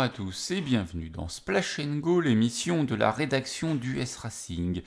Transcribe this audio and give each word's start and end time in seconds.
Bonjour 0.00 0.12
à 0.12 0.16
tous 0.16 0.50
et 0.52 0.62
bienvenue 0.62 1.10
dans 1.10 1.28
Splash 1.28 1.78
Go, 1.78 2.22
l'émission 2.22 2.84
de 2.84 2.94
la 2.94 3.10
rédaction 3.10 3.74
du 3.74 4.00
S 4.00 4.16
Racing. 4.16 4.80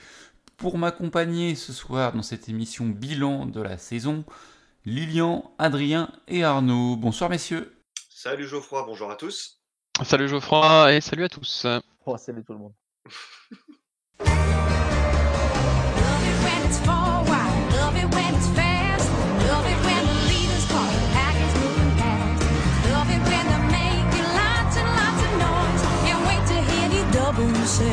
Pour 0.56 0.76
m'accompagner 0.76 1.54
ce 1.54 1.72
soir 1.72 2.14
dans 2.14 2.22
cette 2.22 2.48
émission 2.48 2.86
bilan 2.86 3.46
de 3.46 3.62
la 3.62 3.78
saison, 3.78 4.24
Lilian, 4.84 5.54
Adrien 5.58 6.10
et 6.26 6.42
Arnaud. 6.42 6.96
Bonsoir 6.96 7.30
messieurs. 7.30 7.76
Salut 8.10 8.48
Geoffroy, 8.48 8.82
bonjour 8.84 9.08
à 9.08 9.14
tous. 9.14 9.60
Salut 10.02 10.26
Geoffroy 10.26 10.94
et 10.94 11.00
salut 11.00 11.22
à 11.22 11.28
tous. 11.28 11.64
Oh, 12.06 12.16
salut 12.16 12.42
tout 12.42 12.54
le 12.54 12.58
monde. 12.58 12.74
hear 27.36 27.46
the 27.46 27.52
double 27.52 27.66
say. 27.66 27.84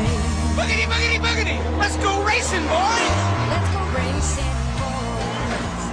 Boogity, 0.56 0.86
boogity, 0.86 1.18
boogity! 1.20 1.78
Let's 1.78 1.96
go 1.98 2.22
racing, 2.24 2.62
boys! 2.68 3.10
Let's 3.50 3.70
go 3.72 3.80
racing, 3.96 4.52
boys. 4.78 5.92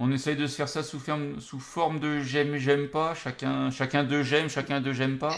On 0.00 0.10
essaye 0.10 0.36
de 0.36 0.46
se 0.46 0.56
faire 0.56 0.68
ça 0.68 0.82
sous, 0.82 0.98
ferme- 0.98 1.40
sous 1.40 1.60
forme 1.60 1.98
de 2.00 2.20
j'aime, 2.20 2.56
j'aime 2.56 2.88
pas. 2.88 3.14
Chacun, 3.14 3.70
chacun 3.70 4.04
de 4.04 4.22
j'aime, 4.22 4.48
chacun 4.48 4.80
de 4.80 4.92
j'aime 4.92 5.18
pas. 5.18 5.34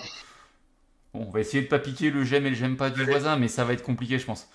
Bon, 1.15 1.27
on 1.29 1.31
va 1.31 1.41
essayer 1.41 1.63
de 1.63 1.69
pas 1.69 1.79
piquer 1.79 2.11
le 2.11 2.25
j'aime 2.25 2.47
et 2.47 2.51
le 2.51 2.57
j'aime 2.57 2.77
pas 2.77 2.91
du 2.91 3.03
Allez. 3.03 3.11
voisin, 3.11 3.37
mais 3.37 3.49
ça 3.49 3.65
va 3.65 3.73
être 3.75 3.83
compliqué, 3.83 4.19
je 4.19 4.27
pense. 4.27 4.49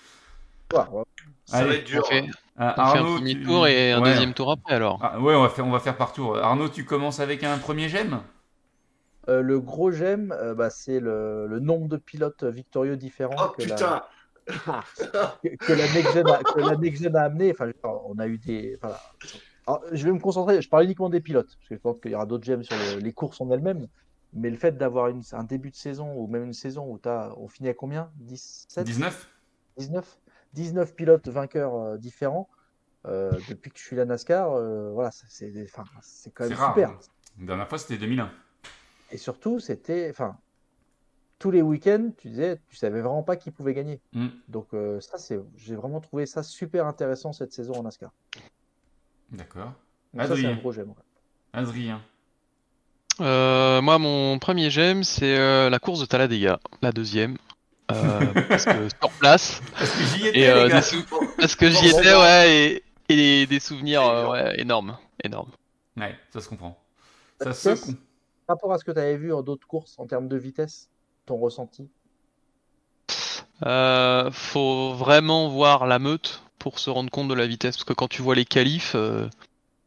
Ouais, 0.72 0.80
ouais. 0.90 1.02
Ça 1.46 1.58
Allez, 1.58 1.68
va 1.68 1.74
être 1.76 1.84
dur. 1.86 2.02
On 2.04 2.08
fait. 2.08 2.24
Ah, 2.58 2.74
on 2.76 2.92
fait 2.92 2.98
un 2.98 3.02
premier 3.04 3.34
tu- 3.34 3.42
tour 3.44 3.66
et 3.66 3.92
un 3.92 4.02
Ouais. 4.02 4.10
deuxième 4.10 4.34
tour 4.34 4.50
après 4.52 4.74
alors. 4.74 4.98
Ah, 5.02 5.18
ouais, 5.18 5.34
on 5.34 5.42
va, 5.42 5.48
faire, 5.48 5.66
on 5.66 5.70
va 5.70 5.80
faire 5.80 5.96
par 5.96 6.12
tour. 6.12 6.36
Arnaud, 6.36 6.68
tu 6.68 6.84
commences 6.84 7.18
avec 7.20 7.42
un 7.44 7.56
premier 7.58 7.88
j'aime? 7.88 8.20
Euh, 9.28 9.40
le 9.42 9.60
gros 9.60 9.90
j'aime, 9.90 10.32
euh, 10.32 10.54
bah, 10.54 10.70
c'est 10.70 10.98
le, 11.00 11.46
le 11.46 11.60
nombre 11.60 11.88
de 11.88 11.96
pilotes 11.96 12.44
victorieux 12.44 12.96
différents 12.96 13.36
Oh 13.46 13.50
que, 13.56 13.62
la, 13.62 14.08
que, 15.42 15.48
que 15.66 15.72
la 15.72 15.88
Next 15.88 16.12
Gen 16.12 16.28
a, 16.30 16.44
que 16.44 16.60
la 16.60 16.76
Next 16.76 17.02
Gen 17.02 17.16
a 17.16 17.22
amené. 17.22 17.50
Enfin, 17.52 17.68
je- 17.68 17.72
on 17.84 18.18
a 18.18 18.26
eu 18.26 18.38
des. 18.38 18.76
voilà. 18.82 19.00
Alors, 19.66 19.82
je 19.92 20.04
vais 20.04 20.12
me 20.12 20.18
concentrer, 20.18 20.60
je 20.60 20.68
parle 20.68 20.84
uniquement 20.84 21.08
des 21.10 21.20
pilotes, 21.20 21.46
parce 21.46 21.68
que 21.68 21.74
je 21.76 21.80
pense 21.80 22.00
qu'il 22.00 22.10
y 22.10 22.14
aura 22.14 22.26
d'autres 22.26 22.44
j'aime 22.44 22.62
sur 22.64 22.76
le- 22.76 22.98
les 23.00 23.12
courses 23.12 23.40
en 23.40 23.50
elles-mêmes. 23.50 23.86
Mais 24.32 24.50
le 24.50 24.56
fait 24.56 24.76
d'avoir 24.76 25.08
une- 25.08 25.22
un 25.32 25.44
début 25.44 25.70
de 25.70 25.76
saison, 25.76 26.14
ou 26.16 26.26
même 26.26 26.44
une 26.44 26.52
saison 26.54 26.86
où 26.86 26.98
as, 27.08 27.32
on 27.36 27.48
finit 27.48 27.68
à 27.68 27.74
combien? 27.74 28.10
17 28.16 28.84
19 28.86 29.30
19 29.76 30.20
19 30.54 30.94
pilotes 30.96 31.28
vainqueurs 31.28 31.74
euh, 31.74 31.98
différents. 31.98 32.48
euh, 33.06 33.40
depuis 33.48 33.70
que 33.72 33.78
je 33.78 33.84
suis 33.84 33.96
la 33.96 34.04
NASCAR, 34.04 34.52
euh, 34.52 34.92
voilà, 34.92 35.10
c'est 35.12 35.52
enfin, 35.64 35.84
c'est 36.02 36.32
quand 36.32 36.44
même 36.48 36.56
super. 36.56 36.90
hein. 36.90 36.98
La 37.40 37.46
dernière 37.46 37.68
fois, 37.68 37.78
c'était 37.78 37.98
2001. 37.98 38.30
Et 39.12 39.18
surtout, 39.18 39.60
c'était, 39.60 40.08
enfin, 40.10 40.36
tous 41.38 41.50
les 41.50 41.60
week-ends, 41.62 42.10
tu 42.16 42.28
disais, 42.28 42.58
tu 42.68 42.76
savais 42.76 43.00
vraiment 43.00 43.22
pas 43.22 43.36
qui 43.36 43.50
pouvait 43.50 43.74
gagner. 43.74 44.00
Hmm. 44.12 44.28
Donc 44.48 44.68
euh, 44.74 45.00
ça, 45.00 45.18
c'est, 45.18 45.38
j'ai 45.56 45.76
vraiment 45.76 46.00
trouvé 46.00 46.24
ça 46.26 46.42
super 46.42 46.86
intéressant 46.86 47.32
cette 47.32 47.52
saison 47.52 47.74
en 47.74 47.82
NASCAR. 47.82 48.10
D'accord. 49.30 49.72
Donc 50.14 50.22
ça, 50.22 50.28
c'est 50.28 50.32
un 50.46 50.50
Adrien. 50.50 50.56
gros 50.56 50.72
j'aime. 50.72 50.94
Adrien. 51.52 52.00
Euh, 53.20 53.82
moi, 53.82 53.98
mon 53.98 54.38
premier 54.38 54.70
j'aime, 54.70 55.04
c'est 55.04 55.36
euh, 55.38 55.68
la 55.68 55.78
course 55.78 56.00
de 56.00 56.06
Talladega, 56.06 56.58
la 56.80 56.92
deuxième. 56.92 57.36
Euh, 57.90 58.20
parce 58.48 58.64
que 58.64 58.88
sur 58.88 59.10
place, 59.18 59.60
Parce 59.78 59.90
que 59.90 60.04
j'y 60.04 60.26
étais, 60.28 60.40
et 60.40 60.48
euh, 60.48 60.80
sou- 60.80 61.04
parce 61.38 61.54
que 61.54 61.68
j'y 61.68 61.88
étais, 61.88 62.14
ouais, 62.14 62.50
et, 62.56 62.84
et 63.10 63.16
des, 63.16 63.46
des 63.46 63.60
souvenirs 63.60 64.02
euh, 64.02 64.30
ouais, 64.30 64.60
énormes, 64.60 64.96
énormes. 65.22 65.50
Ouais, 65.96 66.16
ça 66.32 66.40
se 66.40 66.48
comprend. 66.48 66.78
Ça 67.40 67.52
se 67.52 67.68
vitesse, 67.68 67.84
com- 67.86 67.96
Par 68.46 68.56
rapport 68.56 68.72
à 68.72 68.78
ce 68.78 68.84
que 68.84 68.92
tu 68.92 68.98
avais 68.98 69.16
vu 69.16 69.32
en 69.32 69.42
d'autres 69.42 69.66
courses 69.66 69.98
en 69.98 70.06
termes 70.06 70.28
de 70.28 70.36
vitesse, 70.36 70.88
ton 71.26 71.36
ressenti? 71.38 71.88
Euh, 73.64 74.30
faut 74.32 74.92
vraiment 74.94 75.48
voir 75.48 75.86
la 75.86 75.98
meute 75.98 76.42
pour 76.58 76.78
se 76.78 76.90
rendre 76.90 77.10
compte 77.10 77.28
de 77.28 77.34
la 77.34 77.46
vitesse, 77.46 77.76
parce 77.76 77.84
que 77.84 77.92
quand 77.92 78.08
tu 78.08 78.22
vois 78.22 78.34
les 78.34 78.44
qualifs, 78.44 78.94
euh, 78.94 79.28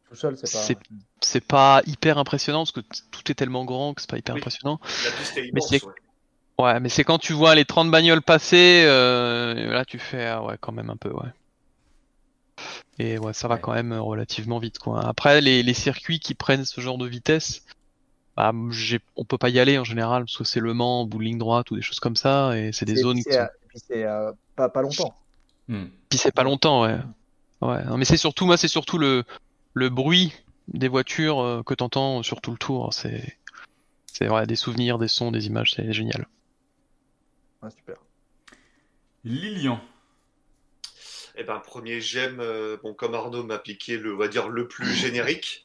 Tout 0.10 0.16
seul, 0.16 0.38
c'est 0.38 0.52
pas. 0.52 0.58
C'est- 0.60 0.78
c'est 1.22 1.46
pas 1.46 1.82
hyper 1.86 2.18
impressionnant, 2.18 2.60
parce 2.60 2.72
que 2.72 2.82
tout 3.12 3.32
est 3.32 3.36
tellement 3.36 3.66
grand 3.66 3.94
que 3.94 4.02
c'est 4.02 4.10
pas 4.10 4.18
hyper 4.18 4.36
Oui. 4.36 4.42
impressionnant. 4.42 4.80
La 4.84 5.12
piste 5.12 5.38
est 5.38 5.52
Mais 5.54 5.62
ouais. 5.62 5.94
Ouais, 6.58 6.80
mais 6.80 6.88
c'est 6.88 7.04
quand 7.04 7.18
tu 7.18 7.34
vois 7.34 7.54
les 7.54 7.66
30 7.66 7.92
bagnoles 7.92 8.22
passer, 8.22 8.84
euh, 8.86 9.74
là 9.74 9.84
tu 9.84 10.00
fais 10.00 10.26
ah 10.26 10.42
ouais 10.42 10.56
quand 10.62 10.72
même 10.72 10.90
un 10.90 10.96
peu 10.96 11.10
ouais. 11.12 11.30
Et 12.98 13.18
ouais, 13.18 13.34
ça 13.34 13.48
va 13.50 13.56
Ouais. 13.56 13.62
quand 13.62 13.74
même 13.74 13.92
euh, 13.92 14.02
relativement 14.02 14.60
vite 14.60 14.80
quoi. 14.80 15.06
Après 15.06 15.42
les, 15.42 15.64
les 15.64 15.74
circuits 15.74 16.20
qui 16.20 16.34
prennent 16.34 16.64
ce 16.64 16.80
genre 16.80 16.98
de 16.98 17.06
vitesse, 17.08 17.64
bah, 18.36 18.52
on 19.16 19.26
peut 19.26 19.38
pas 19.38 19.50
y 19.50 19.60
aller 19.60 19.78
en 19.78 19.84
général 19.84 20.24
parce 20.26 20.38
que 20.38 20.44
c'est 20.44 20.60
Le 20.60 20.74
Mans, 20.74 21.06
bout 21.06 21.20
de 21.20 21.24
ligne 21.24 21.38
droite 21.38 21.72
ou 21.72 21.76
des 21.76 21.82
choses 21.82 22.00
comme 22.00 22.16
ça 22.16 22.58
et 22.58 22.72
c'est 22.72 22.86
des 22.86 22.96
C'est- 22.96 23.02
zones 23.02 23.18
qui 23.18 23.24
c'est, 23.24 23.34
sont... 23.34 23.40
euh, 23.40 23.48
puis 23.70 23.80
c'est 23.88 24.04
euh, 24.04 24.32
pas, 24.56 24.70
pas 24.70 24.82
longtemps. 24.82 25.16
Hmm. 25.68 25.86
Puis 26.10 26.20
c'est 26.20 26.34
pas 26.34 26.44
longtemps 26.44 26.84
ouais. 26.84 26.98
Ouais, 27.62 27.84
non, 27.86 27.98
mais 27.98 28.06
c'est 28.06 28.18
surtout 28.18 28.46
moi 28.46 28.58
c'est 28.58 28.68
surtout 28.68 28.98
le 28.98 29.24
le 29.74 29.90
bruit 29.90 30.34
des 30.68 30.88
voitures 30.88 31.40
euh, 31.42 31.64
que 31.64 31.74
t'entends 31.74 32.22
sur 32.24 32.42
tout 32.42 32.52
le 32.52 32.58
tour, 32.58 32.94
c'est 32.94 33.38
c'est 34.06 34.28
vrai 34.28 34.46
des 34.48 34.56
souvenirs, 34.56 34.98
des 34.98 35.08
sons, 35.08 35.32
des 35.32 35.48
images, 35.48 35.74
c'est 35.76 35.92
génial. 35.94 36.28
Ouais, 37.62 37.70
super. 37.72 37.96
Lilian. 39.24 39.80
Eh 41.38 41.44
ben, 41.44 41.60
premier 41.60 42.00
j'aime, 42.00 42.40
euh, 42.40 42.78
bon, 42.82 42.94
comme 42.94 43.14
Arnaud 43.14 43.44
m'a 43.44 43.58
piqué 43.60 43.98
le, 43.98 44.14
on 44.14 44.18
va 44.18 44.28
dire, 44.30 44.48
le 44.48 44.68
plus 44.68 44.86
générique, 44.94 45.65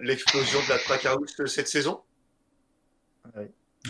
l'explosion 0.00 0.60
de 0.60 0.68
la 0.68 0.78
Trackhouse 0.78 1.34
cette 1.46 1.68
saison. 1.68 2.02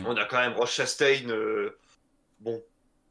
On 0.04 0.16
a 0.16 0.25
quand 0.26 0.38
même 0.38 0.53
Roche 0.53 0.75
Chastain, 0.75 1.28
euh, 1.28 1.78
bon, 2.41 2.62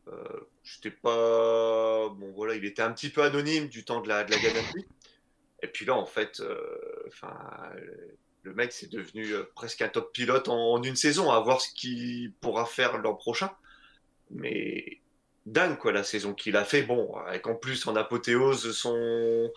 euh, 0.08 0.40
j'étais 0.64 0.92
pas, 0.92 2.10
bon 2.10 2.32
voilà, 2.36 2.56
il 2.56 2.66
était 2.66 2.82
un 2.82 2.92
petit 2.92 3.10
peu 3.10 3.24
anonyme 3.24 3.68
du 3.68 3.84
temps 3.84 4.02
de 4.02 4.08
la, 4.08 4.24
de 4.24 4.32
la. 4.32 4.38
Et 5.64 5.68
puis 5.68 5.86
là, 5.86 5.96
en 5.96 6.06
fait, 6.06 6.40
euh, 6.40 7.04
enfin, 7.08 7.36
le 8.44 8.54
mec 8.54 8.72
c'est 8.72 8.92
devenu 8.92 9.32
euh, 9.32 9.44
presque 9.56 9.82
un 9.82 9.90
top 9.90 10.14
pilote 10.14 10.48
en, 10.48 10.74
en 10.74 10.84
une 10.84 10.96
saison, 10.96 11.32
à 11.32 11.40
voir 11.40 11.62
ce 11.62 11.74
qu'il 11.74 12.32
pourra 12.34 12.66
faire 12.66 13.00
l'an 13.00 13.16
prochain. 13.16 13.52
Mais 14.30 15.02
dingue 15.48 15.78
quoi 15.78 15.94
la 15.94 16.04
saison 16.04 16.34
qu'il 16.34 16.56
a 16.58 16.66
fait. 16.66 16.84
Bon, 16.84 17.16
avec 17.16 17.48
en 17.48 17.56
plus 17.56 17.88
en 17.88 17.96
apothéose 17.96 18.72
son 18.74 19.50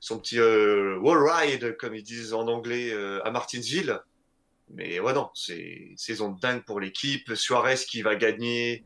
son 0.00 0.18
petit 0.18 0.40
euh, 0.40 0.98
wall 0.98 1.28
ride 1.28 1.76
comme 1.76 1.94
ils 1.94 2.02
disent 2.02 2.32
en 2.32 2.48
anglais 2.48 2.92
euh, 2.92 3.24
à 3.24 3.30
Martinsville. 3.30 4.00
Mais 4.70 4.98
ouais 4.98 5.12
non, 5.12 5.30
c'est 5.34 5.92
saison 5.96 6.30
dingue 6.30 6.64
pour 6.64 6.80
l'équipe. 6.80 7.34
Suarez 7.34 7.76
qui 7.76 8.02
va 8.02 8.16
gagner 8.16 8.82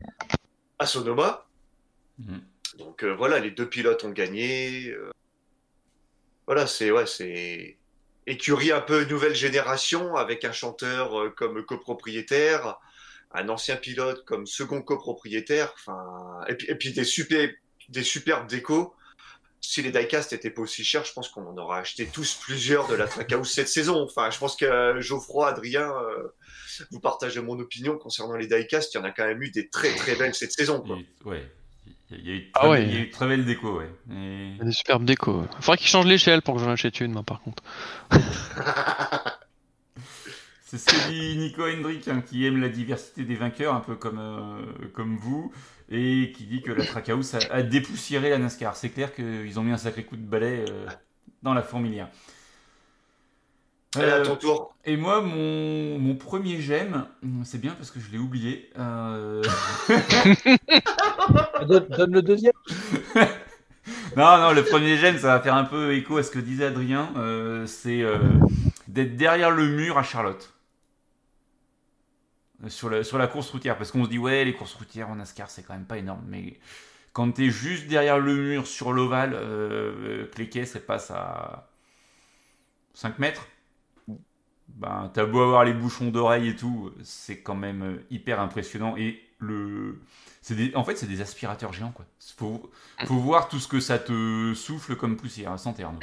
à 0.77 0.85
Sonoma. 0.85 1.47
Hmm. 2.19 2.39
Donc 2.77 3.03
euh, 3.03 3.15
voilà, 3.15 3.39
les 3.39 3.51
deux 3.51 3.67
pilotes 3.67 4.03
ont 4.03 4.11
gagné. 4.11 4.93
voilà, 6.45 6.67
c'est 6.67 6.91
ouais, 6.91 7.07
c'est 7.07 7.77
écurie 8.27 8.71
un 8.71 8.81
peu 8.81 9.05
nouvelle 9.05 9.33
génération 9.33 10.15
avec 10.15 10.43
un 10.43 10.51
chanteur 10.51 11.33
comme 11.35 11.63
copropriétaire, 11.65 12.77
un 13.31 13.47
ancien 13.49 13.75
pilote 13.75 14.23
comme 14.25 14.45
second 14.47 14.81
copropriétaire. 14.81 15.71
Enfin, 15.75 16.41
et 16.47 16.55
puis, 16.55 16.67
et 16.69 16.75
puis 16.75 16.93
des 16.93 17.03
super, 17.03 17.49
des 17.89 18.03
superbes 18.03 18.47
décos. 18.47 18.93
Si 19.61 19.81
les 19.81 19.91
diecast 19.91 20.31
n'étaient 20.31 20.49
pas 20.49 20.61
aussi 20.61 20.83
chers, 20.85 21.03
je 21.03 21.11
pense 21.13 21.27
qu'on 21.29 21.45
en 21.45 21.57
aurait 21.57 21.79
acheté 21.79 22.05
tous 22.07 22.35
plusieurs 22.41 22.87
de 22.87 22.95
la 22.95 23.07
Trackhouse 23.07 23.51
cette 23.51 23.67
saison. 23.67 24.01
Enfin, 24.03 24.29
je 24.31 24.39
pense 24.39 24.55
que 24.55 24.65
euh, 24.65 25.01
Geoffroy, 25.01 25.49
Adrien, 25.49 25.91
euh, 25.91 26.29
vous 26.91 26.99
partagez 27.01 27.41
mon 27.41 27.59
opinion 27.59 27.97
concernant 27.97 28.35
les 28.37 28.47
diecast. 28.47 28.93
Il 28.93 28.97
y 28.97 29.01
en 29.01 29.03
a 29.03 29.11
quand 29.11 29.25
même 29.27 29.41
eu 29.43 29.51
des 29.51 29.67
très 29.69 29.93
très 29.95 30.15
belles 30.15 30.33
cette 30.33 30.53
saison. 30.53 30.79
Quoi. 30.81 30.97
Et- 30.97 31.27
ouais. 31.27 31.51
Il 32.11 32.25
y 32.27 32.31
a 32.31 32.33
eu 32.35 32.39
de 32.39 32.45
Ah 32.55 32.59
très, 32.61 32.69
ouais. 32.69 32.83
il 32.83 32.93
y 32.93 32.97
a 32.97 32.99
eu 33.01 33.07
de 33.07 33.11
très 33.11 33.27
belle 33.27 33.45
déco, 33.45 33.77
ouais. 33.79 33.89
Et- 34.09 34.13
Il 34.53 34.57
y 34.57 34.61
a 34.61 34.63
des 34.63 34.71
superbes 34.71 35.03
décos. 35.05 35.43
Faudrait 35.59 35.77
qu'ils 35.77 35.87
changent 35.89 36.07
l'échelle 36.07 36.41
pour 36.41 36.55
que 36.55 36.61
j'en 36.61 36.71
achète 36.71 36.99
une, 37.01 37.11
moi, 37.11 37.21
par 37.23 37.41
contre. 37.41 37.61
C'est 40.69 40.77
ce 40.77 40.85
que 40.85 41.09
dit 41.09 41.35
Nico 41.37 41.63
Hendrick, 41.65 42.07
hein, 42.07 42.21
qui 42.21 42.45
aime 42.45 42.61
la 42.61 42.69
diversité 42.69 43.23
des 43.23 43.33
vainqueurs, 43.35 43.73
un 43.73 43.79
peu 43.79 43.95
comme, 43.95 44.19
euh, 44.19 44.61
comme 44.93 45.17
vous, 45.17 45.51
et 45.89 46.31
qui 46.35 46.45
dit 46.45 46.61
que 46.61 46.71
la 46.71 46.85
Trackhouse 46.85 47.33
a, 47.35 47.39
a 47.51 47.63
dépoussiéré 47.63 48.29
la 48.29 48.37
NASCAR. 48.37 48.75
C'est 48.75 48.89
clair 48.89 49.13
qu'ils 49.15 49.59
ont 49.59 49.63
mis 49.63 49.71
un 49.71 49.77
sacré 49.77 50.05
coup 50.05 50.15
de 50.15 50.21
balai 50.21 50.65
euh, 50.69 50.85
dans 51.41 51.55
la 51.55 51.63
fourmilière. 51.63 52.09
Allez, 53.95 54.11
à 54.11 54.19
Euh, 54.19 54.23
ton 54.23 54.35
tour. 54.35 54.75
et 54.85 54.97
moi, 54.97 55.21
mon, 55.21 55.97
mon 55.99 56.15
premier 56.15 56.61
j'aime, 56.61 57.07
c'est 57.43 57.59
bien 57.59 57.73
parce 57.73 57.91
que 57.91 57.99
je 57.99 58.11
l'ai 58.11 58.17
oublié. 58.19 58.69
euh, 58.77 59.41
Donne, 61.67 61.87
donne 61.89 62.13
le 62.13 62.21
deuxième. 62.21 62.53
Non, 64.15 64.37
non, 64.37 64.51
le 64.53 64.63
premier 64.63 64.97
j'aime, 64.97 65.17
ça 65.17 65.27
va 65.27 65.39
faire 65.41 65.55
un 65.55 65.63
peu 65.63 65.93
écho 65.93 66.17
à 66.17 66.23
ce 66.23 66.31
que 66.31 66.39
disait 66.39 66.65
Adrien. 66.65 67.11
euh, 67.17 67.65
c'est 67.65 68.01
euh, 68.01 68.17
d'être 68.87 69.15
derrière 69.17 69.51
le 69.51 69.67
mur 69.67 69.97
à 69.97 70.03
Charlotte. 70.03 70.53
Sur 72.67 72.89
la, 72.89 73.27
course 73.27 73.49
routière. 73.51 73.77
Parce 73.77 73.91
qu'on 73.91 74.03
se 74.03 74.09
dit, 74.09 74.17
ouais, 74.17 74.43
les 74.43 74.53
courses 74.53 74.73
routières 74.73 75.09
en 75.09 75.15
NASCAR, 75.15 75.49
c'est 75.49 75.63
quand 75.63 75.73
même 75.73 75.85
pas 75.85 75.97
énorme. 75.97 76.23
Mais 76.27 76.59
quand 77.13 77.31
t'es 77.31 77.49
juste 77.49 77.87
derrière 77.87 78.19
le 78.19 78.35
mur 78.35 78.67
sur 78.67 78.91
l'ovale, 78.91 79.33
euh, 79.33 80.27
que 80.27 80.37
les 80.39 80.49
caisses 80.49 80.75
elles 80.75 80.85
passent 80.85 81.11
à 81.11 81.69
5 82.93 83.19
mètres, 83.19 83.47
ben, 84.67 85.09
t'as 85.13 85.25
beau 85.25 85.41
avoir 85.41 85.65
les 85.65 85.73
bouchons 85.73 86.09
d'oreilles 86.09 86.49
et 86.49 86.55
tout, 86.55 86.91
c'est 87.03 87.41
quand 87.41 87.55
même 87.55 87.83
euh, 87.83 88.05
hyper 88.09 88.39
impressionnant. 88.39 88.95
Et 88.97 89.21
le. 89.39 90.01
Des... 90.49 90.73
En 90.75 90.83
fait, 90.83 90.95
c'est 90.95 91.07
des 91.07 91.21
aspirateurs 91.21 91.73
géants, 91.73 91.91
quoi. 91.91 92.05
Faut... 92.37 92.71
faut 93.05 93.17
voir 93.17 93.49
tout 93.49 93.59
ce 93.59 93.67
que 93.67 93.79
ça 93.79 93.99
te 93.99 94.53
souffle 94.53 94.95
comme 94.95 95.15
poussière, 95.15 95.57
sans 95.59 95.73
terme. 95.73 95.99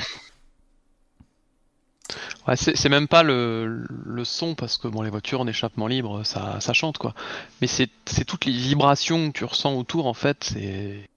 Ouais, 2.47 2.57
c'est 2.57 2.77
c'est 2.77 2.89
même 2.89 3.09
pas 3.09 3.23
le, 3.25 3.85
le 4.05 4.25
son 4.25 4.55
parce 4.55 4.79
que 4.79 4.87
bon 4.89 5.03
les 5.03 5.11
voitures 5.11 5.41
en 5.41 5.47
échappement 5.49 5.87
libre 5.89 6.23
ça, 6.25 6.61
ça 6.61 6.73
chante 6.73 6.97
quoi. 6.99 7.15
Mais 7.61 7.67
c'est 7.67 7.91
c'est 8.07 8.25
toutes 8.25 8.45
les 8.45 8.53
vibrations 8.53 9.33
que 9.33 9.39
tu 9.39 9.45
ressens 9.45 9.75
autour 9.75 10.07
en 10.07 10.15
fait. 10.15 10.45
C'est 10.45 11.09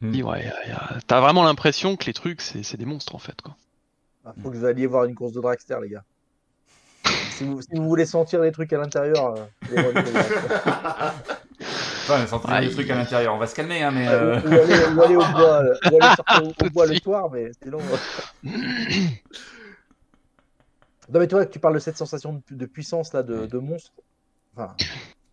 Hmm. 0.00 0.10
Oui, 0.10 0.22
ouais, 0.24 0.44
y 0.44 0.48
a- 0.48 0.68
y 0.68 0.72
a- 0.72 0.98
t'as 1.06 1.20
vraiment 1.20 1.44
l'impression 1.44 1.94
que 1.96 2.06
les 2.06 2.12
trucs 2.12 2.40
c'est 2.40 2.64
c'est 2.64 2.76
des 2.76 2.84
monstres 2.86 3.14
en 3.14 3.18
fait 3.20 3.40
quoi. 3.40 3.54
Ah, 4.24 4.34
faut 4.42 4.50
que 4.50 4.56
vous 4.56 4.64
alliez 4.64 4.86
voir 4.86 5.04
une 5.04 5.14
course 5.14 5.32
de 5.32 5.40
dragster, 5.40 5.76
les 5.80 5.90
gars. 5.90 6.02
Si 7.30 7.44
vous, 7.44 7.62
si 7.62 7.68
vous 7.72 7.84
voulez 7.88 8.04
sentir 8.04 8.40
les 8.40 8.50
trucs 8.50 8.72
à 8.72 8.78
l'intérieur, 8.78 9.34
euh. 9.36 9.44
Enfin, 12.04 12.26
sentir 12.26 12.50
Ah, 12.52 12.60
des 12.60 12.66
il- 12.66 12.72
trucs 12.72 12.90
à 12.90 12.96
l'intérieur, 12.96 13.34
on 13.34 13.38
va 13.38 13.46
se 13.46 13.54
calmer, 13.54 13.82
hein, 13.82 13.92
mais. 13.92 14.08
ou, 14.08 14.10
euh, 14.10 14.40
ou 14.42 14.48
aller, 14.58 14.96
ou 14.96 15.02
aller 15.02 15.16
au 15.16 15.24
bois, 15.24 15.62
euh, 15.62 15.74
ou 15.90 15.96
aller 15.96 16.14
sortir 16.16 16.42
au, 16.44 16.70
bois 16.70 16.86
le 16.86 16.96
soir, 16.96 17.30
mais 17.30 17.50
sinon. 17.62 17.78
euh. 17.78 18.48
Non, 21.08 21.18
mais 21.20 21.26
toi, 21.28 21.44
tu 21.46 21.58
parles 21.58 21.74
de 21.74 21.78
cette 21.80 21.96
sensation 21.96 22.42
de, 22.48 22.54
de 22.54 22.66
puissance 22.66 23.12
là, 23.12 23.22
de, 23.22 23.46
de 23.46 23.58
monstre. 23.58 23.92
Enfin, 24.54 24.76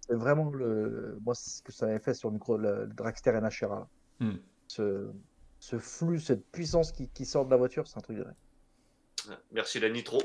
c'est 0.07 0.15
vraiment 0.15 0.49
le, 0.49 1.17
moi 1.23 1.35
c'est 1.35 1.49
ce 1.49 1.61
que 1.61 1.71
ça 1.71 1.85
avait 1.85 1.99
fait 1.99 2.13
sur 2.13 2.29
le, 2.29 2.33
micro, 2.35 2.57
le, 2.57 2.85
le 2.85 2.93
dragster 2.93 3.31
NHRA. 3.31 3.75
là. 3.75 3.87
Hmm. 4.19 4.37
Ce, 4.67 5.09
ce 5.59 5.77
flux, 5.77 6.19
cette 6.19 6.45
puissance 6.51 6.91
qui, 6.91 7.07
qui 7.09 7.25
sort 7.25 7.45
de 7.45 7.51
la 7.51 7.57
voiture, 7.57 7.87
c'est 7.87 7.97
un 7.97 8.01
truc 8.01 8.17
de. 8.17 8.25
Merci 9.51 9.79
la 9.79 9.89
nitro. 9.89 10.19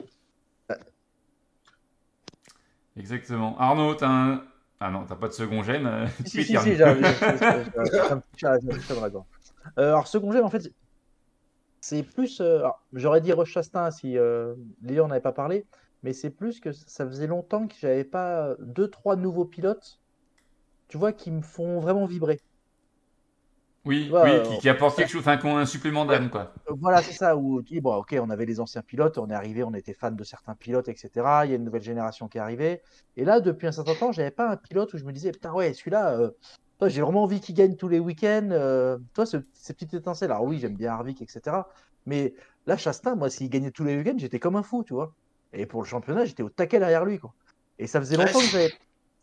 Exactement. 2.97 3.59
Arnaud, 3.59 3.95
t'as 3.95 4.09
un. 4.09 4.45
Ah 4.81 4.91
non, 4.91 5.05
t'as 5.07 5.17
pas 5.17 5.29
de 5.29 5.33
second 5.33 5.63
gemme. 5.63 5.87
euh, 5.87 6.07
Si, 6.27 6.45
si, 6.45 6.45
si, 6.45 6.59
si, 6.59 6.77
j'ai 6.77 6.83
un- 6.85 6.95
j'ai 6.95 7.03
j'ai 7.03 7.39
j'ai. 7.39 7.45
Euh, 9.79 9.89
alors, 9.89 10.07
second 10.07 10.31
gemme, 10.33 10.45
en 10.45 10.51
fait, 10.51 10.71
c'est 11.85 12.03
plus. 12.03 12.41
euh, 12.41 12.67
J'aurais 12.95 13.21
dit 13.21 13.33
Chastain 13.45 13.91
si 13.91 14.17
euh, 14.17 14.55
Léon 14.83 15.09
n'avait 15.09 15.21
pas 15.21 15.33
parlé, 15.33 15.67
mais 16.03 16.15
c'est 16.15 16.31
plus 16.31 16.59
que 16.59 16.73
ça 16.73 17.07
faisait 17.07 17.27
longtemps 17.27 17.67
que 17.69 17.75
j'avais 17.79 18.05
pas 18.05 18.55
deux, 18.59 18.89
trois 18.89 19.17
nouveaux 19.17 19.45
pilotes, 19.45 20.01
tu 20.89 20.97
vois, 20.97 21.13
qui 21.13 21.31
me 21.31 21.43
font 21.43 21.81
vraiment 21.81 22.07
vibrer. 22.07 22.41
Oui, 23.85 24.09
oui, 24.11 24.19
euh, 24.31 24.43
qui, 24.45 24.61
qui 24.61 24.69
apporte 24.71 24.97
quelque 24.97 25.11
chose, 25.11 25.21
enfin, 25.21 25.37
qui 25.37 25.45
ont 25.45 25.59
un 25.59 25.67
supplément 25.67 26.07
d'âme, 26.07 26.31
quoi. 26.31 26.55
Voilà, 26.71 27.03
c'est 27.03 27.13
ça, 27.13 27.37
où 27.37 27.61
tu 27.63 27.75
dis, 27.75 27.81
bon, 27.83 27.97
ok, 27.97 28.17
on 28.19 28.31
avait 28.31 28.47
les 28.47 28.61
anciens 28.61 28.81
pilotes, 28.81 29.19
on 29.19 29.29
est 29.29 29.35
arrivé, 29.35 29.63
on 29.63 29.75
était 29.75 29.93
fan 29.93 30.17
de 30.17 30.25
certains 30.25 30.55
pilotes, 30.55 30.89
etc. 30.89 31.45
Il 31.45 31.51
y 31.51 31.53
a 31.53 31.57
une 31.57 31.65
nouvelle 31.65 31.83
génération 31.83 32.29
qui 32.29 32.39
est 32.39 32.41
arrivée. 32.41 32.81
Et 33.19 33.27
là, 33.27 33.41
depuis 33.41 33.67
un 33.67 33.73
certain 33.73 33.95
temps, 33.95 34.11
j'avais 34.11 34.31
pas 34.31 34.49
un 34.51 34.57
pilote 34.57 34.95
où 34.95 34.97
je 34.97 35.05
me 35.05 35.13
disais, 35.13 35.33
putain, 35.33 35.53
ouais, 35.53 35.75
celui-là, 35.75 36.31
toi, 36.79 36.89
j'ai 36.89 37.01
vraiment 37.03 37.23
envie 37.25 37.41
qu'il 37.41 37.55
gagne 37.55 37.77
tous 37.77 37.89
les 37.89 37.99
week-ends. 38.01 38.49
euh, 38.53 38.99
toi, 39.15 39.27
ce, 39.27 39.39
ces 39.53 39.75
petites 39.75 39.95
étincelles. 39.95 40.31
Alors 40.33 40.45
oui, 40.45 40.59
j'aime 40.59 40.77
bien 40.77 40.93
Harvick, 40.93 41.23
etc. 41.23 41.69
Mais 42.07 42.35
là, 42.67 42.77
Chastain, 42.77 43.15
moi, 43.17 43.31
s'il 43.31 43.49
gagnait 43.51 43.71
tous 43.71 43.85
les 43.85 43.97
week-ends, 43.97 44.15
j'étais 44.19 44.39
comme 44.41 44.57
un 44.57 44.63
fou, 44.63 44.85
tu 44.85 44.95
vois. 44.95 45.15
Et 45.53 45.67
pour 45.67 45.83
le 45.83 45.87
championnat, 45.89 46.25
j'étais 46.25 46.43
au 46.43 46.51
taquet 46.51 46.79
derrière 46.79 47.05
lui, 47.05 47.19
quoi. 47.19 47.35
Et 47.79 47.87
ça 47.87 48.01
faisait 48.01 48.17
Ouais, 48.17 48.27
longtemps 48.27 48.45
que 48.45 48.51
c'est- 48.51 48.53
j'avais. 48.53 48.71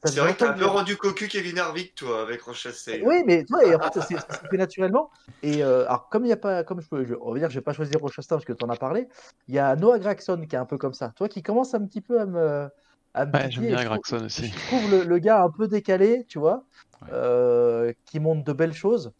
ça 0.04 0.12
C'est 0.12 0.20
vrai 0.20 0.34
que 0.34 0.40
t'as 0.40 0.50
un 0.52 0.54
peu 0.54 0.66
rendu 0.66 0.98
cocu 0.98 1.28
Kevin 1.28 1.60
Harvick, 1.60 1.96
toi, 1.96 2.22
avec 2.22 2.42
Rochester. 2.42 3.04
oui, 3.04 3.16
mais 3.26 3.46
et 3.66 3.76
en 3.76 3.80
fait, 3.82 3.94
ça 3.94 4.02
s'est 4.02 4.20
ça 4.20 4.26
s'est 4.34 4.48
fait 4.50 4.58
naturellement. 4.58 5.10
Et 5.42 5.64
euh, 5.64 5.86
alors, 5.88 6.10
comme 6.10 6.26
il 6.26 6.30
y 6.30 6.32
a 6.34 6.38
pas, 6.38 6.64
comme 6.64 6.82
je 6.82 6.88
peux, 6.90 7.04
je, 7.06 7.16
on 7.22 7.34
va 7.34 7.40
dire, 7.40 7.48
que 7.48 7.54
je 7.54 7.60
vais 7.60 7.64
pas 7.64 7.74
choisir 7.74 8.00
Rochester 8.00 8.36
parce 8.36 8.46
que 8.46 8.54
tu 8.54 8.64
en 8.66 8.70
as 8.70 8.78
parlé. 8.78 9.08
Il 9.48 9.56
y 9.56 9.60
a 9.60 9.76
Noah 9.76 10.00
Gregson 10.00 10.46
qui 10.48 10.56
est 10.56 10.60
un 10.60 10.66
peu 10.66 10.78
comme 10.78 10.94
ça. 10.94 11.12
Toi, 11.16 11.30
qui 11.30 11.42
commence 11.42 11.74
un 11.74 11.86
petit 11.86 12.02
peu 12.02 12.20
à 12.20 12.26
me, 12.26 12.70
à 13.14 13.26
me 13.26 13.32
Ouais, 13.34 13.52
j'aime 13.52 13.66
bien 13.68 13.84
Gregson 13.84 14.24
aussi. 14.26 14.54
Je 14.54 14.62
trouve 14.64 14.90
le, 14.90 15.04
le 15.04 15.20
gars 15.20 15.44
un 15.44 15.50
peu 15.52 15.68
décalé, 15.68 16.26
tu 16.28 16.40
vois, 16.40 16.66
Ouais. 17.02 17.10
euh, 17.12 17.94
qui 18.06 18.20
monte 18.20 18.46
de 18.46 18.54
belles 18.54 18.74
choses. 18.74 19.12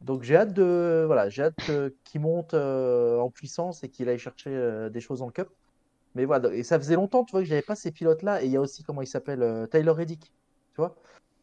Donc 0.00 0.22
j'ai 0.24 0.36
hâte 0.36 0.54
de, 0.54 1.04
voilà, 1.06 1.28
j'ai 1.30 1.42
hâte 1.44 1.68
euh, 1.70 1.90
qu'il 2.04 2.20
monte 2.22 2.54
euh, 2.54 3.18
en 3.20 3.30
puissance 3.30 3.84
et 3.84 3.90
qu'il 3.90 4.08
aille 4.08 4.18
chercher 4.18 4.88
des 4.92 5.00
choses 5.00 5.22
en 5.22 5.30
cup. 5.30 5.48
Mais 6.14 6.24
voilà, 6.26 6.52
et 6.54 6.62
ça 6.64 6.78
faisait 6.78 6.96
longtemps, 6.96 7.24
tu 7.24 7.32
vois, 7.32 7.40
que 7.42 7.46
j'avais 7.48 7.62
pas 7.62 7.76
ces 7.76 7.92
pilotes-là. 7.92 8.42
Et 8.42 8.46
il 8.46 8.52
y 8.52 8.56
a 8.56 8.60
aussi 8.60 8.82
comment 8.84 9.02
il 9.02 9.06
s'appelle, 9.08 9.68
Tyler 9.70 9.90
Reddick, 9.92 10.24
tu 10.74 10.80
vois. 10.82 10.96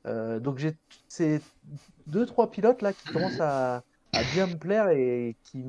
Euh, 0.08 0.40
donc 0.40 0.58
j'ai 0.60 0.74
ces 1.10 1.42
deux 2.08 2.26
trois 2.26 2.52
pilotes 2.52 2.82
là 2.82 2.94
qui 2.94 3.10
commencent 3.10 3.42
à, 3.42 3.84
à 4.14 4.24
bien 4.26 4.48
me 4.48 4.58
plaire 4.58 4.90
et 4.90 5.38
qui 5.44 5.64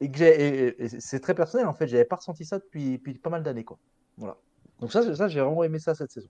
et 0.00 0.10
que 0.10 0.18
j'ai 0.18 0.68
et- 0.68 0.84
et- 0.84 1.00
c'est 1.00 1.20
très 1.20 1.34
personnel 1.34 1.66
en 1.66 1.74
fait 1.74 1.86
j'avais 1.88 2.04
pas 2.04 2.16
ressenti 2.16 2.44
ça 2.44 2.58
depuis, 2.58 2.92
depuis 2.98 3.18
pas 3.18 3.30
mal 3.30 3.42
d'années 3.42 3.64
quoi 3.64 3.78
voilà 4.16 4.38
donc 4.80 4.92
ça 4.92 5.14
ça 5.14 5.28
j'ai 5.28 5.40
vraiment 5.40 5.64
aimé 5.64 5.78
ça 5.78 5.94
cette 5.94 6.10
saison 6.10 6.28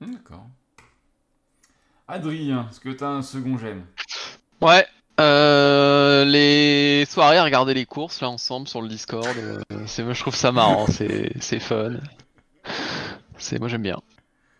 D'accord. 0.00 0.50
Adrien, 2.12 2.66
est-ce 2.70 2.78
que 2.78 2.90
t'as 2.90 3.08
un 3.08 3.22
second 3.22 3.56
gemme? 3.56 3.86
Ouais. 4.60 4.86
Euh, 5.18 6.26
les 6.26 7.06
soirées 7.06 7.38
à 7.38 7.44
regarder 7.44 7.72
les 7.72 7.86
courses 7.86 8.20
là 8.20 8.28
ensemble 8.28 8.68
sur 8.68 8.82
le 8.82 8.88
Discord, 8.88 9.26
euh, 9.38 9.60
c'est 9.86 10.02
moi 10.02 10.12
je 10.12 10.20
trouve 10.20 10.34
ça 10.34 10.52
marrant, 10.52 10.86
c'est 10.86 11.32
c'est 11.40 11.58
fun. 11.58 11.94
C'est 13.38 13.58
moi 13.58 13.68
j'aime 13.68 13.82
bien. 13.82 14.00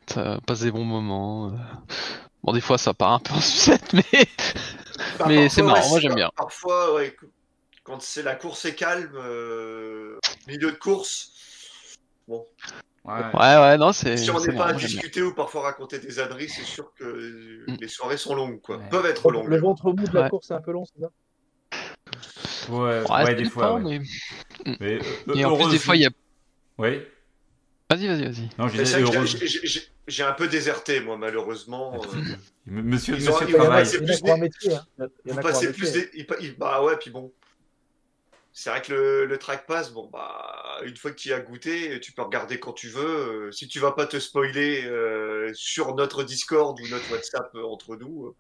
Ça 0.07 0.39
passe 0.47 0.61
des 0.61 0.71
bons 0.71 0.85
moments. 0.85 1.49
euh. 1.49 1.57
Bon 2.43 2.53
des 2.55 2.63
fois 2.63 2.79
ça 2.79 2.95
part 2.95 3.13
un 3.13 3.19
peu 3.19 3.35
en 3.35 3.41
sucette 3.41 3.93
mais 3.93 4.03
Bah, 5.19 5.27
Mais 5.29 5.49
c'est 5.51 5.63
marrant, 5.63 5.89
moi, 5.91 6.01
j'aime 6.01 6.15
bien. 6.15 6.31
Parfois, 6.35 6.95
ouais, 6.95 7.15
quand 7.85 8.01
c'est 8.01 8.23
la 8.23 8.35
course 8.35 8.65
est 8.65 8.75
calme, 8.75 9.13
euh, 9.17 10.19
milieu 10.49 10.71
de 10.73 10.77
course, 10.77 11.33
bon, 12.27 12.47
Ouais. 13.05 13.15
ouais 13.15 13.57
ouais 13.57 13.79
non 13.79 13.93
c'est 13.93 14.17
si 14.17 14.31
on 14.31 14.39
n'est 14.41 14.55
pas 14.55 14.67
à 14.67 14.73
discuter 14.75 15.23
ou 15.23 15.35
parfois 15.35 15.63
raconter 15.63 15.99
des 15.99 16.21
âneries, 16.21 16.49
c'est 16.49 16.63
sûr 16.63 16.93
que 16.95 17.65
Mm. 17.69 17.77
les 17.81 17.89
soirées 17.89 18.17
sont 18.17 18.35
longues, 18.37 18.61
quoi. 18.61 18.77
Ouais. 18.77 18.89
Peuvent 18.91 19.07
être 19.07 19.29
le 19.31 19.39
longues. 19.41 19.55
ventre 19.61 19.93
mou 19.93 20.07
de 20.07 20.15
la 20.15 20.23
Ouais. 20.23 20.31
course 20.31 20.47
c'est 20.49 20.55
un 20.55 20.61
peu 20.61 20.71
long 20.73 20.85
c'est 20.85 21.01
ça 21.01 21.09
Ouais, 22.71 23.03
Ouais, 23.11 23.35
des 23.35 23.45
fois. 23.47 23.75
ouais. 23.75 23.99
mais- 24.65 24.77
Mais, 24.81 24.99
euh, 25.29 25.35
Et 25.35 25.45
en 25.45 25.57
plus 25.57 25.71
des 25.71 25.79
fois 25.79 25.97
il 25.97 26.03
y 26.03 26.07
a. 26.07 26.11
Oui. 26.79 27.03
Vas-y 27.91 28.07
vas-y 28.07 28.25
vas-y. 28.25 28.49
Non, 28.59 28.69
j'ai- 30.07 30.23
un 30.23 30.33
peu 30.33 30.49
déserté, 30.49 31.01
moi, 31.01 31.17
malheureusement. 31.19 31.95
euh, 31.95 31.99
Monsieur, 32.67 33.15
monsieur 33.15 33.33
il 33.49 33.55
y 33.55 33.57
en 33.59 33.71
a 33.71 33.83
plus 33.83 34.73
hein. 34.73 34.87
il 35.25 35.31
y 35.31 35.33
en 35.33 35.41
Vous 35.41 35.47
a 35.47 35.73
plus 35.73 36.57
Bah 36.59 36.83
ouais, 36.85 36.97
puis 36.99 37.11
bon. 37.11 37.33
C'est 38.55 38.69
vrai 38.71 38.83
que 38.83 38.93
le, 38.93 39.25
le 39.27 39.39
track 39.39 39.67
pass, 39.67 39.93
bon 39.93 40.09
bah, 40.13 40.77
une 40.85 40.97
fois 40.97 41.11
que 41.11 41.17
tu 41.17 41.31
y 41.31 41.33
as 41.33 41.41
goûté, 41.41 41.99
tu 42.01 42.13
peux 42.13 42.23
regarder 42.23 42.61
quand 42.61 42.73
tu 42.75 42.89
veux. 42.89 43.47
Euh, 43.49 43.53
Si 43.53 43.67
tu 43.69 43.79
vas 43.79 43.93
pas 43.93 44.07
te 44.07 44.19
spoiler 44.19 44.85
euh, 44.85 45.51
sur 45.55 45.95
notre 45.95 46.23
Discord 46.23 46.79
ou 46.81 46.89
notre 46.89 47.11
WhatsApp 47.13 47.51
euh, 47.55 47.65
entre 47.65 47.97
nous, 47.97 48.27
euh, 48.27 48.35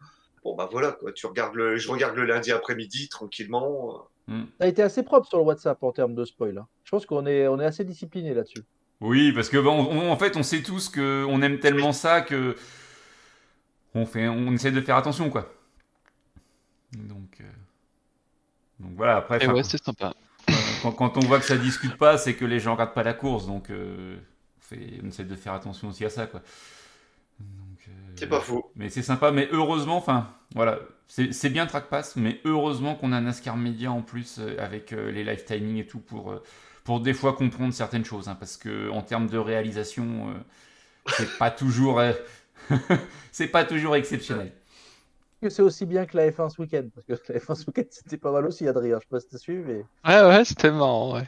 bon 0.44 0.54
bah 0.54 0.68
voilà 0.70 0.92
quoi. 0.92 1.12
Tu 1.12 1.26
regardes 1.26 1.54
le, 1.54 1.76
je 1.76 1.90
regarde 1.90 2.14
le 2.16 2.26
lundi 2.26 2.52
après-midi 2.52 3.08
tranquillement. 3.08 4.06
Hmm. 4.28 4.44
ça 4.60 4.66
a 4.66 4.68
été 4.68 4.82
assez 4.82 5.02
propre 5.02 5.26
sur 5.28 5.38
le 5.38 5.44
WhatsApp 5.44 5.82
en 5.82 5.90
termes 5.90 6.14
de 6.14 6.24
spoil 6.24 6.56
hein. 6.56 6.68
je 6.84 6.90
pense 6.92 7.06
qu'on 7.06 7.26
est 7.26 7.48
on 7.48 7.58
est 7.58 7.64
assez 7.64 7.82
discipliné 7.84 8.34
là-dessus 8.34 8.62
Oui, 9.00 9.32
parce 9.32 9.48
que 9.48 9.56
bon, 9.56 9.72
on- 9.90 10.12
en 10.12 10.16
fait, 10.16 10.36
on 10.36 10.44
sait 10.44 10.62
tous 10.62 10.88
que 10.90 11.24
on 11.28 11.42
aime 11.42 11.58
tellement 11.58 11.92
ça 11.92 12.20
que 12.20 12.54
on 13.94 14.06
fait, 14.06 14.28
on 14.28 14.52
essaie 14.52 14.70
de 14.70 14.80
faire 14.80 14.96
attention, 14.96 15.28
quoi. 15.28 15.52
Donc, 16.92 17.40
euh, 17.40 17.44
donc 18.82 18.92
voilà. 18.96 19.16
Après, 19.16 19.38
Et 19.40 19.46
enfin, 19.46 19.52
ouais 19.52 19.62
c'est 19.62 19.82
sympa. 19.82 20.14
quand, 20.82 20.92
quand 20.92 21.16
on 21.16 21.20
voit 21.20 21.38
que 21.38 21.44
ça 21.44 21.56
discute 21.56 21.96
pas, 21.96 22.18
c'est 22.18 22.34
que 22.34 22.44
les 22.44 22.60
gens 22.60 22.72
regardent 22.72 22.94
pas 22.94 23.02
la 23.02 23.14
course, 23.14 23.46
donc 23.46 23.70
euh, 23.70 24.16
on, 24.58 24.60
fait- 24.60 25.00
on 25.02 25.08
essaie 25.08 25.24
de 25.24 25.36
faire 25.36 25.52
attention 25.54 25.88
aussi 25.88 26.04
à 26.04 26.10
ça, 26.10 26.26
quoi. 26.26 26.42
Euh, 27.88 27.92
C'est 28.16 28.28
pas 28.28 28.40
faux. 28.40 28.72
Mais 28.76 28.90
c'est 28.90 29.02
sympa, 29.02 29.30
mais 29.32 29.48
heureusement, 29.52 29.96
enfin, 29.96 30.28
voilà, 30.54 30.78
c'est 31.08 31.50
bien 31.50 31.66
Track 31.66 31.88
Pass, 31.88 32.16
mais 32.16 32.40
heureusement 32.44 32.94
qu'on 32.94 33.12
a 33.12 33.20
NASCAR 33.20 33.56
Media 33.56 33.92
en 33.92 34.02
plus 34.02 34.38
euh, 34.38 34.56
avec 34.58 34.92
euh, 34.92 35.10
les 35.10 35.24
live 35.24 35.44
timing 35.44 35.76
et 35.76 35.86
tout 35.86 35.98
pour, 36.00 36.32
euh, 36.32 36.42
pour 36.84 37.00
des 37.00 37.12
fois 37.14 37.34
comprendre 37.34 37.74
certaines 37.74 38.04
choses, 38.04 38.28
hein, 38.28 38.36
parce 38.38 38.56
que 38.56 38.90
en 38.90 39.02
termes 39.02 39.28
de 39.28 39.38
réalisation, 39.38 40.30
euh, 40.30 40.34
c'est 41.06 41.38
pas 41.38 41.50
toujours, 41.50 42.00
euh, 42.00 42.12
c'est 43.32 43.48
pas 43.48 43.64
toujours 43.64 43.96
exceptionnel. 43.96 44.52
Que 45.42 45.50
c'est 45.50 45.62
aussi 45.62 45.84
bien 45.86 46.06
que 46.06 46.16
la 46.16 46.30
F1 46.30 46.48
ce 46.48 46.62
week-end 46.62 46.88
parce 46.94 47.04
que 47.04 47.32
la 47.32 47.38
F1 47.40 47.54
ce 47.56 47.64
week-end 47.66 47.82
c'était 47.90 48.16
pas 48.16 48.30
mal 48.32 48.46
aussi 48.46 48.66
Adrien 48.68 48.96
je 48.96 49.00
sais 49.00 49.08
pas 49.10 49.20
si 49.20 49.28
t'as 49.28 49.38
suivi 49.38 49.62
mais 49.64 49.84
Ouais 50.06 50.22
ouais 50.28 50.44
c'était 50.44 50.70
marrant 50.70 51.14
ouais. 51.14 51.24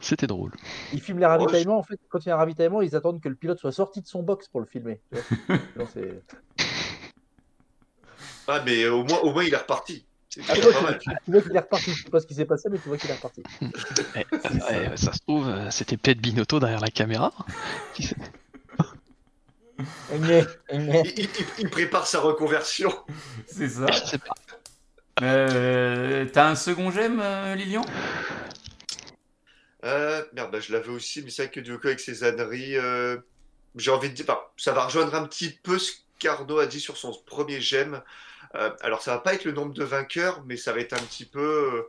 C'était 0.00 0.26
drôle. 0.26 0.50
ils 0.92 1.00
filment 1.00 1.20
les 1.20 1.26
ravitaillements 1.26 1.78
en 1.78 1.82
fait 1.84 1.98
quand 2.08 2.18
il 2.24 2.28
y 2.28 2.32
a 2.32 2.34
un 2.34 2.38
ravitaillement 2.38 2.82
ils 2.82 2.96
attendent 2.96 3.22
que 3.22 3.28
le 3.28 3.36
pilote 3.36 3.58
soit 3.58 3.72
sorti 3.72 4.02
de 4.02 4.06
son 4.06 4.22
box 4.22 4.48
pour 4.48 4.60
le 4.60 4.66
filmer 4.66 5.00
vois. 5.12 5.22
Ah 8.48 8.62
mais 8.64 8.86
au 8.86 9.02
moins, 9.02 9.18
au 9.20 9.32
moins 9.32 9.42
il 9.44 9.52
est 9.52 9.56
reparti. 9.56 10.06
C'est 10.28 10.40
Ah, 10.48 10.54
tu, 10.54 10.60
tu- 10.60 11.10
tu 11.24 11.30
vois 11.32 11.42
qu'il 11.42 11.56
est 11.56 11.58
reparti. 11.58 11.90
Je 11.92 12.02
sais 12.04 12.10
pas 12.10 12.20
ce 12.20 12.26
qui 12.26 12.34
s'est 12.34 12.44
passé, 12.44 12.68
mais 12.70 12.78
tu 12.78 12.88
vois 12.88 12.96
qu'il 12.96 13.10
est 13.10 13.14
reparti. 13.14 13.42
Eh, 14.70 14.96
ça 14.96 15.12
se 15.12 15.18
trouve 15.20 15.48
euh, 15.48 15.70
c'était 15.70 15.96
peut-être 15.96 16.20
Binotto 16.20 16.60
derrière 16.60 16.80
la 16.80 16.90
caméra. 16.90 17.32
Qui 17.92 18.04
sait 18.04 18.14
Aigné, 18.16 18.30
aigné. 19.58 19.65
Il, 20.12 20.46
il- 20.72 21.18
il- 21.18 21.28
il 21.58 21.70
prépare 21.70 22.06
sa 22.06 22.20
reconversion. 22.20 22.92
C'est 23.46 23.68
ça. 23.68 23.86
Je 23.90 23.98
sais 24.10 24.18
pas. 24.18 24.34
Euh, 25.22 26.26
T'as 26.32 26.48
un 26.50 26.54
second 26.54 26.90
gemme, 26.90 27.20
euh, 27.22 27.54
Lilian? 27.54 27.84
Euh, 29.84 30.24
merde, 30.32 30.50
bah, 30.50 30.60
je 30.60 30.72
l'avais 30.72 30.88
aussi, 30.90 31.22
mais 31.22 31.30
c'est 31.30 31.44
vrai 31.44 31.50
que 31.52 31.60
du 31.60 31.78
coup, 31.78 31.86
avec 31.86 32.00
ses 32.00 32.24
âneries, 32.24 32.76
euh, 32.76 33.18
j'ai 33.76 33.90
envie 33.90 34.08
de 34.10 34.14
dire, 34.14 34.24
ça 34.56 34.72
va 34.72 34.84
rejoindre 34.86 35.14
un 35.14 35.26
petit 35.26 35.50
peu 35.62 35.78
ce 35.78 35.92
qu'Arnaud 36.18 36.58
a 36.58 36.66
dit 36.66 36.80
sur 36.80 36.96
son 36.96 37.12
premier 37.26 37.60
gemme. 37.60 38.02
Euh, 38.54 38.70
alors, 38.80 39.02
ça 39.02 39.12
va 39.12 39.18
pas 39.18 39.34
être 39.34 39.44
le 39.44 39.52
nombre 39.52 39.74
de 39.74 39.84
vainqueurs, 39.84 40.42
mais 40.46 40.56
ça 40.56 40.72
va 40.72 40.80
être 40.80 40.94
un 40.94 41.02
petit 41.04 41.24
peu, 41.26 41.40
euh, 41.74 41.82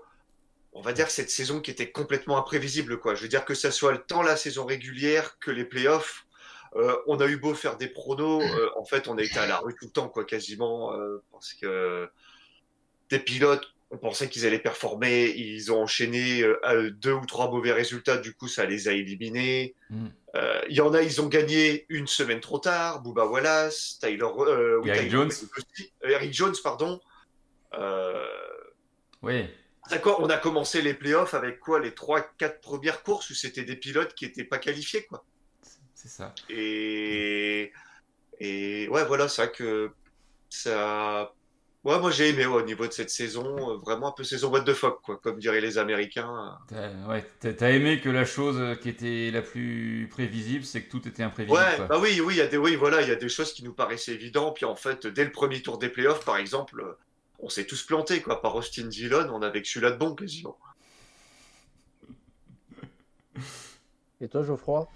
on 0.74 0.82
va 0.82 0.94
dire, 0.94 1.10
cette 1.10 1.30
saison 1.32 1.60
qui 1.60 1.72
était 1.72 1.92
complètement 1.92 2.38
imprévisible, 2.38 3.00
quoi. 3.00 3.16
Je 3.16 3.22
veux 3.24 3.30
dire 3.30 3.46
que 3.46 3.56
ça 3.56 3.72
soit 3.72 3.94
le 3.94 4.00
temps 4.00 4.22
la 4.22 4.36
saison 4.38 4.66
régulière 4.66 5.38
que 5.40 5.50
les 5.52 5.66
playoffs. 5.66 6.26
Euh, 6.76 6.96
on 7.08 7.20
a 7.20 7.28
eu 7.28 7.38
beau 7.38 7.54
faire 7.54 7.78
des 7.78 7.88
pronos, 7.88 8.44
euh, 8.44 8.70
en 8.76 8.86
fait, 8.86 9.08
on 9.08 9.18
a 9.18 9.24
été 9.24 9.40
à 9.40 9.48
la 9.48 9.58
rue 9.58 9.74
tout 9.74 9.86
le 9.86 9.92
temps, 9.92 10.10
quoi, 10.10 10.26
quasiment, 10.26 10.94
euh, 10.94 11.24
parce 11.32 11.54
que 11.54 12.10
des 13.10 13.20
pilotes, 13.20 13.66
on 13.90 13.98
pensait 13.98 14.28
qu'ils 14.28 14.46
allaient 14.46 14.60
performer, 14.60 15.30
ils 15.30 15.72
ont 15.72 15.82
enchaîné 15.82 16.44
euh, 16.44 16.92
deux 16.92 17.14
ou 17.14 17.26
trois 17.26 17.50
mauvais 17.50 17.72
résultats, 17.72 18.18
du 18.18 18.34
coup, 18.34 18.48
ça 18.48 18.66
les 18.66 18.88
a 18.90 18.92
éliminés. 18.92 19.76
Mm. 19.90 20.08
Euh, 20.36 20.62
Il 20.70 20.76
y 20.76 20.82
en 20.82 20.94
a, 20.94 21.02
ils 21.02 21.22
ont 21.22 21.28
gagné 21.28 21.86
une 21.90 22.08
semaine 22.08 22.42
trop 22.42 22.60
tard. 22.60 23.02
Booba 23.02 23.26
Wallace, 23.26 23.98
Tyler, 24.00 24.26
euh, 24.40 24.80
oui, 24.82 24.90
Eric 24.90 25.00
Tyler 25.04 25.12
Jones. 25.12 25.32
Eric 26.04 26.34
Jones, 26.34 26.56
pardon. 26.64 27.00
Oui. 29.24 29.46
D'accord, 29.90 30.20
on 30.22 30.30
a 30.30 30.38
commencé 30.38 30.82
les 30.82 30.94
playoffs 30.94 31.34
avec 31.34 31.62
quoi 31.62 31.80
Les 31.80 31.94
trois, 31.94 32.22
quatre 32.38 32.60
premières 32.60 33.04
courses 33.04 33.30
où 33.30 33.34
c'était 33.34 33.64
des 33.64 33.78
pilotes 33.78 34.14
qui 34.16 34.26
n'étaient 34.26 34.44
pas 34.44 34.58
qualifiés, 34.58 35.06
quoi. 35.06 35.24
C'est 35.98 36.10
ça. 36.10 36.32
Et, 36.48 37.72
et 38.40 38.88
ouais, 38.88 39.04
voilà, 39.06 39.28
c'est 39.28 39.42
vrai 39.46 39.52
que 39.52 39.92
ça. 40.48 41.34
Ouais, 41.84 42.00
moi 42.00 42.12
j'ai 42.12 42.30
aimé 42.30 42.46
ouais, 42.46 42.62
au 42.62 42.66
niveau 42.66 42.86
de 42.86 42.92
cette 42.92 43.10
saison, 43.10 43.72
euh, 43.72 43.78
vraiment 43.78 44.10
un 44.10 44.12
peu 44.12 44.24
saison 44.24 44.52
what 44.52 44.62
the 44.62 44.74
fuck, 44.74 45.02
quoi, 45.02 45.18
comme 45.18 45.40
diraient 45.40 45.60
les 45.60 45.80
Américains. 45.80 46.56
T'as 46.68 46.92
ouais, 47.08 47.26
t'as- 47.40 47.54
t'as 47.54 47.72
aimé 47.72 48.00
que 48.00 48.10
la 48.10 48.26
chose 48.26 48.58
euh, 48.60 48.76
qui 48.76 48.90
était 48.90 49.32
la 49.32 49.42
plus 49.42 50.08
prévisible, 50.12 50.66
c'est 50.66 50.84
que 50.84 50.92
tout 50.92 51.08
était 51.08 51.24
imprévisible. 51.24 51.60
Ouais, 51.60 51.76
quoi. 51.78 51.88
bah 51.88 52.00
oui, 52.00 52.22
oui, 52.22 52.36
il 52.36 52.38
y 52.38 52.42
a 52.42 52.48
des, 52.48 52.58
oui, 52.58 52.76
voilà, 52.76 53.02
il 53.02 53.08
y 53.08 53.12
a 53.12 53.16
des 53.16 53.30
choses 53.30 53.52
qui 53.52 53.64
nous 53.64 53.74
paraissaient 53.74 54.14
évidentes. 54.14 54.56
Puis 54.58 54.66
en 54.66 54.76
fait, 54.76 55.08
dès 55.08 55.26
le 55.26 55.32
premier 55.32 55.64
tour 55.64 55.80
des 55.80 55.90
playoffs, 55.90 56.24
par 56.24 56.38
exemple, 56.38 56.80
euh, 56.80 56.94
on 57.40 57.50
s'est 57.50 57.66
tous 57.66 57.82
plantés, 57.82 58.22
quoi. 58.22 58.40
Par 58.40 58.56
Austin 58.56 58.86
Dillon, 58.86 59.32
on 59.34 59.42
avait 59.42 59.64
que 59.64 59.68
celui-là 59.68 59.92
de 59.92 59.98
bon, 59.98 60.14
quasiment. 60.14 60.60
Et 64.22 64.28
toi, 64.28 64.44
Geoffroy? 64.44 64.88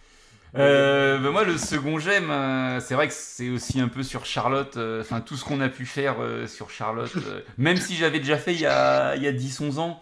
Euh, 0.57 1.17
bah 1.17 1.31
moi, 1.31 1.45
le 1.45 1.57
second 1.57 1.97
j'aime, 1.97 2.29
euh, 2.29 2.81
c'est 2.81 2.93
vrai 2.93 3.07
que 3.07 3.13
c'est 3.13 3.49
aussi 3.49 3.79
un 3.79 3.87
peu 3.87 4.03
sur 4.03 4.25
Charlotte, 4.25 4.75
euh, 4.75 4.99
enfin 4.99 5.21
tout 5.21 5.37
ce 5.37 5.45
qu'on 5.45 5.61
a 5.61 5.69
pu 5.69 5.85
faire 5.85 6.17
euh, 6.19 6.45
sur 6.45 6.69
Charlotte, 6.69 7.13
même 7.57 7.77
si 7.77 7.95
j'avais 7.95 8.19
déjà 8.19 8.37
fait 8.37 8.53
il 8.53 8.59
y 8.59 8.65
a, 8.65 9.15
il 9.15 9.23
y 9.23 9.27
a 9.27 9.31
10-11 9.31 9.79
ans, 9.79 10.01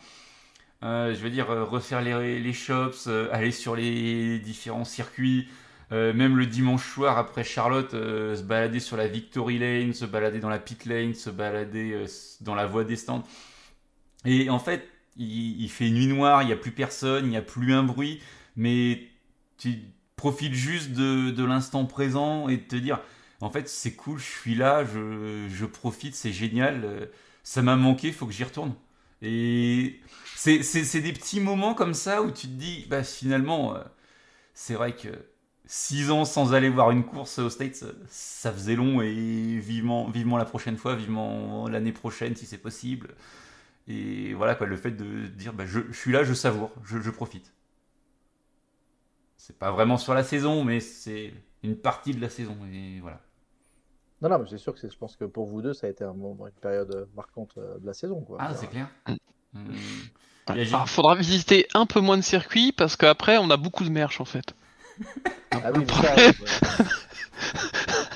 je 0.82 1.15
veux 1.22 1.29
dire, 1.29 1.48
refaire 1.50 2.01
les, 2.01 2.39
les 2.39 2.53
shops, 2.53 3.08
aller 3.32 3.51
sur 3.51 3.75
les 3.75 4.39
différents 4.39 4.86
circuits, 4.86 5.48
même 5.91 6.38
le 6.38 6.46
dimanche 6.46 6.88
soir 6.94 7.18
après 7.18 7.44
Charlotte, 7.44 7.91
se 7.91 8.41
balader 8.41 8.79
sur 8.79 8.98
la 8.98 9.08
Victory 9.08 9.60
Lane, 9.60 9.94
se 9.94 10.06
balader 10.06 10.39
dans 10.39 10.50
la 10.50 10.60
pit 10.60 10.86
lane, 10.86 11.13
se 11.13 11.29
balader 11.29 12.06
dans 12.41 12.56
la 12.56 12.65
voie 12.65 12.86
des 12.86 12.96
stands. 12.96 13.24
Et 14.25 14.50
en 14.50 14.60
fait, 14.60 14.88
il, 15.18 15.62
il 15.62 15.70
fait 15.70 15.89
nuit 15.89 16.08
noire, 16.08 16.41
il 16.44 16.48
n'y 16.48 16.53
a 16.53 16.58
plus 16.58 16.72
personne, 16.72 17.25
il 17.25 17.29
n'y 17.29 17.38
a 17.38 17.41
plus 17.41 17.74
un 17.74 17.84
bruit, 17.84 18.22
mais 18.56 19.10
tu 19.58 19.79
profites 20.20 20.54
juste 20.54 20.92
de, 20.92 21.32
de 21.32 21.46
l'instant 21.46 21.86
présent 21.86 22.50
et 22.50 22.58
de 22.58 22.64
te 22.64 22.76
dire, 22.76 23.00
en 23.42 23.50
fait, 23.50 23.70
c'est 23.70 23.94
cool, 23.96 24.20
je 24.20 24.26
suis 24.26 24.56
là, 24.56 24.84
je, 24.86 25.48
je 25.50 25.66
profite, 25.66 26.16
c'est 26.16 26.34
génial, 26.34 26.84
euh, 26.86 27.06
ça 27.44 27.62
m'a 27.62 27.76
manqué, 27.78 28.12
faut 28.12 28.28
que 28.28 28.34
j'y 28.34 28.44
retourne. 28.44 28.76
Et 29.22 30.02
c'est 30.36 31.02
des 31.02 31.14
petits 31.14 31.40
moments 31.42 31.74
comme 31.74 31.94
ça 31.94 32.22
où 32.22 32.32
tu 32.32 32.48
te 32.48 32.54
dis, 32.54 32.86
bah 32.90 33.04
finalement, 33.04 33.76
euh, 33.76 33.84
c'est 34.54 34.74
vrai 34.76 34.96
que 34.96 35.10
6 35.66 36.12
ans 36.12 36.26
sans 36.26 36.54
aller 36.54 36.70
voir 36.70 36.92
une 36.92 37.06
course 37.06 37.40
aux 37.40 37.50
States, 37.50 37.84
euh, 37.84 37.94
ça 38.10 38.52
faisait 38.54 38.76
long 38.76 39.02
et 39.02 39.60
vivement, 39.60 40.10
vivement 40.10 40.38
la 40.38 40.46
prochaine 40.46 40.78
fois, 40.78 40.96
vivement 40.96 41.68
l'année 41.70 41.92
prochaine 41.94 42.36
si 42.36 42.46
c'est 42.46 42.58
possible. 42.60 43.10
Et 43.88 44.34
voilà 44.36 44.56
quoi, 44.56 44.68
le 44.68 44.78
fait 44.78 44.92
de 44.92 45.28
dire, 45.28 45.54
bah, 45.54 45.66
je, 45.66 45.82
je 45.92 45.98
suis 46.00 46.12
là, 46.14 46.24
je 46.24 46.34
savoure, 46.34 46.72
je, 46.86 47.00
je 47.02 47.10
profite. 47.12 47.54
C'est 49.50 49.58
pas 49.58 49.72
vraiment 49.72 49.98
sur 49.98 50.13
la 50.13 50.24
saison, 50.24 50.63
mais 50.63 50.79
c'est 50.79 51.34
une 51.63 51.75
partie 51.75 52.13
de 52.13 52.22
la 52.22 52.29
saison. 52.29 52.56
Et 52.72 53.00
voilà. 53.01 53.20
Non, 54.22 54.29
non, 54.29 54.38
mais 54.39 54.46
c'est 54.48 54.60
sûr 54.60 54.74
que 54.74 54.79
c'est- 54.79 54.91
je 54.91 54.98
pense 54.98 55.15
que 55.15 55.25
pour 55.25 55.48
vous 55.48 55.63
deux, 55.63 55.74
ça 55.74 55.88
a 55.88 55.89
été 55.89 56.03
un 56.03 56.13
moment, 56.13 56.46
une 56.46 56.53
période 56.53 56.94
euh, 56.94 57.06
marquante 57.15 57.56
euh, 57.58 57.79
de 57.79 57.86
la 57.88 57.94
saison. 57.94 58.22
Quoi. 58.22 58.38
Ah, 58.39 58.53
c'est 58.53 58.68
clair. 58.68 58.88
Mm. 59.08 59.13
Hum. 59.56 59.74
Il 60.56 60.68
faudra 60.86 61.15
visiter 61.15 61.68
un 61.74 61.88
peu 61.88 62.00
moins 62.00 62.18
de 62.18 62.22
circuits 62.22 62.72
parce 62.72 62.96
qu'après 62.96 63.38
on 63.38 63.50
a 63.50 63.58
beaucoup 63.58 63.84
de 63.84 63.89
merch 63.89 64.22
en 64.22 64.25
fait. 64.25 64.53
Ah 65.51 65.72
oui, 65.75 65.86
ça, 65.89 66.15
ouais. 66.15 66.34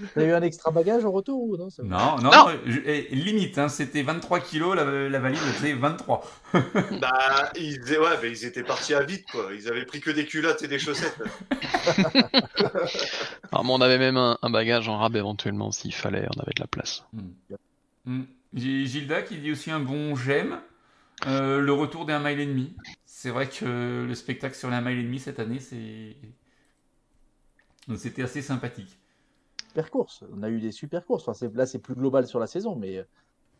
T'as 0.14 0.24
eu 0.24 0.32
un 0.32 0.42
extra 0.42 0.70
bagage 0.70 1.04
au 1.04 1.10
retour 1.10 1.42
ou 1.42 1.56
non 1.56 1.70
ça 1.70 1.82
Non, 1.82 2.16
non, 2.18 2.30
Non. 2.30 2.46
je- 2.66 2.80
eh, 2.84 3.08
limite, 3.14 3.58
hein, 3.58 3.68
c'était 3.68 4.02
23 4.02 4.40
kilos, 4.40 4.76
la, 4.76 5.08
la 5.08 5.18
valise 5.18 5.40
faisait 5.40 5.72
23. 5.74 6.24
Bah, 7.00 7.50
ils, 7.56 7.80
ouais, 7.80 8.18
mais 8.22 8.30
ils 8.30 8.44
étaient 8.44 8.62
partis 8.62 8.94
à 8.94 9.02
vite, 9.02 9.24
quoi. 9.30 9.48
Ils 9.54 9.68
avaient 9.68 9.84
pris 9.84 10.00
que 10.00 10.10
des 10.10 10.26
culottes 10.26 10.62
et 10.62 10.68
des 10.68 10.78
chaussettes. 10.78 11.16
Alors, 13.52 13.64
moi, 13.64 13.76
on 13.76 13.80
avait 13.80 13.98
même 13.98 14.16
un, 14.16 14.38
un 14.42 14.50
bagage 14.50 14.88
en 14.88 14.98
rab 14.98 15.16
éventuellement 15.16 15.70
s'il 15.72 15.94
fallait, 15.94 16.26
on 16.36 16.40
avait 16.40 16.52
de 16.54 16.60
la 16.60 16.66
place. 16.66 17.04
J'ai 18.54 18.86
Gilda 18.86 19.22
qui 19.22 19.36
dit 19.38 19.52
aussi 19.52 19.70
un 19.70 19.80
bon 19.80 20.14
j'aime. 20.16 20.60
Euh, 21.26 21.60
le 21.60 21.72
retour 21.72 22.06
d'un 22.06 22.20
mile 22.20 22.38
et 22.40 22.46
demi. 22.46 22.74
C'est 23.04 23.30
vrai 23.30 23.48
que 23.48 24.04
le 24.06 24.14
spectacle 24.14 24.54
sur 24.54 24.70
la 24.70 24.80
mile 24.80 24.98
et 24.98 25.02
demi 25.02 25.18
cette 25.18 25.40
année, 25.40 25.58
c'est. 25.60 26.16
C'était 27.96 28.22
assez 28.22 28.42
sympathique. 28.42 28.97
Super 29.78 29.90
courses. 29.90 30.24
On 30.32 30.42
a 30.42 30.48
eu 30.50 30.60
des 30.60 30.72
super 30.72 31.04
courses. 31.06 31.22
Enfin, 31.22 31.34
c'est- 31.34 31.54
là, 31.54 31.64
c'est 31.66 31.78
plus 31.78 31.94
global 31.94 32.26
sur 32.26 32.40
la 32.40 32.46
saison, 32.48 32.74
mais 32.76 32.98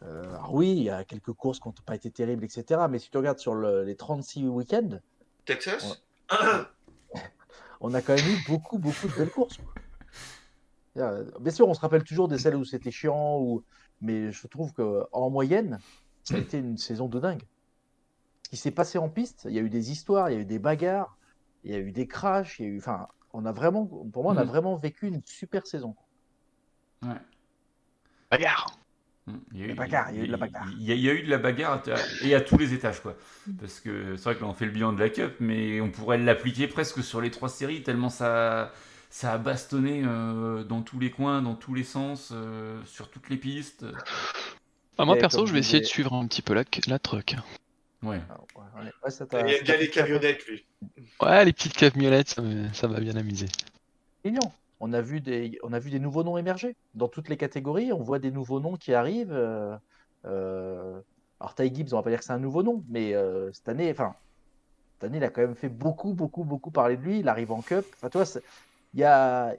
euh, 0.03 0.29
alors 0.31 0.55
oui, 0.55 0.73
il 0.77 0.83
y 0.83 0.91
a 0.91 1.05
quelques 1.05 1.33
courses 1.33 1.61
qui 1.61 1.69
n'ont 1.69 1.75
pas 1.87 1.95
été 1.95 2.11
terribles, 2.11 2.45
etc. 2.45 2.89
Mais 2.89 2.99
si 2.99 3.11
tu 3.11 3.17
regardes 3.19 3.39
sur 3.39 3.55
le- 3.55 3.85
les 3.85 3.97
36 3.97 4.45
week-ends, 4.47 4.99
Texas? 5.45 6.03
on 7.81 7.95
a 7.95 8.03
quand 8.03 8.15
même 8.15 8.27
eu 8.27 8.37
beaucoup, 8.49 8.79
beaucoup 8.79 9.09
de 9.09 9.15
belles 9.15 9.31
courses. 9.31 9.59
Euh, 10.97 11.31
Bien 11.41 11.53
sûr, 11.53 11.69
on 11.69 11.75
se 11.75 11.81
rappelle 11.81 12.03
toujours 12.03 12.27
des 12.29 12.39
celles 12.39 12.57
où 12.57 12.65
c'était 12.65 12.91
chiant, 12.91 13.39
ou... 13.41 13.65
mais 14.01 14.33
je 14.33 14.47
trouve 14.49 14.73
qu'en 14.73 15.31
moyenne, 15.31 15.79
ça 16.25 16.37
a 16.37 16.41
été 16.41 16.59
une 16.59 16.77
saison 16.77 17.09
de 17.09 17.21
dingue. 17.21 17.43
Ce 18.45 18.51
qui 18.51 18.57
s'est 18.57 18.71
passé 18.73 18.99
en 18.99 19.09
piste, 19.09 19.43
il 19.45 19.53
y 19.55 19.59
a 19.59 19.63
eu 19.63 19.71
des 19.71 19.93
histoires, 19.93 20.31
il 20.31 20.35
y 20.35 20.37
a 20.37 20.41
eu 20.41 20.45
des 20.47 20.59
bagarres, 20.59 21.17
il 21.63 21.71
y 21.71 21.75
a 21.75 21.79
eu 21.79 21.93
des 21.93 22.09
crashs, 22.09 22.59
il 22.59 22.63
y 22.65 22.69
a 22.69 22.71
eu... 22.73 22.79
enfin, 22.79 23.07
on 23.33 23.45
a 23.45 23.53
vraiment, 23.53 23.87
pour 23.87 24.23
moi, 24.25 24.33
on 24.33 24.37
a 24.37 24.45
Mhm. 24.45 24.51
vraiment 24.51 24.75
vécu 24.77 25.07
une 25.07 25.23
super 25.25 25.67
saison. 25.67 25.95
Ouais. 27.03 27.21
Bagarre 28.31 28.79
Hum, 29.27 29.41
Il 29.53 29.61
y 29.61 29.63
a 29.65 29.67
La 29.67 29.73
eu, 29.75 29.77
bagarre, 29.77 30.11
il 30.11 30.17
y 30.17 30.21
a 30.21 30.25
eu 30.25 30.27
de 30.27 30.33
la 30.33 30.39
bagarre. 30.39 30.67
Il 30.79 30.83
y 30.87 30.93
a, 30.93 30.95
il 30.95 31.01
y 31.03 31.11
a 31.11 31.13
eu 31.13 31.23
de 31.23 31.29
la 31.31 31.37
bagarre 31.39 31.83
à- 31.87 32.27
et 32.27 32.35
à 32.35 32.41
tous 32.41 32.57
les 32.57 32.73
étages, 32.73 33.01
quoi. 33.01 33.15
Parce 33.61 33.79
que 33.81 34.17
c'est 34.17 34.25
vrai 34.25 34.37
que 34.37 34.41
là, 34.41 34.47
on 34.47 34.55
fait 34.55 34.65
le 34.65 34.71
bilan 34.71 34.95
de 34.95 35.01
la 35.01 35.11
Cup, 35.11 35.35
mais 35.41 35.83
on 35.83 35.91
pourrait 35.91 36.17
l'appliquer 36.17 36.67
presque 36.67 37.03
sur 37.05 37.21
les 37.21 37.31
trois 37.31 37.51
séries, 37.51 37.83
tellement 37.83 38.09
ça, 38.09 38.73
ça 39.11 39.35
a 39.35 39.39
bastonné 39.39 40.03
euh, 40.07 40.65
dans 40.65 40.81
tous 40.81 40.99
les 40.99 41.11
coins, 41.11 41.43
dans 41.43 41.55
tous 41.57 41.75
les 41.75 41.85
sens, 41.85 42.31
euh, 42.33 42.81
sur 42.87 43.11
toutes 43.11 43.29
les 43.29 43.37
pistes. 43.37 43.85
Ah, 44.97 45.05
Moi 45.05 45.17
Et 45.17 45.21
perso, 45.21 45.45
je 45.47 45.53
vais 45.53 45.59
essayer 45.61 45.81
de 45.81 45.87
suivre 45.87 46.15
un 46.15 46.27
petit 46.27 46.41
peu 46.43 46.55
la, 46.55 46.65
la 46.87 46.99
truck. 46.99 47.37
Ouais. 48.03 48.21
Ah, 48.31 48.39
ouais, 48.57 48.65
ouais. 48.85 48.93
Ouais, 49.05 49.11
ça 49.11 49.27
t'a- 49.27 49.47
Il 49.47 49.55
aime 49.55 49.65
bien 49.65 49.77
les 49.77 49.91
camionnettes, 49.91 50.47
lui. 50.47 50.65
Ouais, 51.21 51.45
les 51.45 51.53
petites 51.53 51.75
camionnettes, 51.77 52.41
ça 52.73 52.89
m'a 52.89 53.01
bien 53.01 53.17
amusé. 53.17 53.47
Mignon. 54.25 54.53
On 54.81 54.93
a 54.93 55.01
vu 55.01 55.21
des, 55.21 55.59
on 55.63 55.73
a 55.73 55.79
vu 55.79 55.91
des 55.91 55.99
nouveaux 56.01 56.23
noms 56.25 56.39
émerger 56.39 56.77
dans 56.95 57.09
toutes 57.09 57.29
les 57.29 57.37
catégories. 57.37 57.93
On 57.93 58.03
voit 58.03 58.19
des 58.19 58.31
nouveaux 58.31 58.61
noms 58.61 58.77
qui 58.77 58.95
arrivent. 58.95 59.33
euh, 59.33 59.77
euh, 60.27 61.01
alors 61.41 61.55
Ty 61.55 61.73
Gibbs, 61.75 61.93
on 61.93 61.97
va 61.97 62.03
pas 62.03 62.11
dire 62.11 62.19
que 62.21 62.25
c'est 62.25 62.33
un 62.33 62.39
nouveau 62.39 62.63
nom, 62.63 62.85
mais 62.89 63.15
euh, 63.15 63.53
cette 63.53 63.69
année, 63.69 63.91
enfin, 63.91 64.15
cette 64.95 65.05
année, 65.05 65.19
il 65.19 65.25
a 65.25 65.31
quand 65.31 65.43
même 65.43 65.55
fait 65.57 65.69
beaucoup, 65.69 66.15
beaucoup, 66.15 66.45
beaucoup 66.45 66.71
parler 66.71 66.97
de 66.97 67.03
lui. 67.03 67.21
Il 67.21 67.29
arrive 67.29 67.53
en 67.53 67.63
Cup. 67.63 67.85
Enfin, 67.95 68.09
toi, 68.11 68.25
il 68.95 69.01
y 69.01 69.05
a 69.05 69.55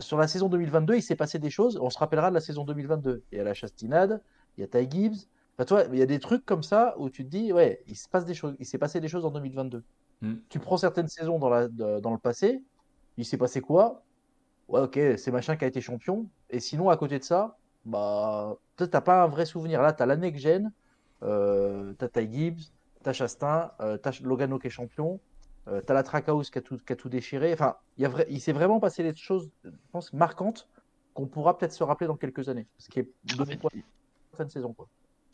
sur 0.00 0.16
la 0.18 0.28
saison 0.28 0.48
2022, 0.48 0.96
il 0.96 1.02
s'est 1.02 1.16
passé 1.16 1.38
des 1.38 1.50
choses. 1.50 1.78
On 1.80 1.90
se 1.90 1.98
rappellera 1.98 2.30
de 2.30 2.34
la 2.34 2.40
saison 2.40 2.64
2022. 2.64 3.24
Il 3.32 3.38
y 3.38 3.40
a 3.40 3.44
la 3.44 3.54
Chastinade, 3.54 4.22
il 4.56 4.60
y 4.62 4.64
a 4.64 4.68
Ty 4.68 4.88
Gibbs. 4.90 5.28
Enfin, 5.56 5.64
toi, 5.66 5.84
il 5.92 5.98
y 5.98 6.02
a 6.02 6.06
des 6.06 6.20
trucs 6.20 6.44
comme 6.44 6.62
ça 6.62 6.94
où 6.98 7.10
tu 7.10 7.24
te 7.24 7.30
dis, 7.30 7.52
ouais, 7.52 7.82
il 7.86 7.96
se 7.96 8.08
passe 8.08 8.24
des 8.24 8.34
choses. 8.34 8.54
Il 8.60 8.66
s'est 8.66 8.78
passé 8.78 9.00
des 9.00 9.08
choses 9.08 9.24
en 9.26 9.30
2022. 9.30 9.84
Mm. 10.20 10.34
Tu 10.48 10.60
prends 10.60 10.76
certaines 10.76 11.08
saisons 11.08 11.38
dans, 11.38 11.48
la, 11.50 11.68
de- 11.68 12.00
dans 12.00 12.12
le 12.12 12.18
passé, 12.18 12.62
il 13.16 13.24
s'est 13.26 13.38
passé 13.38 13.60
quoi? 13.60 14.06
Ouais, 14.68 14.80
ok, 14.80 14.98
c'est 15.16 15.30
machin 15.30 15.56
qui 15.56 15.64
a 15.64 15.68
été 15.68 15.80
champion. 15.80 16.26
Et 16.50 16.60
sinon, 16.60 16.90
à 16.90 16.96
côté 16.96 17.18
de 17.18 17.24
ça, 17.24 17.56
bah, 17.84 18.56
peut-être 18.76 18.90
t'as 18.90 19.00
pas 19.00 19.22
un 19.24 19.28
vrai 19.28 19.46
souvenir. 19.46 19.80
Là, 19.82 19.92
t'as 19.92 20.06
la 20.06 20.16
next 20.16 20.42
gen, 20.42 20.72
euh, 21.22 21.94
t'as 21.98 22.08
Ty 22.08 22.30
Gibbs, 22.30 22.72
t'as 23.02 23.12
Chastain, 23.12 23.70
euh, 23.80 23.96
t'as 23.96 24.12
Logano 24.22 24.58
qui 24.58 24.66
est 24.66 24.70
champion, 24.70 25.20
euh, 25.68 25.80
t'as 25.80 25.94
la 25.94 26.02
Trackhouse 26.02 26.50
qui 26.50 26.58
a 26.58 26.62
tout, 26.62 26.78
qui 26.78 26.92
a 26.92 26.96
tout 26.96 27.08
déchiré. 27.08 27.52
Enfin, 27.52 27.76
il, 27.96 28.02
y 28.02 28.06
a 28.06 28.08
vrai, 28.08 28.26
il 28.28 28.40
s'est 28.40 28.52
vraiment 28.52 28.78
passé 28.78 29.02
des 29.02 29.14
choses, 29.14 29.50
je 29.64 29.70
pense, 29.92 30.12
marquantes 30.12 30.68
qu'on 31.14 31.26
pourra 31.26 31.56
peut-être 31.56 31.72
se 31.72 31.82
rappeler 31.82 32.06
dans 32.06 32.16
quelques 32.16 32.48
années. 32.48 32.66
Ce 32.78 32.88
qui 32.88 33.00
est 33.00 33.08
de 33.24 33.34
point 33.56 33.70
de 33.74 33.82
fin 34.36 34.44
de 34.44 34.50
saison. 34.50 34.72
Quoi. 34.74 34.86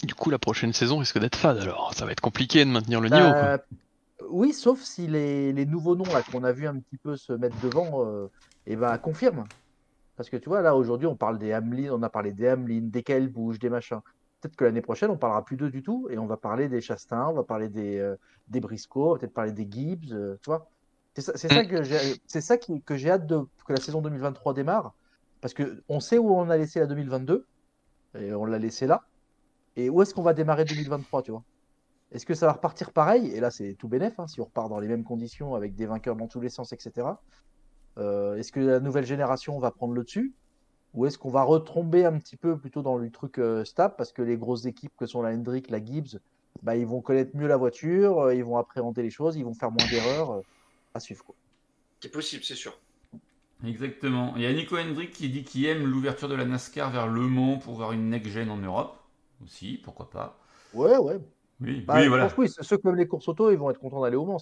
Du 0.02 0.14
coup, 0.14 0.30
la 0.30 0.38
prochaine 0.38 0.72
saison 0.72 0.98
risque 0.98 1.18
d'être 1.18 1.36
fade 1.36 1.58
alors. 1.58 1.92
Ça 1.94 2.04
va 2.04 2.12
être 2.12 2.20
compliqué 2.20 2.64
de 2.64 2.70
maintenir 2.70 3.00
le 3.00 3.08
niveau. 3.08 3.30
quoi. 3.30 3.34
Euh, 3.34 3.58
Oui, 4.28 4.52
sauf 4.52 4.80
si 4.80 5.06
les, 5.06 5.52
les 5.52 5.66
nouveaux 5.66 5.96
noms 5.96 6.04
qu'on 6.30 6.44
a 6.44 6.52
vu 6.52 6.66
un 6.66 6.78
petit 6.78 6.96
peu 6.96 7.16
se 7.16 7.32
mettre 7.32 7.56
devant, 7.60 8.06
euh, 8.06 8.30
eh 8.66 8.76
ben, 8.76 8.98
confirment. 8.98 9.44
Parce 10.16 10.30
que 10.30 10.36
tu 10.36 10.48
vois, 10.48 10.62
là 10.62 10.76
aujourd'hui, 10.76 11.06
on 11.06 11.16
parle 11.16 11.38
des 11.38 11.52
Hamlin, 11.52 11.90
on 11.92 12.02
a 12.02 12.10
parlé 12.10 12.32
des 12.32 12.48
Hamlin, 12.48 12.82
des 12.84 13.02
Kyle 13.02 13.28
Busch, 13.28 13.58
des 13.58 13.70
machins. 13.70 14.00
Peut-être 14.40 14.56
que 14.56 14.64
l'année 14.64 14.82
prochaine, 14.82 15.10
on 15.10 15.18
parlera 15.18 15.44
plus 15.44 15.56
d'eux 15.56 15.70
du 15.70 15.82
tout 15.82 16.08
et 16.10 16.18
on 16.18 16.26
va 16.26 16.36
parler 16.36 16.68
des 16.68 16.80
Chastain, 16.80 17.28
on 17.28 17.34
va 17.34 17.44
parler 17.44 17.68
des, 17.68 17.98
euh, 17.98 18.16
des 18.48 18.60
Briscoe, 18.60 18.96
on 18.98 19.12
va 19.14 19.18
peut-être 19.18 19.34
parler 19.34 19.52
des 19.52 19.66
Gibbs, 19.70 20.12
euh, 20.12 20.36
tu 20.42 20.50
vois. 20.50 20.70
C'est 21.14 21.22
ça, 21.22 21.36
ça 21.36 21.64
que 21.64 21.82
j'ai, 21.84 21.98
ça 22.26 22.58
qui- 22.58 22.82
que 22.82 22.96
j'ai 22.96 23.10
hâte 23.10 23.26
de, 23.26 23.38
que 23.66 23.72
la 23.72 23.80
saison 23.80 24.02
2023 24.02 24.54
démarre. 24.54 24.94
Parce 25.40 25.54
que 25.54 25.82
on 25.88 26.00
sait 26.00 26.18
où 26.18 26.30
on 26.34 26.50
a 26.50 26.56
laissé 26.56 26.80
la 26.80 26.86
2022 26.86 27.46
et 28.18 28.34
on 28.34 28.44
l'a 28.44 28.58
laissé 28.58 28.86
là. 28.86 29.02
Et 29.76 29.90
où 29.90 30.02
est-ce 30.02 30.14
qu'on 30.14 30.22
va 30.22 30.34
démarrer 30.34 30.64
2023, 30.64 31.22
tu 31.22 31.30
vois? 31.32 31.44
Est-ce 32.12 32.26
que 32.26 32.34
ça 32.34 32.46
va 32.46 32.52
repartir 32.54 32.92
pareil? 32.92 33.28
Et 33.28 33.40
là, 33.40 33.50
c'est 33.50 33.74
tout 33.76 33.88
bénef, 33.88 34.18
hein, 34.20 34.26
si 34.28 34.40
on 34.40 34.44
repart 34.44 34.68
dans 34.70 34.80
les 34.80 34.88
mêmes 34.88 35.04
conditions 35.04 35.54
avec 35.54 35.74
des 35.74 35.86
vainqueurs 35.86 36.16
dans 36.16 36.28
tous 36.28 36.40
les 36.40 36.50
sens, 36.50 36.72
etc. 36.72 37.22
Euh, 37.98 38.36
est-ce 38.36 38.52
que 38.52 38.60
la 38.60 38.80
nouvelle 38.80 39.06
génération 39.06 39.58
va 39.58 39.70
prendre 39.70 39.94
le 39.94 40.04
dessus? 40.04 40.34
Ou 40.94 41.06
est-ce 41.06 41.18
qu'on 41.18 41.30
va 41.30 41.42
retomber 41.42 42.04
un 42.04 42.18
petit 42.18 42.36
peu 42.36 42.58
plutôt 42.58 42.82
dans 42.82 42.96
le 42.96 43.10
truc 43.10 43.38
euh, 43.38 43.64
stable? 43.64 43.94
Parce 43.98 44.12
que 44.12 44.22
les 44.22 44.36
grosses 44.38 44.66
équipes 44.66 44.92
que 44.96 45.06
sont 45.06 45.22
la 45.22 45.30
Hendrick, 45.30 45.70
la 45.70 45.84
Gibbs, 45.84 46.18
bah, 46.62 46.76
ils 46.76 46.86
vont 46.86 47.02
connaître 47.02 47.36
mieux 47.36 47.48
la 47.48 47.56
voiture, 47.56 48.20
euh, 48.20 48.34
ils 48.34 48.44
vont 48.44 48.56
appréhender 48.58 49.02
les 49.02 49.10
choses, 49.10 49.36
ils 49.36 49.44
vont 49.44 49.54
faire 49.54 49.70
moins 49.70 49.86
d'erreurs 49.88 50.30
euh, 50.32 50.40
à 50.94 51.00
suivre. 51.00 51.24
Quoi. 51.24 51.34
C'est 52.00 52.10
possible, 52.10 52.44
c'est 52.44 52.54
sûr. 52.54 52.74
Exactement. 53.64 54.34
Il 54.36 54.42
y 54.42 54.46
a 54.46 54.52
Nico 54.52 54.76
Hendrick 54.76 55.10
qui 55.10 55.28
dit 55.28 55.44
qu'il 55.44 55.64
aime 55.66 55.86
l'ouverture 55.86 56.28
de 56.28 56.34
la 56.34 56.44
NASCAR 56.44 56.90
vers 56.90 57.06
Le 57.08 57.22
Mans 57.22 57.58
pour 57.58 57.74
voir 57.74 57.92
une 57.92 58.10
next-gen 58.10 58.50
en 58.50 58.58
Europe. 58.58 58.98
Aussi, 59.42 59.80
pourquoi 59.82 60.10
pas. 60.10 60.38
Ouais, 60.72 60.96
ouais. 60.98 61.18
Oui, 61.60 61.84
Bah, 61.86 62.00
oui 62.00 62.08
voilà. 62.08 62.26
pense 62.26 62.36
oui, 62.36 62.48
ceux 62.48 62.76
qui 62.78 62.88
aiment 62.88 62.96
les 62.96 63.06
courses 63.06 63.28
auto, 63.28 63.50
ils 63.50 63.56
vont 63.56 63.70
être 63.70 63.78
contents 63.78 64.02
d'aller 64.02 64.16
au 64.16 64.24
Mans. 64.26 64.38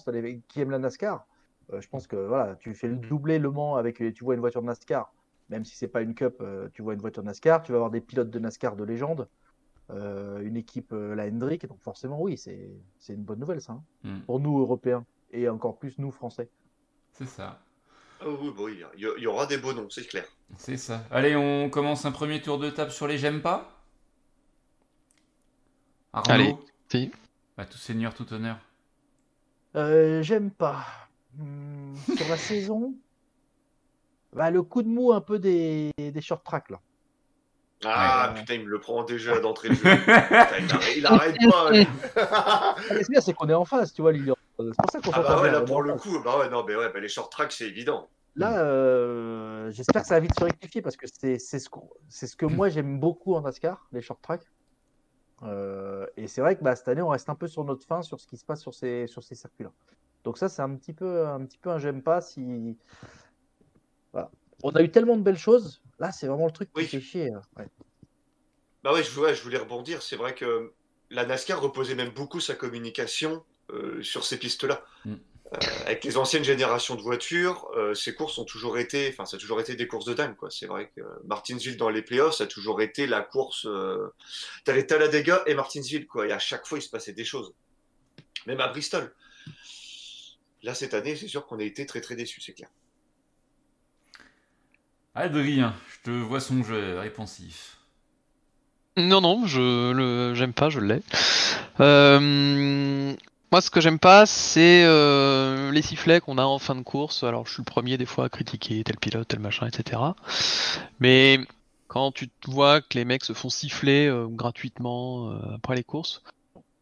Qui 0.47 0.61
aiment 0.61 0.71
la 0.71 0.79
NASCAR. 0.79 1.25
Euh, 1.71 1.81
je 1.81 1.87
pense 1.89 2.07
que 2.07 2.15
voilà, 2.15 2.55
tu 2.55 2.73
fais 2.73 2.87
le 2.87 2.97
doublé 2.97 3.39
Le 3.39 3.49
Mans 3.51 3.75
avec, 3.75 3.97
tu 4.13 4.23
vois 4.23 4.33
une 4.35 4.41
voiture 4.41 4.61
de 4.61 4.67
NASCAR, 4.67 5.13
même 5.49 5.63
si 5.65 5.75
c'est 5.75 5.87
pas 5.87 6.01
une 6.01 6.13
Cup, 6.15 6.35
euh, 6.41 6.69
tu 6.73 6.81
vois 6.81 6.93
une 6.93 6.99
voiture 7.01 7.23
de 7.23 7.27
NASCAR, 7.27 7.63
tu 7.63 7.71
vas 7.71 7.77
avoir 7.77 7.91
des 7.91 8.01
pilotes 8.01 8.29
de 8.29 8.39
NASCAR 8.39 8.75
de 8.75 8.83
légende, 8.83 9.29
euh, 9.91 10.41
une 10.41 10.57
équipe, 10.57 10.91
la 10.93 11.25
Hendrick, 11.27 11.67
donc 11.67 11.81
forcément 11.81 12.21
oui, 12.21 12.37
c'est 12.37 12.71
c'est 12.99 13.13
une 13.13 13.23
bonne 13.23 13.39
nouvelle 13.39 13.61
ça, 13.61 13.73
hein, 13.73 13.83
Hmm, 14.03 14.19
pour 14.25 14.39
nous 14.39 14.59
Européens 14.59 15.05
et 15.31 15.49
encore 15.49 15.77
plus 15.79 15.97
nous 15.99 16.11
Français. 16.11 16.49
c'est 17.13 17.25
ça. 17.27 17.61
Ah 18.19 18.25
oui, 18.29 18.51
bon, 18.55 18.67
il 18.69 18.79
y, 18.79 18.85
il 19.17 19.23
y 19.23 19.27
aura 19.27 19.45
des 19.45 19.57
beaux 19.57 19.73
noms, 19.73 19.89
c'est 19.89 20.07
clair. 20.07 20.25
C'est 20.57 20.77
ça. 20.77 21.05
Allez, 21.11 21.35
on 21.35 21.69
commence 21.69 22.05
un 22.05 22.11
premier 22.11 22.41
tour 22.41 22.57
de 22.57 22.69
table 22.69 22.91
sur 22.91 23.07
les 23.07 23.17
j'aime 23.17 23.41
pas. 23.41 23.83
Arnaud. 26.13 26.33
Allez, 26.33 26.55
si. 26.89 27.11
Bah, 27.57 27.65
tout 27.65 27.77
seigneur, 27.77 28.13
tout 28.13 28.31
honneur. 28.33 28.57
Euh, 29.75 30.21
J'aime 30.23 30.51
pas. 30.51 31.02
Hmm, 31.37 31.95
sur 32.15 32.27
la 32.29 32.37
saison, 32.37 32.93
bah, 34.33 34.51
le 34.51 34.61
coup 34.63 34.83
de 34.83 34.87
mou 34.87 35.11
un 35.13 35.21
peu 35.21 35.39
des, 35.39 35.91
des 35.97 36.21
short 36.21 36.43
tracks 36.43 36.69
là. 36.69 36.79
Ah 37.85 38.31
Ouais. 38.33 38.39
putain, 38.39 38.53
il 38.55 38.63
me 38.65 38.69
le 38.69 38.79
prend 38.79 39.03
déjà 39.03 39.39
d'entrée 39.39 39.69
de 39.69 39.73
jeu. 39.73 39.81
Putain, 39.83 40.79
il, 40.95 41.05
arrête, 41.05 41.35
il 41.41 41.51
arrête 41.51 41.87
pas. 42.15 42.75
c'est 42.87 43.09
bien, 43.09 43.19
c'est 43.19 43.33
qu'on 43.33 43.49
est 43.49 43.53
en 43.53 43.65
face, 43.65 43.93
tu 43.93 44.01
vois, 44.01 44.13
Lilian. 44.13 44.35
C'est 44.57 44.63
pour 44.77 44.89
ça 44.91 45.01
qu'on 45.01 45.11
Ah 45.11 45.21
bah 45.21 45.41
ouais, 45.41 45.51
là 45.51 45.61
pour 45.61 45.81
le 45.81 45.95
coup, 45.95 46.21
bah 46.23 46.37
ouais, 46.37 46.49
non, 46.49 46.63
mais 46.65 46.75
ouais, 46.75 46.89
bah 46.93 46.99
les 46.99 47.09
short 47.09 47.31
tracks, 47.31 47.51
c'est 47.51 47.67
évident. 47.67 48.07
Là, 48.35 48.59
euh, 48.59 49.69
j'espère 49.71 50.01
que 50.01 50.07
ça 50.07 50.15
va 50.15 50.19
vite 50.21 50.33
se 50.37 50.43
rectifier 50.43 50.81
parce 50.81 50.95
que 50.95 51.05
c'est 51.07 51.37
c'est 51.39 51.59
ce, 51.59 51.69
c'est 52.09 52.25
ce 52.25 52.35
que 52.35 52.45
moi 52.45 52.69
j'aime 52.69 52.99
beaucoup 52.99 53.35
en 53.35 53.41
NASCAR, 53.41 53.87
les 53.91 54.01
short 54.01 54.21
tracks. 54.21 54.47
Euh, 55.43 56.07
et 56.15 56.27
c'est 56.27 56.41
vrai 56.41 56.55
que 56.55 56.63
bah, 56.63 56.75
cette 56.75 56.87
année, 56.87 57.01
on 57.01 57.09
reste 57.09 57.29
un 57.29 57.35
peu 57.35 57.47
sur 57.47 57.63
notre 57.65 57.85
fin 57.85 58.01
sur 58.01 58.19
ce 58.19 58.27
qui 58.27 58.37
se 58.37 58.45
passe 58.45 58.61
sur 58.61 58.73
ces, 58.73 59.07
sur 59.07 59.23
ces 59.23 59.35
circuits-là. 59.35 59.71
Donc 60.23 60.37
ça, 60.37 60.49
c'est 60.49 60.61
un 60.61 60.75
petit 60.75 60.93
peu 60.93 61.25
un, 61.27 61.45
petit 61.45 61.57
peu 61.57 61.69
un 61.69 61.79
j'aime 61.79 62.01
pas 62.01 62.21
si. 62.21 62.77
Voilà. 64.11 64.31
On 64.63 64.71
a 64.71 64.81
eu 64.81 64.89
tellement 64.89 65.17
de 65.17 65.23
belles 65.23 65.37
choses. 65.37 65.81
Là, 65.99 66.11
c'est 66.11 66.27
vraiment 66.27 66.45
le 66.45 66.51
truc 66.51 66.69
qui 66.71 66.81
Oui. 66.81 66.87
fait 66.87 67.01
chier. 67.01 67.31
Ouais. 67.57 67.67
Bah 68.83 68.93
ouais, 68.93 69.03
je, 69.03 69.19
ouais, 69.19 69.35
je 69.35 69.43
voulais 69.43 69.57
rebondir. 69.57 70.01
C'est 70.01 70.15
vrai 70.15 70.33
que 70.35 70.73
la 71.09 71.25
NASCAR 71.25 71.61
reposait 71.61 71.95
même 71.95 72.09
beaucoup 72.09 72.39
sa 72.39 72.55
communication 72.55 73.43
euh, 73.71 74.01
sur 74.01 74.23
ces 74.25 74.37
pistes-là. 74.37 74.83
Mm. 75.05 75.13
Euh, 75.13 75.57
avec 75.85 76.03
les 76.03 76.17
anciennes 76.17 76.43
générations 76.43 76.95
de 76.95 77.01
voitures, 77.01 77.69
euh, 77.75 77.93
ces 77.93 78.15
courses 78.15 78.37
ont 78.39 78.45
toujours 78.45 78.77
été, 78.77 79.09
enfin, 79.09 79.25
ça 79.25 79.37
a 79.37 79.39
toujours 79.39 79.61
été 79.61 79.75
des 79.75 79.87
courses 79.87 80.05
de 80.05 80.13
dingue, 80.13 80.35
quoi. 80.35 80.49
C'est 80.49 80.65
vrai 80.65 80.91
que 80.95 81.01
Martinsville 81.25 81.77
dans 81.77 81.89
les 81.89 82.01
playoffs, 82.01 82.35
ça 82.35 82.45
a 82.45 82.47
toujours 82.47 82.81
été 82.81 83.05
la 83.05 83.21
course. 83.21 83.65
Euh... 83.65 84.09
T'avais 84.65 84.85
Talladega 84.87 85.43
et 85.45 85.53
Martinsville, 85.53 86.07
quoi. 86.07 86.27
Et 86.27 86.31
à 86.31 86.39
chaque 86.39 86.65
fois, 86.65 86.79
il 86.79 86.81
se 86.81 86.89
passait 86.89 87.13
des 87.13 87.25
choses. 87.25 87.53
Même 88.47 88.59
à 88.59 88.69
Bristol. 88.69 89.13
Là, 90.63 90.73
cette 90.73 90.93
année, 90.93 91.15
c'est 91.15 91.27
sûr 91.27 91.45
qu'on 91.45 91.59
a 91.59 91.63
été 91.63 91.85
très 91.85 92.01
très 92.01 92.15
déçus, 92.15 92.41
c'est 92.41 92.53
clair. 92.53 92.69
Adrien, 95.13 95.75
je 95.89 96.09
te 96.09 96.11
vois 96.11 96.39
songeur, 96.39 97.01
répensif. 97.01 97.77
Non, 98.97 99.21
non, 99.21 99.45
je 99.45 99.91
le 99.91 100.33
j'aime 100.35 100.53
pas, 100.53 100.69
je 100.69 100.79
l'ai. 100.79 101.01
Euh, 101.79 103.13
moi, 103.51 103.61
ce 103.61 103.69
que 103.69 103.81
j'aime 103.81 103.99
pas, 103.99 104.25
c'est 104.25 104.83
euh, 104.85 105.71
les 105.71 105.83
sifflets 105.83 106.19
qu'on 106.21 106.39
a 106.39 106.43
en 106.43 106.57
fin 106.57 106.73
de 106.73 106.81
course. 106.81 107.23
Alors, 107.23 107.45
je 107.45 107.53
suis 107.53 107.61
le 107.61 107.65
premier 107.65 107.97
des 107.97 108.05
fois 108.07 108.25
à 108.25 108.29
critiquer 108.29 108.83
tel 108.83 108.97
pilote, 108.97 109.27
tel 109.27 109.39
machin, 109.39 109.67
etc. 109.67 110.01
Mais 110.99 111.39
quand 111.87 112.11
tu 112.11 112.29
te 112.29 112.49
vois 112.49 112.81
que 112.81 112.97
les 112.97 113.05
mecs 113.05 113.23
se 113.23 113.33
font 113.33 113.49
siffler 113.49 114.07
euh, 114.07 114.25
gratuitement 114.27 115.29
euh, 115.29 115.55
après 115.55 115.75
les 115.75 115.83
courses, 115.83 116.23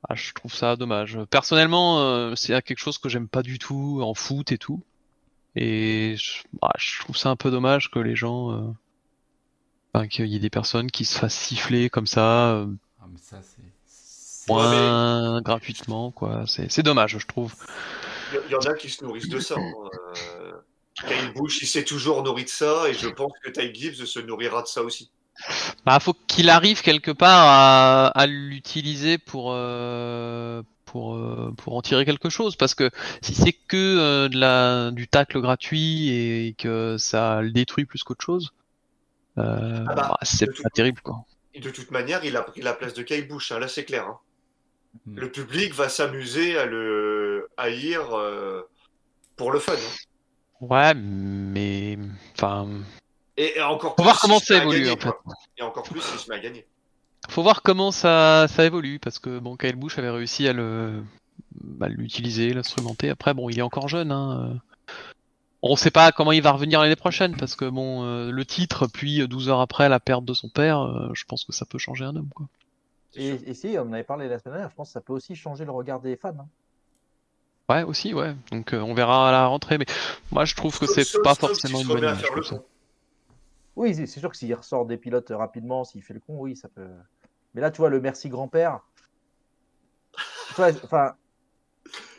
ah, 0.09 0.15
je 0.15 0.33
trouve 0.33 0.53
ça 0.53 0.75
dommage. 0.75 1.17
Personnellement, 1.29 2.01
euh, 2.01 2.35
c'est 2.35 2.59
quelque 2.63 2.79
chose 2.79 2.97
que 2.97 3.09
j'aime 3.09 3.27
pas 3.27 3.43
du 3.43 3.59
tout 3.59 4.01
en 4.03 4.13
foot 4.13 4.51
et 4.51 4.57
tout. 4.57 4.81
Et 5.55 6.15
je, 6.17 6.43
bah, 6.61 6.71
je 6.77 6.99
trouve 7.01 7.17
ça 7.17 7.29
un 7.29 7.35
peu 7.35 7.51
dommage 7.51 7.91
que 7.91 7.99
les 7.99 8.15
gens, 8.15 8.51
euh, 8.51 8.61
enfin, 9.93 10.07
qu'il 10.07 10.27
y 10.27 10.35
ait 10.35 10.39
des 10.39 10.49
personnes 10.49 10.89
qui 10.89 11.05
se 11.05 11.17
fassent 11.19 11.35
siffler 11.37 11.89
comme 11.89 12.07
ça, 12.07 12.51
euh, 12.53 12.67
Ah, 13.01 13.05
mais 13.11 13.17
ça, 13.21 13.41
c'est. 13.41 13.61
c'est- 13.85 14.51
moins 14.51 15.41
gratuitement, 15.41 16.11
quoi. 16.11 16.45
C'est 16.47 16.71
c'est 16.71 16.83
dommage, 16.83 17.17
je 17.17 17.27
trouve. 17.27 17.53
Il 18.31 18.37
y- 18.37 18.41
il 18.47 18.51
y, 18.51 18.55
en 18.55 18.59
a 18.59 18.73
qui 18.73 18.89
se 18.89 19.03
nourrissent 19.03 19.29
de 19.29 19.39
ça. 19.39 19.55
hein. 19.57 19.71
Euh, 19.93 20.51
Kyle 20.95 21.33
Busch, 21.35 21.61
il 21.61 21.67
s'est 21.67 21.83
toujours 21.85 22.23
nourri 22.23 22.43
de 22.45 22.49
ça, 22.49 22.87
et 22.89 22.93
je 22.93 23.07
pense 23.09 23.33
que 23.43 23.49
Ty 23.49 23.73
Gibbs 23.73 24.05
se 24.05 24.19
nourrira 24.19 24.61
de 24.61 24.67
ça 24.67 24.81
aussi. 24.83 25.09
Bah, 25.85 25.99
faut 25.99 26.13
qu'il 26.27 26.49
arrive 26.49 26.81
quelque 26.81 27.11
part 27.11 27.45
à, 27.47 28.07
à 28.07 28.27
l'utiliser 28.27 29.17
pour, 29.17 29.51
euh, 29.53 30.61
pour, 30.85 31.15
euh, 31.15 31.53
pour 31.57 31.75
en 31.75 31.81
tirer 31.81 32.05
quelque 32.05 32.29
chose. 32.29 32.55
Parce 32.55 32.75
que 32.75 32.91
si 33.21 33.33
c'est 33.33 33.53
que 33.53 33.77
euh, 33.77 34.29
de 34.29 34.37
la, 34.37 34.91
du 34.91 35.07
tacle 35.07 35.41
gratuit 35.41 36.09
et 36.09 36.53
que 36.57 36.97
ça 36.97 37.41
le 37.41 37.51
détruit 37.51 37.85
plus 37.85 38.03
qu'autre 38.03 38.23
chose, 38.23 38.51
euh, 39.37 39.85
Ah 39.89 39.95
bah, 39.95 40.07
bah, 40.09 40.17
c'est 40.23 40.45
pas 40.61 40.69
terrible, 40.69 41.01
quoi. 41.01 41.25
De 41.59 41.69
toute 41.69 41.91
manière, 41.91 42.23
il 42.23 42.37
a 42.37 42.43
pris 42.43 42.61
la 42.61 42.73
place 42.73 42.93
de 42.93 43.01
Kyle 43.03 43.27
Busch, 43.27 43.51
hein, 43.51 43.59
là 43.59 43.67
c'est 43.67 43.83
clair. 43.85 44.05
hein. 44.07 44.17
Mm. 45.05 45.19
Le 45.19 45.31
public 45.31 45.73
va 45.73 45.89
s'amuser 45.89 46.57
à 46.57 46.65
le 46.65 47.47
haïr 47.57 48.13
euh, 48.13 48.61
pour 49.37 49.51
le 49.51 49.59
fun. 49.59 49.73
hein. 49.73 50.65
Ouais, 50.65 50.93
mais 50.93 51.97
enfin, 52.35 52.67
Et, 53.37 53.57
et 53.57 53.61
encore 53.61 53.91
faut 53.91 53.95
plus 53.97 54.03
voir 54.03 54.19
comment 54.19 54.39
ça 54.39 54.57
évolue 54.57 54.79
gagner, 54.79 54.91
en 54.91 54.97
fait. 54.97 55.11
quoi. 55.23 55.33
Et 55.57 55.61
encore 55.61 55.83
plus 55.83 56.01
s'il 56.01 56.19
se 56.19 56.29
met 56.29 56.35
à 56.35 56.39
gagner. 56.39 56.65
Faut 57.29 57.43
voir 57.43 57.61
comment 57.61 57.91
ça, 57.91 58.47
ça 58.49 58.65
évolue 58.65 58.99
parce 58.99 59.19
que 59.19 59.39
bon, 59.39 59.55
Kyle 59.55 59.75
Busch 59.75 59.97
avait 59.97 60.09
réussi 60.09 60.47
à 60.47 60.53
le, 60.53 61.03
à 61.79 61.87
l'utiliser, 61.87 62.53
l'instrumenter. 62.53 63.09
Après, 63.09 63.33
bon, 63.33 63.49
il 63.49 63.59
est 63.59 63.63
encore 63.63 63.87
jeune. 63.87 64.11
Hein. 64.11 64.51
euh. 64.53 64.57
On 65.61 65.75
sait 65.75 65.91
pas 65.91 66.11
comment 66.11 66.31
il 66.31 66.41
va 66.41 66.51
revenir 66.51 66.81
l'année 66.81 66.95
prochaine 66.95 67.37
parce 67.37 67.55
que 67.55 67.65
bon, 67.65 68.03
euh, 68.03 68.31
le 68.31 68.45
titre, 68.45 68.87
puis 68.87 69.27
12 69.27 69.49
heures 69.49 69.59
après 69.61 69.87
la 69.89 69.99
perte 69.99 70.25
de 70.25 70.33
son 70.33 70.49
père, 70.49 70.81
euh, 70.81 71.09
je 71.13 71.23
pense 71.25 71.45
que 71.45 71.53
ça 71.53 71.65
peut 71.65 71.77
changer 71.77 72.03
un 72.03 72.15
homme, 72.15 72.29
quoi. 72.35 72.47
Et, 73.15 73.53
si, 73.53 73.75
on 73.77 73.81
en 73.81 73.93
avait 73.93 74.03
parlé 74.03 74.27
la 74.29 74.39
semaine 74.39 74.53
dernière, 74.53 74.69
je 74.71 74.75
pense 74.75 74.87
que 74.87 74.93
ça 74.93 75.01
peut 75.01 75.13
aussi 75.13 75.35
changer 75.35 75.65
le 75.65 75.71
regard 75.71 75.99
des 75.99 76.15
fans. 76.15 76.29
hein. 76.39 76.47
Ouais, 77.69 77.83
aussi, 77.83 78.13
ouais. 78.13 78.33
Donc 78.51 78.73
euh, 78.73 78.79
on 78.79 78.93
verra 78.93 79.29
à 79.29 79.31
la 79.31 79.45
rentrée, 79.47 79.77
mais 79.77 79.85
moi 80.31 80.45
je 80.45 80.55
trouve 80.55 80.77
que 80.79 80.85
c'est 80.87 81.21
pas 81.21 81.35
forcément 81.35 81.81
une 81.81 81.87
bonne 81.87 82.05
remet 82.05 82.61
Oui, 83.75 83.95
c'est 83.95 84.05
sûr 84.07 84.29
que 84.29 84.37
s'il 84.37 84.53
ressort 84.53 84.85
des 84.85 84.97
pilotes 84.97 85.29
rapidement, 85.29 85.83
s'il 85.83 86.03
fait 86.03 86.13
le 86.13 86.19
con, 86.19 86.37
oui, 86.37 86.55
ça 86.55 86.67
peut. 86.69 86.89
Mais 87.53 87.61
là, 87.61 87.71
tu 87.71 87.77
vois, 87.77 87.89
le 87.89 88.01
merci 88.01 88.29
grand-père. 88.29 88.81
Tu 90.55 90.61
enfin, 90.83 91.15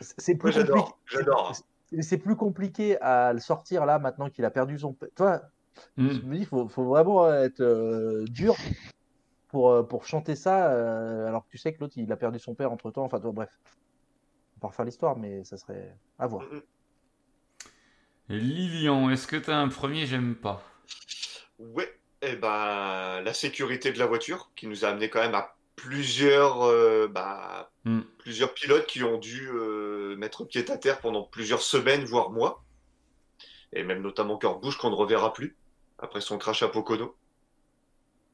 c'est- 0.00 0.34
plus 0.36 0.52
compliqué. 0.52 0.90
j'adore. 1.10 1.54
c'est- 1.54 1.64
C'est 2.00 2.16
plus 2.18 2.36
compliqué 2.36 2.98
à 3.02 3.34
le 3.34 3.38
sortir 3.38 3.84
là 3.84 3.98
maintenant 3.98 4.30
qu'il 4.30 4.46
a 4.46 4.50
perdu 4.50 4.78
son. 4.78 4.94
père. 4.94 5.08
Tu 5.14 5.22
vois, 5.22 5.42
Mm. 5.98 6.08
je 6.10 6.20
me 6.22 6.36
dis, 6.36 6.44
faut, 6.46 6.66
faut 6.68 6.84
vraiment 6.84 7.30
être 7.32 7.60
euh, 7.60 8.24
dur 8.30 8.56
pour, 9.48 9.70
euh, 9.70 9.82
pour 9.82 10.06
chanter 10.06 10.34
ça, 10.34 10.72
euh, 10.72 11.26
alors 11.26 11.44
que 11.44 11.50
tu 11.50 11.58
sais 11.58 11.74
que 11.74 11.80
l'autre 11.80 11.94
il 11.98 12.10
a 12.10 12.16
perdu 12.16 12.38
son 12.38 12.54
père 12.54 12.72
entre 12.72 12.90
temps. 12.90 13.04
Enfin, 13.04 13.20
toi, 13.20 13.30
bref, 13.32 13.50
on 14.56 14.60
va 14.62 14.68
refaire 14.68 14.86
l'histoire, 14.86 15.18
mais 15.18 15.44
ça 15.44 15.58
serait 15.58 15.94
à 16.18 16.26
voir. 16.26 16.44
Mm, 16.44 16.56
mm. 16.56 16.62
Et 18.30 18.38
Lilian, 18.38 19.10
est-ce 19.10 19.26
que 19.26 19.36
t'as 19.36 19.56
un 19.56 19.68
premier? 19.68 20.06
J'aime 20.06 20.34
pas 20.34 20.62
Ouais, 21.74 21.98
et 22.22 22.36
ben 22.36 23.20
la 23.22 23.34
sécurité 23.34 23.92
de 23.92 23.98
la 23.98 24.06
voiture 24.06 24.50
qui 24.56 24.66
nous 24.66 24.84
a 24.84 24.88
amené 24.88 25.08
quand 25.08 25.20
même 25.20 25.34
à 25.34 25.54
plusieurs, 25.76 26.62
euh, 26.62 27.08
bah, 27.08 27.70
Hmm. 27.84 28.02
plusieurs 28.18 28.54
pilotes 28.54 28.86
qui 28.86 29.02
ont 29.02 29.18
dû 29.18 29.48
euh, 29.50 30.14
mettre 30.16 30.44
pied 30.44 30.70
à 30.70 30.78
terre 30.78 31.00
pendant 31.00 31.24
plusieurs 31.24 31.62
semaines, 31.62 32.04
voire 32.04 32.30
mois. 32.30 32.62
Et 33.72 33.82
même 33.82 34.02
notamment 34.02 34.38
Kurt 34.38 34.60
Busch 34.62 34.76
qu'on 34.76 34.90
ne 34.90 34.94
reverra 34.94 35.32
plus 35.32 35.56
après 35.98 36.20
son 36.20 36.38
crash 36.38 36.62
à 36.62 36.68
Pocono. 36.68 37.16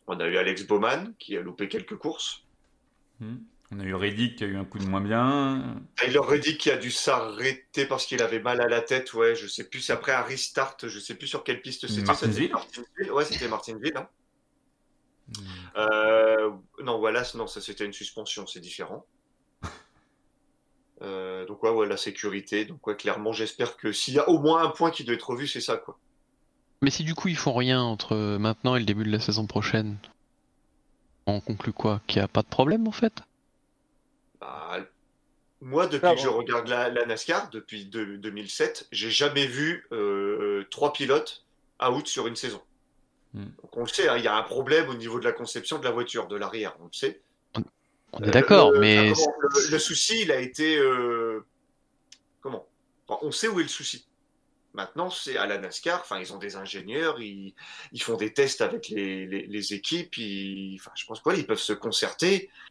On 0.06 0.20
a 0.20 0.26
eu 0.26 0.36
Alex 0.36 0.64
Bowman 0.64 1.14
qui 1.18 1.36
a 1.36 1.40
loupé 1.40 1.68
quelques 1.68 1.96
courses. 1.96 2.44
Hmm. 3.20 3.36
On 3.70 3.80
a 3.80 3.84
eu 3.84 3.94
Reddick 3.94 4.36
qui 4.36 4.44
a 4.44 4.46
eu 4.46 4.56
un 4.56 4.64
coup 4.64 4.78
de 4.78 4.86
moins 4.86 5.02
bien. 5.02 5.82
Tyler 5.96 6.20
Reddick 6.20 6.58
qui 6.58 6.70
a 6.70 6.78
dû 6.78 6.90
s'arrêter 6.90 7.84
parce 7.84 8.06
qu'il 8.06 8.22
avait 8.22 8.40
mal 8.40 8.62
à 8.62 8.66
la 8.66 8.80
tête, 8.80 9.12
ouais, 9.12 9.34
je 9.36 9.46
sais 9.46 9.64
plus, 9.64 9.80
c'est 9.80 9.92
après 9.92 10.12
un 10.12 10.22
restart, 10.22 10.76
je 10.82 10.98
sais 10.98 11.14
plus 11.14 11.26
sur 11.26 11.44
quelle 11.44 11.60
piste 11.60 11.86
c'était. 11.86 12.02
Martinsville 12.02 12.50
Martinsville 12.50 13.12
Ouais, 13.12 13.24
c'était 13.26 13.48
Martinsville. 13.48 13.96
hein. 13.96 14.08
Hmm. 15.28 15.42
Euh, 15.76 16.50
non, 16.82 16.96
Wallace, 16.96 17.34
non, 17.34 17.46
ça 17.46 17.60
c'était 17.60 17.84
une 17.84 17.92
suspension, 17.92 18.46
c'est 18.46 18.60
différent. 18.60 19.04
Euh, 21.02 21.46
donc 21.46 21.62
ouais, 21.62 21.70
ouais, 21.70 21.86
la 21.86 21.98
sécurité. 21.98 22.64
Donc 22.64 22.86
ouais, 22.86 22.96
clairement, 22.96 23.32
j'espère 23.32 23.76
que 23.76 23.92
s'il 23.92 24.14
y 24.14 24.18
a 24.18 24.28
au 24.30 24.38
moins 24.38 24.64
un 24.64 24.70
point 24.70 24.90
qui 24.90 25.04
doit 25.04 25.14
être 25.14 25.28
revu, 25.28 25.46
c'est 25.46 25.60
ça, 25.60 25.76
quoi. 25.76 25.98
Mais 26.80 26.90
si 26.90 27.04
du 27.04 27.14
coup 27.14 27.28
ils 27.28 27.36
font 27.36 27.54
rien 27.54 27.82
entre 27.82 28.16
maintenant 28.38 28.76
et 28.76 28.78
le 28.78 28.84
début 28.86 29.04
de 29.04 29.10
la 29.10 29.20
saison 29.20 29.46
prochaine, 29.46 29.98
on 31.26 31.40
conclut 31.40 31.72
quoi? 31.72 32.00
Qu'il 32.06 32.20
n'y 32.20 32.24
a 32.24 32.28
pas 32.28 32.42
de 32.42 32.46
problème 32.48 32.88
en 32.88 32.92
fait? 32.92 33.22
Bah, 34.48 34.78
moi, 35.60 35.86
depuis 35.88 36.06
Ah, 36.06 36.14
que 36.14 36.20
je 36.20 36.28
regarde 36.28 36.68
la, 36.68 36.88
la 36.88 37.04
NASCAR, 37.04 37.50
depuis 37.50 37.84
de- 37.86 38.16
2007, 38.16 38.86
j'ai 38.92 39.10
jamais 39.10 39.46
vu 39.46 39.86
euh, 39.92 40.64
trois 40.70 40.92
pilotes 40.92 41.44
out 41.86 42.06
sur 42.06 42.26
une 42.28 42.36
saison. 42.36 42.62
Hmm. 43.34 43.46
Donc 43.62 43.76
on 43.76 43.80
le 43.82 43.88
sait, 43.88 44.08
hein, 44.08 44.16
il 44.16 44.24
y 44.24 44.28
a 44.28 44.36
un 44.36 44.42
problème 44.42 44.88
au 44.88 44.94
niveau 44.94 45.18
de 45.18 45.24
la 45.24 45.32
conception 45.32 45.78
de 45.78 45.84
la 45.84 45.90
voiture, 45.90 46.28
de 46.28 46.36
l'arrière, 46.36 46.76
on 46.80 46.84
le 46.84 46.92
sait. 46.92 47.20
On 48.14 48.22
est 48.22 48.30
d'accord, 48.30 48.70
Le- 48.70 48.80
mais 48.80 49.08
le, 49.10 49.70
le 49.70 49.78
souci, 49.78 50.22
il 50.22 50.32
a 50.32 50.40
été. 50.40 50.78
euh, 50.78 51.44
comment? 52.40 52.66
Enfin, 53.06 53.18
On 53.26 53.30
sait 53.32 53.48
où 53.48 53.60
est 53.60 53.64
le 53.64 53.68
souci. 53.68 54.06
Maintenant, 54.72 55.10
c'est 55.10 55.36
à 55.36 55.44
la 55.46 55.58
NASCAR. 55.58 56.00
Enfin, 56.00 56.18
ils 56.20 56.32
ont 56.32 56.38
des 56.38 56.56
ingénieurs, 56.56 57.20
ils, 57.20 57.54
ils 57.92 58.02
font 58.02 58.16
des 58.16 58.32
tests 58.32 58.60
avec 58.62 58.88
les, 58.88 59.26
les- 59.26 59.46
les 59.46 59.74
équipes. 59.74 60.16
Ils, 60.16 60.78
enfin, 60.80 60.92
je 60.94 61.04
pense 61.04 61.20
qu'ils 61.20 61.46
peuvent 61.46 61.58
se 61.58 61.72
concerter 61.74 62.48
euh, 62.48 62.67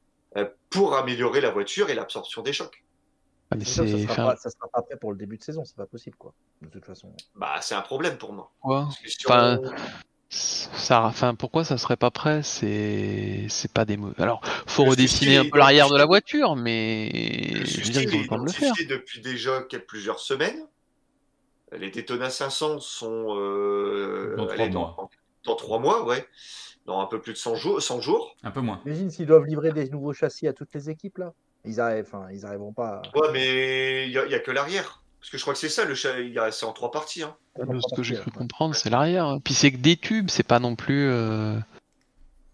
pour 0.69 0.95
améliorer 0.95 1.41
la 1.41 1.51
voiture 1.51 1.89
et 1.89 1.95
l'absorption 1.95 2.41
des 2.41 2.53
chocs. 2.53 2.83
Ah, 3.49 3.55
mais 3.55 3.63
ça 3.65 3.87
c'est 3.87 4.03
sera, 4.03 4.15
pas, 4.15 4.35
ça 4.35 4.49
sera 4.49 4.67
pas 4.67 4.81
prêt 4.81 4.97
pour 4.99 5.11
le 5.11 5.17
début 5.17 5.37
de 5.37 5.43
saison, 5.43 5.63
c'est 5.63 5.77
pas 5.77 5.85
possible 5.85 6.17
quoi. 6.17 6.33
De 6.61 6.67
toute 6.67 6.85
façon. 6.85 7.13
Bah, 7.35 7.55
c'est 7.61 7.75
un 7.75 7.81
problème 7.81 8.17
pour 8.17 8.33
moi. 8.33 8.51
que 9.01 9.09
si 9.09 9.17
Enfin, 9.25 9.59
on- 9.63 9.71
ça, 10.29 11.03
enfin, 11.03 11.33
pourquoi 11.35 11.63
ça 11.63 11.77
serait 11.77 11.95
pas 11.95 12.11
prêt? 12.11 12.43
C'est, 12.43 13.45
c'est 13.47 13.71
pas 13.71 13.85
des 13.85 13.95
mots. 13.95 14.11
Alors, 14.17 14.41
faut 14.65 14.83
Le 14.83 14.89
redessiner 14.91 15.37
un 15.37 15.45
peu 15.49 15.57
l'arrière 15.57 15.89
de 15.89 15.95
la 15.95 16.05
voiture, 16.05 16.57
mais 16.57 17.09
Le 17.53 17.63
je 17.65 17.77
veux 17.81 17.89
dire, 17.89 18.01
ils 18.01 18.09
ont 18.09 18.19
est 18.19 18.21
le 18.23 18.27
temps 18.27 18.39
de 18.39 18.45
le 18.45 18.51
faire. 18.51 18.67
identifié 18.67 18.85
depuis 18.87 19.21
déjà 19.21 19.61
quelques- 19.61 19.85
plusieurs 19.87 20.19
semaines. 20.19 20.67
Les 21.71 21.89
Daytona 21.91 22.29
500 22.29 22.79
sont 22.81 23.37
euh, 23.37 24.35
Dans 24.37 24.45
trois 24.47 24.59
allez, 24.61 24.69
mois. 24.73 24.95
Dans, 24.97 25.09
dans 25.45 25.55
trois 25.55 25.79
mois, 25.79 26.03
ouais. 26.05 26.27
Dans 26.87 27.01
un 27.01 27.05
peu 27.05 27.19
plus 27.21 27.33
de 27.33 27.37
100 27.37 27.55
jours. 27.55 27.81
100 27.81 28.01
jours. 28.01 28.35
Un 28.43 28.51
peu 28.51 28.61
moins. 28.61 28.81
Imagine 28.85 29.11
s'ils 29.11 29.25
doivent 29.27 29.45
livrer 29.45 29.71
des 29.73 29.89
nouveaux 29.89 30.13
châssis 30.13 30.47
à 30.47 30.53
toutes 30.53 30.73
les 30.73 30.89
équipes 30.89 31.19
là. 31.19 31.33
Ils 31.65 31.79
arrivent, 31.81 32.05
enfin, 32.07 32.27
ils 32.31 32.45
arriveront 32.45 32.71
pas. 32.73 33.01
À... 33.13 33.17
Ouais, 33.19 33.27
mais 33.33 34.05
il 34.07 34.11
n'y 34.11 34.17
a, 34.17 34.25
il 34.25 34.31
y 34.31 34.35
a 34.35 34.39
que 34.39 34.51
l'arrière. 34.51 35.03
Parce 35.19 35.29
que 35.29 35.37
je 35.37 35.43
crois 35.43 35.53
que 35.53 35.59
c'est 35.59 35.67
ça, 35.69 35.83
le 35.83 35.95
c'est 35.95 36.65
en 36.65 36.71
trois 36.71 36.91
parties. 36.91 37.23
Hein. 37.23 37.35
Ce 37.57 37.95
que 37.95 38.03
j'ai 38.03 38.15
cru 38.15 38.31
Ouais. 38.31 38.37
comprendre, 38.37 38.73
c'est 38.75 38.89
l'arrière. 38.89 39.37
Puis 39.43 39.53
c'est 39.53 39.71
que 39.71 39.77
des 39.77 39.97
tubes, 39.97 40.29
c'est 40.29 40.43
pas 40.47 40.59
non 40.59 40.75
plus. 40.75 41.09
euh, 41.09 41.57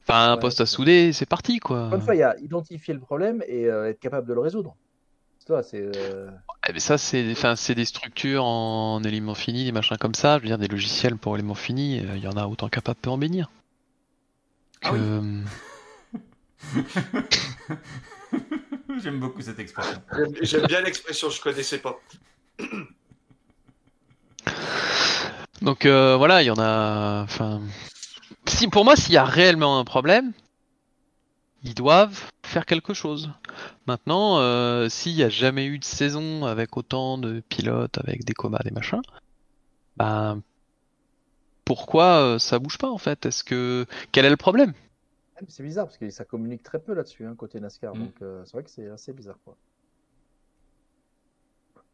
Enfin, 0.08 0.32
un 0.32 0.34
Ouais. 0.36 0.40
poste 0.42 0.60
à 0.60 0.66
souder, 0.66 1.14
c'est 1.14 1.26
parti 1.26 1.60
quoi. 1.60 1.90
Une 1.94 2.02
fois, 2.02 2.16
il 2.16 2.20
y 2.20 2.24
a 2.24 2.36
identifier 2.40 2.94
le 2.94 3.00
problème 3.00 3.42
et 3.48 3.68
euh, 3.68 3.90
être 3.90 4.00
capable 4.00 4.28
de 4.28 4.34
le 4.34 4.40
résoudre. 4.42 4.76
C'est 5.40 5.46
toi, 5.46 5.64
c'est. 5.64 5.82
euh, 5.96 6.30
mais 6.74 6.80
ça, 6.80 6.98
c'est, 6.98 7.32
enfin, 7.32 7.56
c'est 7.56 7.76
des 7.76 7.86
structures 7.86 8.44
en 8.44 9.02
éléments 9.04 9.36
finis, 9.36 9.64
des 9.66 9.72
machins 9.72 9.98
comme 9.98 10.14
ça. 10.16 10.38
Je 10.38 10.44
veux 10.44 10.48
dire, 10.48 10.58
des 10.58 10.68
logiciels 10.68 11.18
pour 11.18 11.36
éléments 11.36 11.54
finis, 11.56 12.00
euh, 12.00 12.16
il 12.18 12.24
y 12.24 12.28
en 12.28 12.36
a 12.36 12.48
autant 12.48 12.68
capable 12.70 12.98
peut 13.00 13.10
en 13.12 13.18
bénir. 13.18 13.50
Ah 14.84 14.92
oui. 14.94 15.00
J'aime 19.02 19.20
beaucoup 19.20 19.42
cette 19.42 19.60
expression. 19.60 20.02
J'aime- 20.16 20.36
J'aime 20.42 20.66
bien 20.68 20.82
l'expression, 20.82 21.30
je 21.30 21.42
connaissais 21.42 21.80
pas. 21.80 22.00
Donc 25.62 25.86
euh, 25.86 26.16
voilà, 26.18 26.42
il 26.42 26.46
y 26.46 26.52
en 26.52 26.60
a. 26.60 27.22
Enfin, 27.24 27.62
si 28.46 28.68
pour 28.68 28.86
moi, 28.86 28.96
s'il 28.96 29.14
y 29.14 29.18
a 29.18 29.26
réellement 29.26 29.80
un 29.80 29.86
problème, 29.86 30.34
ils 31.64 31.74
doivent 31.74 32.22
faire 32.46 32.66
quelque 32.66 32.94
chose. 32.94 33.30
Maintenant, 33.88 34.40
euh, 34.40 34.90
s'il 34.90 35.16
n'y 35.16 35.24
a 35.24 35.30
jamais 35.30 35.66
eu 35.66 35.80
de 35.80 35.86
saison 35.86 36.46
avec 36.46 36.76
autant 36.78 37.18
de 37.18 37.42
pilotes, 37.50 37.98
avec 38.00 38.26
des 38.26 38.34
comas, 38.34 38.60
des 38.64 38.72
machins, 38.72 39.02
ben 39.98 40.42
pourquoi 41.66 42.18
euh, 42.36 42.40
ça 42.40 42.60
bouge 42.60 42.78
pas 42.78 42.90
en 42.90 42.98
fait? 42.98 43.26
Est-ce 43.26 43.44
que 43.44 43.86
quel 44.12 44.26
est 44.26 44.30
le 44.30 44.38
problème? 44.38 44.74
Même, 45.36 45.46
C'est 45.50 45.64
bizarre 45.64 45.86
parce 45.86 45.98
que 45.98 46.10
ça 46.10 46.26
communique 46.26 46.64
très 46.64 46.80
peu 46.80 46.94
là-dessus, 46.94 47.26
hein, 47.26 47.36
côté 47.36 47.60
NASCAR. 47.60 47.96
Mm. 47.96 48.00
Donc 48.00 48.16
euh, 48.22 48.44
c'est 48.46 48.54
vrai 48.54 48.64
que 48.64 48.70
c'est 48.70 48.88
assez 48.88 49.14
bizarre. 49.14 49.38
Quoi. 49.44 49.56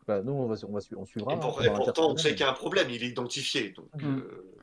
Bah, 0.08 0.22
nous, 0.24 0.32
on, 0.34 0.48
va, 0.48 0.56
on, 0.68 0.72
va 0.72 0.82
su- 0.82 0.96
on 0.96 1.06
suivra. 1.06 1.32
Et, 1.34 1.36
hein, 1.36 1.40
pour- 1.40 1.56
pendant 1.58 1.72
et 1.72 1.76
pourtant, 1.76 2.12
on 2.12 2.18
sait 2.18 2.32
qu'il 2.32 2.40
y 2.42 2.44
a 2.44 2.50
un 2.50 2.54
problème, 2.54 2.90
il 2.90 3.04
est 3.04 3.08
identifié. 3.10 3.70
Donc, 3.72 3.90
Mm. 4.02 4.06
euh, 4.06 4.56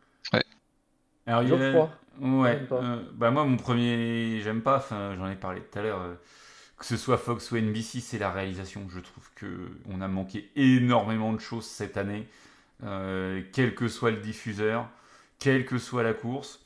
Alors, 1.26 1.42
il 1.42 1.48
y 1.48 1.52
a- 1.52 1.88
Ouais, 2.18 2.66
euh, 2.72 3.02
bah 3.12 3.30
moi 3.30 3.44
mon 3.44 3.58
premier, 3.58 4.40
j'aime 4.42 4.62
pas, 4.62 4.78
enfin 4.78 5.14
j'en 5.18 5.28
ai 5.30 5.36
parlé 5.36 5.60
tout 5.60 5.78
à 5.78 5.82
l'heure, 5.82 6.16
que 6.78 6.84
ce 6.86 6.96
soit 6.96 7.18
Fox 7.18 7.50
ou 7.50 7.56
NBC, 7.58 8.00
c'est 8.00 8.18
la 8.18 8.30
réalisation. 8.30 8.88
Je 8.88 9.00
trouve 9.00 9.30
que 9.34 9.68
on 9.90 10.00
a 10.00 10.08
manqué 10.08 10.50
énormément 10.56 11.34
de 11.34 11.40
choses 11.40 11.66
cette 11.66 11.98
année, 11.98 12.26
euh, 12.84 13.42
quel 13.52 13.74
que 13.74 13.88
soit 13.88 14.10
le 14.10 14.18
diffuseur, 14.18 14.88
quelle 15.38 15.66
que 15.66 15.78
soit 15.78 16.02
la 16.02 16.14
course. 16.14 16.64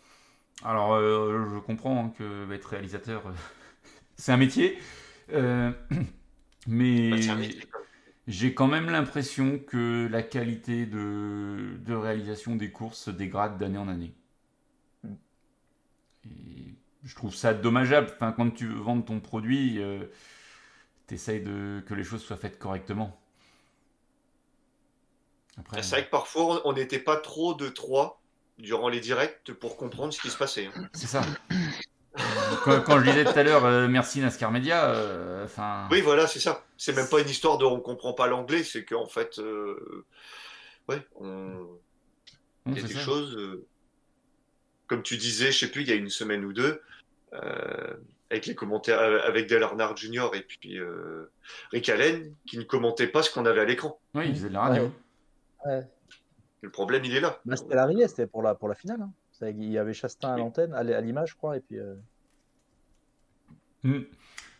Alors 0.64 0.94
euh, 0.94 1.46
je 1.54 1.58
comprends 1.58 2.06
hein, 2.06 2.12
que 2.18 2.50
être 2.52 2.66
réalisateur, 2.66 3.26
euh, 3.26 3.32
c'est 4.16 4.32
un 4.32 4.36
métier, 4.36 4.78
mais 6.66 7.10
bah, 7.10 7.36
j'ai 8.26 8.54
quand 8.54 8.68
même 8.68 8.90
l'impression 8.90 9.58
que 9.58 10.08
la 10.10 10.22
qualité 10.22 10.86
de, 10.86 11.76
de 11.84 11.94
réalisation 11.94 12.56
des 12.56 12.70
courses 12.70 12.98
se 12.98 13.10
dégrade 13.10 13.58
d'année 13.58 13.78
en 13.78 13.88
année. 13.88 14.14
Et 16.24 16.74
je 17.04 17.14
trouve 17.14 17.34
ça 17.34 17.54
dommageable. 17.54 18.10
Enfin, 18.14 18.32
quand 18.32 18.50
tu 18.50 18.66
veux 18.66 18.78
vendre 18.80 19.04
ton 19.04 19.20
produit, 19.20 19.78
euh, 19.78 20.06
t'essayes 21.06 21.42
de 21.42 21.82
que 21.86 21.94
les 21.94 22.04
choses 22.04 22.22
soient 22.22 22.36
faites 22.36 22.58
correctement. 22.58 23.20
Après, 25.60 25.82
C'est 25.82 25.96
vrai 25.96 26.04
que 26.06 26.10
parfois, 26.10 26.62
on 26.66 26.72
n'était 26.72 26.98
pas 26.98 27.16
trop 27.16 27.54
de 27.54 27.68
trois 27.68 28.20
durant 28.58 28.88
les 28.88 29.00
directs 29.00 29.52
pour 29.54 29.76
comprendre 29.76 30.12
ce 30.12 30.20
qui 30.20 30.28
se 30.30 30.36
passait. 30.36 30.66
hein. 30.74 30.88
c'est 30.92 31.06
ça. 31.06 31.22
quand, 32.64 32.80
quand 32.82 32.98
je 33.00 33.04
disais 33.04 33.24
tout 33.24 33.38
à 33.38 33.42
l'heure, 33.42 33.64
euh, 33.64 33.88
merci 33.88 34.20
NASCAR 34.20 34.50
Media, 34.50 34.90
euh, 34.90 35.46
Oui, 35.90 36.00
voilà, 36.00 36.26
c'est 36.26 36.40
ça. 36.40 36.64
C'est 36.76 36.94
même 36.94 37.08
pas 37.08 37.20
une 37.20 37.28
histoire 37.28 37.56
de 37.58 37.64
on 37.64 37.80
comprend 37.80 38.12
pas 38.12 38.26
l'anglais, 38.26 38.64
c'est 38.64 38.84
qu'en 38.84 39.06
fait, 39.06 39.38
euh, 39.38 40.04
ouais, 40.88 41.00
on, 41.16 41.66
il 42.66 42.74
y 42.74 42.78
a 42.78 42.82
c'est 42.82 42.88
des 42.88 42.94
ça. 42.94 43.00
choses, 43.00 43.36
euh, 43.36 43.64
comme 44.86 45.02
tu 45.02 45.16
disais, 45.16 45.52
je 45.52 45.58
sais 45.60 45.70
plus, 45.70 45.82
il 45.82 45.88
y 45.88 45.92
a 45.92 45.96
une 45.96 46.10
semaine 46.10 46.44
ou 46.44 46.52
deux, 46.52 46.82
euh, 47.32 47.94
avec 48.30 48.46
les 48.46 48.54
commentaires, 48.54 48.98
euh, 49.00 49.20
avec 49.24 49.48
Dale 49.48 49.62
Earnhardt 49.62 49.96
Jr. 49.96 50.30
et 50.34 50.42
puis 50.42 50.78
euh, 50.78 51.30
Rick 51.72 51.88
Allen, 51.88 52.34
qui 52.46 52.58
ne 52.58 52.64
commentaient 52.64 53.06
pas 53.06 53.22
ce 53.22 53.30
qu'on 53.30 53.46
avait 53.46 53.60
à 53.60 53.64
l'écran. 53.64 53.98
Oui, 54.14 54.24
ils 54.28 54.34
faisaient 54.34 54.48
de 54.48 54.54
la 54.54 54.60
radio. 54.62 54.82
Ouais. 54.84 54.90
Ouais. 55.66 55.86
Le 56.62 56.70
problème, 56.70 57.04
il 57.04 57.14
est 57.14 57.20
là. 57.20 57.40
Bah, 57.44 57.56
c'était 57.56 57.74
l'arrivée, 57.74 58.06
c'était 58.08 58.26
pour 58.26 58.42
la, 58.42 58.54
pour 58.54 58.68
la 58.68 58.74
finale. 58.74 59.00
hein. 59.02 59.12
Il 59.42 59.70
y 59.70 59.78
avait 59.78 59.94
Chastain 59.94 60.34
à 60.34 60.36
l'antenne, 60.36 60.74
à 60.74 60.82
l'image, 61.00 61.30
je 61.30 61.36
crois. 61.36 61.56
Et 61.56 61.60
puis, 61.60 61.78
euh, 61.78 61.94
Mm. 63.82 64.00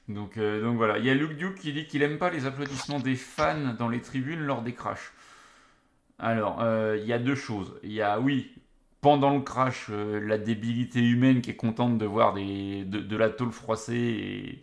Donc, 0.09 0.39
euh, 0.39 0.63
donc 0.63 0.77
voilà, 0.77 0.99
il 0.99 1.05
y 1.05 1.11
a 1.11 1.15
Luke 1.15 1.37
Duke 1.37 1.57
qui 1.57 1.73
dit 1.73 1.87
qu'il 1.87 2.03
aime 2.03 2.19
pas 2.19 2.31
les 2.31 2.47
applaudissements 2.47 2.99
des 3.01 3.17
fans 3.17 3.75
dans 3.79 3.89
les 3.89 4.01
tribunes 4.01 4.41
lors 4.41 4.63
des 4.63 4.73
crashs. 4.75 5.13
Alors, 6.19 6.61
euh, 6.63 6.97
il 7.01 7.07
y 7.07 7.13
a 7.13 7.19
deux 7.19 7.35
choses. 7.35 7.79
Il 7.83 7.93
y 7.93 8.03
a, 8.03 8.19
oui, 8.19 8.53
pendant 9.01 9.35
le 9.37 9.43
crash, 9.43 9.87
euh, 9.91 10.19
la 10.21 10.39
débilité 10.39 11.01
humaine 11.01 11.43
qui 11.43 11.51
est 11.51 11.57
contente 11.57 11.99
de 11.99 12.07
voir 12.07 12.33
des, 12.35 12.85
de, 12.85 13.01
de 13.01 13.17
la 13.17 13.31
tôle 13.31 13.53
froissée 13.53 13.95
et, 13.95 14.63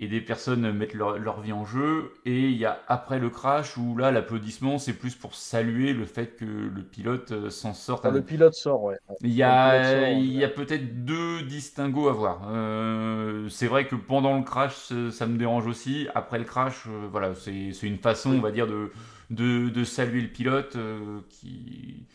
et 0.00 0.08
des 0.08 0.20
personnes 0.22 0.72
mettre 0.72 0.96
leur, 0.96 1.18
leur 1.18 1.40
vie 1.42 1.52
en 1.52 1.64
jeu. 1.66 2.12
Et 2.24 2.48
il 2.48 2.56
y 2.56 2.64
a 2.64 2.80
après 2.88 3.18
le 3.18 3.28
crash 3.30 3.76
où 3.76 3.96
là, 3.96 4.10
l'applaudissement, 4.10 4.78
c'est 4.78 4.94
plus 4.94 5.14
pour 5.14 5.34
saluer 5.34 5.92
le 5.92 6.06
fait 6.06 6.36
que 6.36 6.44
le 6.46 6.82
pilote 6.82 7.32
euh, 7.32 7.50
s'en 7.50 7.74
sorte. 7.74 8.02
quand 8.02 8.10
le 8.10 8.22
pilote 8.22 8.54
sort, 8.54 8.82
ouais. 8.82 8.96
Il 9.22 9.32
y 9.34 9.42
a, 9.42 9.70
pilote 9.72 9.84
sort, 9.84 10.08
il 10.08 10.32
y 10.32 10.44
a 10.44 10.48
peut-être 10.48 11.04
deux 11.04 11.42
distinguos 11.42 12.08
à 12.08 12.12
voir. 12.12 12.48
Euh, 12.48 13.48
c'est 13.50 13.66
vrai 13.66 13.86
que 13.86 13.94
pendant 13.94 14.36
le 14.38 14.42
crash, 14.42 14.74
ça- 15.10 15.26
me 15.26 15.36
dérange 15.36 15.66
aussi. 15.66 16.08
Après 16.14 16.38
le 16.38 16.44
crash, 16.44 16.84
euh, 16.88 17.06
voilà, 17.10 17.34
c'est 17.34 17.72
c'est 17.72 17.86
une 17.86 17.98
façon, 17.98 18.30
on 18.30 18.40
va 18.40 18.50
dire, 18.52 18.66
de, 18.66 18.90
de, 19.30 19.68
de 19.68 19.84
saluer 19.84 20.22
le 20.22 20.28
pilote 20.28 20.76
euh, 20.76 21.20
qui, 21.28 22.06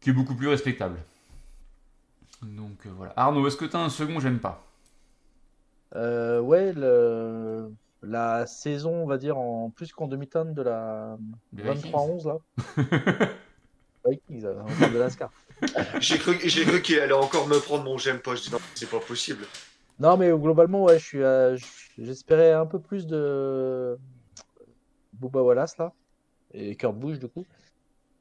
qui 0.00 0.10
est 0.10 0.12
beaucoup 0.12 0.34
plus 0.36 0.48
respectable. 0.48 0.98
Donc 2.42 2.86
voilà. 2.86 3.12
Arnaud, 3.16 3.46
est-ce 3.46 3.56
que 3.56 3.64
tu 3.64 3.76
as 3.76 3.80
un 3.80 3.88
second? 3.88 4.20
J'aime 4.20 4.38
pas. 4.38 4.64
Euh, 5.96 6.40
ouais, 6.40 6.72
le... 6.72 7.72
la 8.02 8.46
saison, 8.46 8.92
on 9.02 9.06
va 9.06 9.18
dire, 9.18 9.38
en 9.38 9.70
plus 9.70 9.92
qu'en 9.92 10.08
demi-teinte 10.08 10.54
de 10.54 10.62
la 10.62 11.16
Des 11.52 11.62
23-11, 11.62 12.26
là. 12.26 12.38
Vikings, 14.06 14.44
euh, 14.44 14.88
de 14.92 14.98
l'ASCAR. 14.98 15.30
J'ai 16.00 16.18
cru, 16.18 16.36
cru 16.36 16.82
qu'elle 16.82 17.00
allait 17.00 17.12
encore 17.12 17.46
me 17.48 17.58
prendre 17.58 17.84
mon 17.84 17.96
j'aime 17.96 18.18
pas. 18.20 18.34
Je 18.34 18.42
dis 18.42 18.52
non, 18.52 18.58
c'est 18.74 18.90
pas 18.90 19.00
possible. 19.00 19.44
Non, 19.98 20.16
mais 20.16 20.30
globalement, 20.30 20.84
ouais, 20.84 20.98
je 20.98 21.04
suis, 21.04 21.24
à- 21.24 21.54
j'espérais 21.96 22.52
un 22.52 22.66
peu 22.66 22.80
plus 22.80 23.06
de 23.06 23.96
Booba 25.12 25.40
Wallace, 25.42 25.78
là, 25.78 25.92
et 26.52 26.74
Kurt 26.76 26.96
Busch, 26.96 27.18
du 27.18 27.28
coup. 27.28 27.44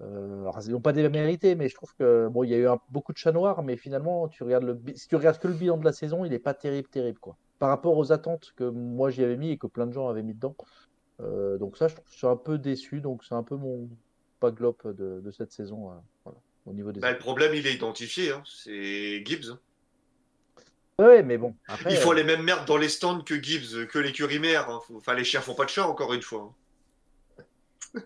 Euh, 0.02 0.42
alors, 0.42 0.60
ils 0.66 0.72
n'ont 0.72 0.82
pas 0.82 0.94
démérité, 0.94 1.56
mais 1.56 1.68
je 1.70 1.76
trouve 1.76 1.94
que 1.98 2.28
bon, 2.30 2.44
il 2.44 2.52
y 2.52 2.54
a 2.54 2.58
eu 2.58 2.68
un- 2.68 2.80
beaucoup 2.90 3.12
de 3.14 3.18
chats 3.18 3.32
noirs, 3.32 3.64
mais 3.64 3.76
finalement, 3.78 4.28
tu 4.28 4.44
regardes 4.44 4.64
le, 4.66 4.74
bi- 4.74 4.98
si 4.98 5.08
tu 5.08 5.16
regardes 5.16 5.40
que 5.40 5.48
le 5.48 5.54
bilan 5.56 5.78
de 5.78 5.86
la 5.86 5.94
saison, 5.94 6.24
il 6.26 6.32
n'est 6.32 6.40
pas 6.40 6.54
terrible, 6.54 6.88
terrible, 6.90 7.20
quoi. 7.20 7.38
Par 7.60 7.70
rapport 7.70 7.98
aux 7.98 8.12
attentes 8.12 8.54
que 8.56 8.64
moi 8.66 9.10
j'y 9.10 9.24
avais 9.24 9.38
mis 9.38 9.52
et 9.52 9.58
que 9.58 9.68
plein 9.68 9.88
de 9.88 9.94
gens 9.94 10.10
avaient 10.10 10.24
mis 10.24 10.34
dedans. 10.34 10.56
Euh, 11.22 11.58
donc 11.58 11.78
ça, 11.78 11.88
je, 11.88 11.96
suis 12.08 12.28
un 12.28 12.36
peu 12.36 12.58
déçu, 12.58 13.00
donc 13.00 13.24
c'est 13.24 13.36
un 13.36 13.44
peu 13.44 13.56
mon 13.56 13.90
paglop 14.40 14.78
de, 14.86 15.22
de 15.22 15.32
cette 15.32 15.52
saison, 15.52 15.92
euh, 15.92 15.96
voilà, 16.26 16.40
au 16.66 16.74
niveau 16.74 16.92
des. 16.92 17.00
Bah, 17.00 17.12
le 17.12 17.18
problème, 17.18 17.54
il 17.54 17.66
est 17.68 17.74
identifié. 17.74 18.32
Hein. 18.32 18.44
C'est 18.46 19.24
Gibbs. 19.26 19.52
hein. 19.52 19.60
Ouais, 21.00 21.24
mais 21.24 21.38
bon, 21.38 21.56
après. 21.68 21.92
Il 21.92 21.98
faut 21.98 22.12
euh, 22.12 22.16
les 22.16 22.24
mêmes 22.24 22.44
merdes 22.44 22.68
dans 22.68 22.78
les 22.78 22.90
stands 22.90 23.22
que 23.22 23.42
Gibbs, 23.42 23.88
que 23.88 24.00
l'écurie 24.00 24.40
mère. 24.40 24.70
hein. 24.70 24.80
Enfin, 24.96 25.14
les 25.14 25.24
chiens 25.24 25.42
font 25.42 25.56
pas 25.56 25.66
de 25.66 25.70
chat, 25.70 25.88
encore 25.88 26.14
une 26.14 26.22
fois. 26.22 26.54
hein. 27.96 28.02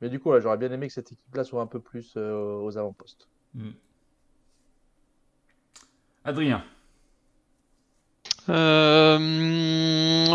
Mais 0.00 0.08
du 0.08 0.18
coup, 0.18 0.38
j'aurais 0.40 0.56
bien 0.58 0.72
aimé 0.72 0.88
que 0.88 0.92
cette 0.92 1.12
équipe-là 1.12 1.44
soit 1.44 1.62
un 1.62 1.66
peu 1.68 1.78
plus 1.80 2.14
euh, 2.16 2.56
aux 2.60 2.76
avant-postes. 2.76 3.28
Hmm. 3.54 3.70
Adrien. 6.24 6.64
Euh, 8.48 9.18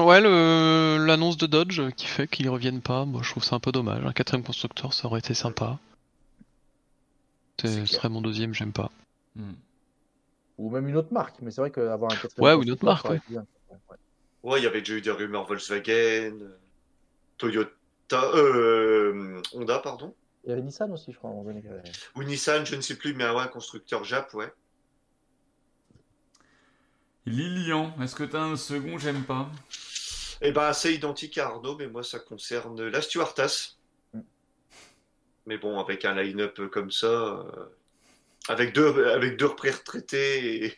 ouais, 0.01 0.21
l'annonce 1.05 1.37
de 1.37 1.45
Dodge 1.45 1.81
qui 1.95 2.05
fait 2.05 2.27
qu'ils 2.27 2.49
reviennent 2.49 2.81
pas, 2.81 3.05
moi 3.05 3.21
je 3.23 3.31
trouve 3.31 3.43
ça 3.43 3.55
un 3.55 3.59
peu 3.59 3.71
dommage. 3.71 4.05
Un 4.05 4.13
quatrième 4.13 4.45
constructeur, 4.45 4.93
ça 4.93 5.07
aurait 5.07 5.19
été 5.19 5.33
sympa. 5.33 5.79
Ce 7.61 7.85
serait 7.85 8.09
mon 8.09 8.21
deuxième, 8.21 8.53
j'aime 8.53 8.71
pas. 8.71 8.91
Hmm. 9.35 9.53
Ou 10.57 10.69
même 10.69 10.87
une 10.87 10.95
autre 10.95 11.11
marque, 11.11 11.35
mais 11.41 11.51
c'est 11.51 11.61
vrai 11.61 11.71
qu'avoir 11.71 12.11
un 12.11 12.15
quatrième 12.15 12.45
Ouais, 12.45 12.53
ou 12.53 12.63
une 12.63 12.71
autre 12.71 12.85
constructeur, 12.85 13.11
marque, 13.11 13.29
bien. 13.29 13.45
Ouais, 13.69 13.77
ouais. 13.89 13.97
Ouais, 14.43 14.59
il 14.59 14.63
y 14.63 14.67
avait 14.67 14.79
déjà 14.79 14.93
eu 14.93 15.01
des 15.01 15.11
rumeurs 15.11 15.45
Volkswagen, 15.45 16.37
Toyota, 17.37 18.23
euh, 18.33 19.41
Honda, 19.53 19.79
pardon. 19.79 20.13
Il 20.43 20.51
y 20.51 20.53
avait 20.53 20.61
Nissan 20.61 20.91
aussi, 20.91 21.11
je 21.11 21.17
crois. 21.17 21.31
Ou 21.31 22.23
Nissan, 22.23 22.65
je 22.65 22.75
ne 22.75 22.81
sais 22.81 22.95
plus, 22.95 23.13
mais 23.13 23.29
ouais, 23.29 23.41
un 23.41 23.47
constructeur 23.47 24.03
Jap, 24.03 24.33
ouais. 24.33 24.51
Lilian, 27.27 27.93
est-ce 28.01 28.15
que 28.15 28.23
t'as 28.23 28.41
un 28.41 28.55
second? 28.55 28.97
J'aime 28.97 29.23
pas. 29.23 29.51
Eh 30.41 30.51
ben, 30.51 30.71
c'est 30.71 30.93
identique 30.93 31.37
à 31.37 31.47
Arnaud, 31.47 31.75
mais 31.77 31.87
moi, 31.87 32.01
ça 32.01 32.19
concerne 32.19 32.81
la. 32.87 32.99
Mm. 32.99 34.19
Mais 35.45 35.57
bon, 35.57 35.77
avec 35.77 36.05
un 36.05 36.15
line-up 36.15 36.61
comme 36.71 36.89
ça, 36.89 37.07
euh, 37.07 37.65
avec 38.47 38.73
deux, 38.73 39.07
avec 39.07 39.35
deux 39.35 39.47
retraités 39.47 40.65
et, 40.65 40.77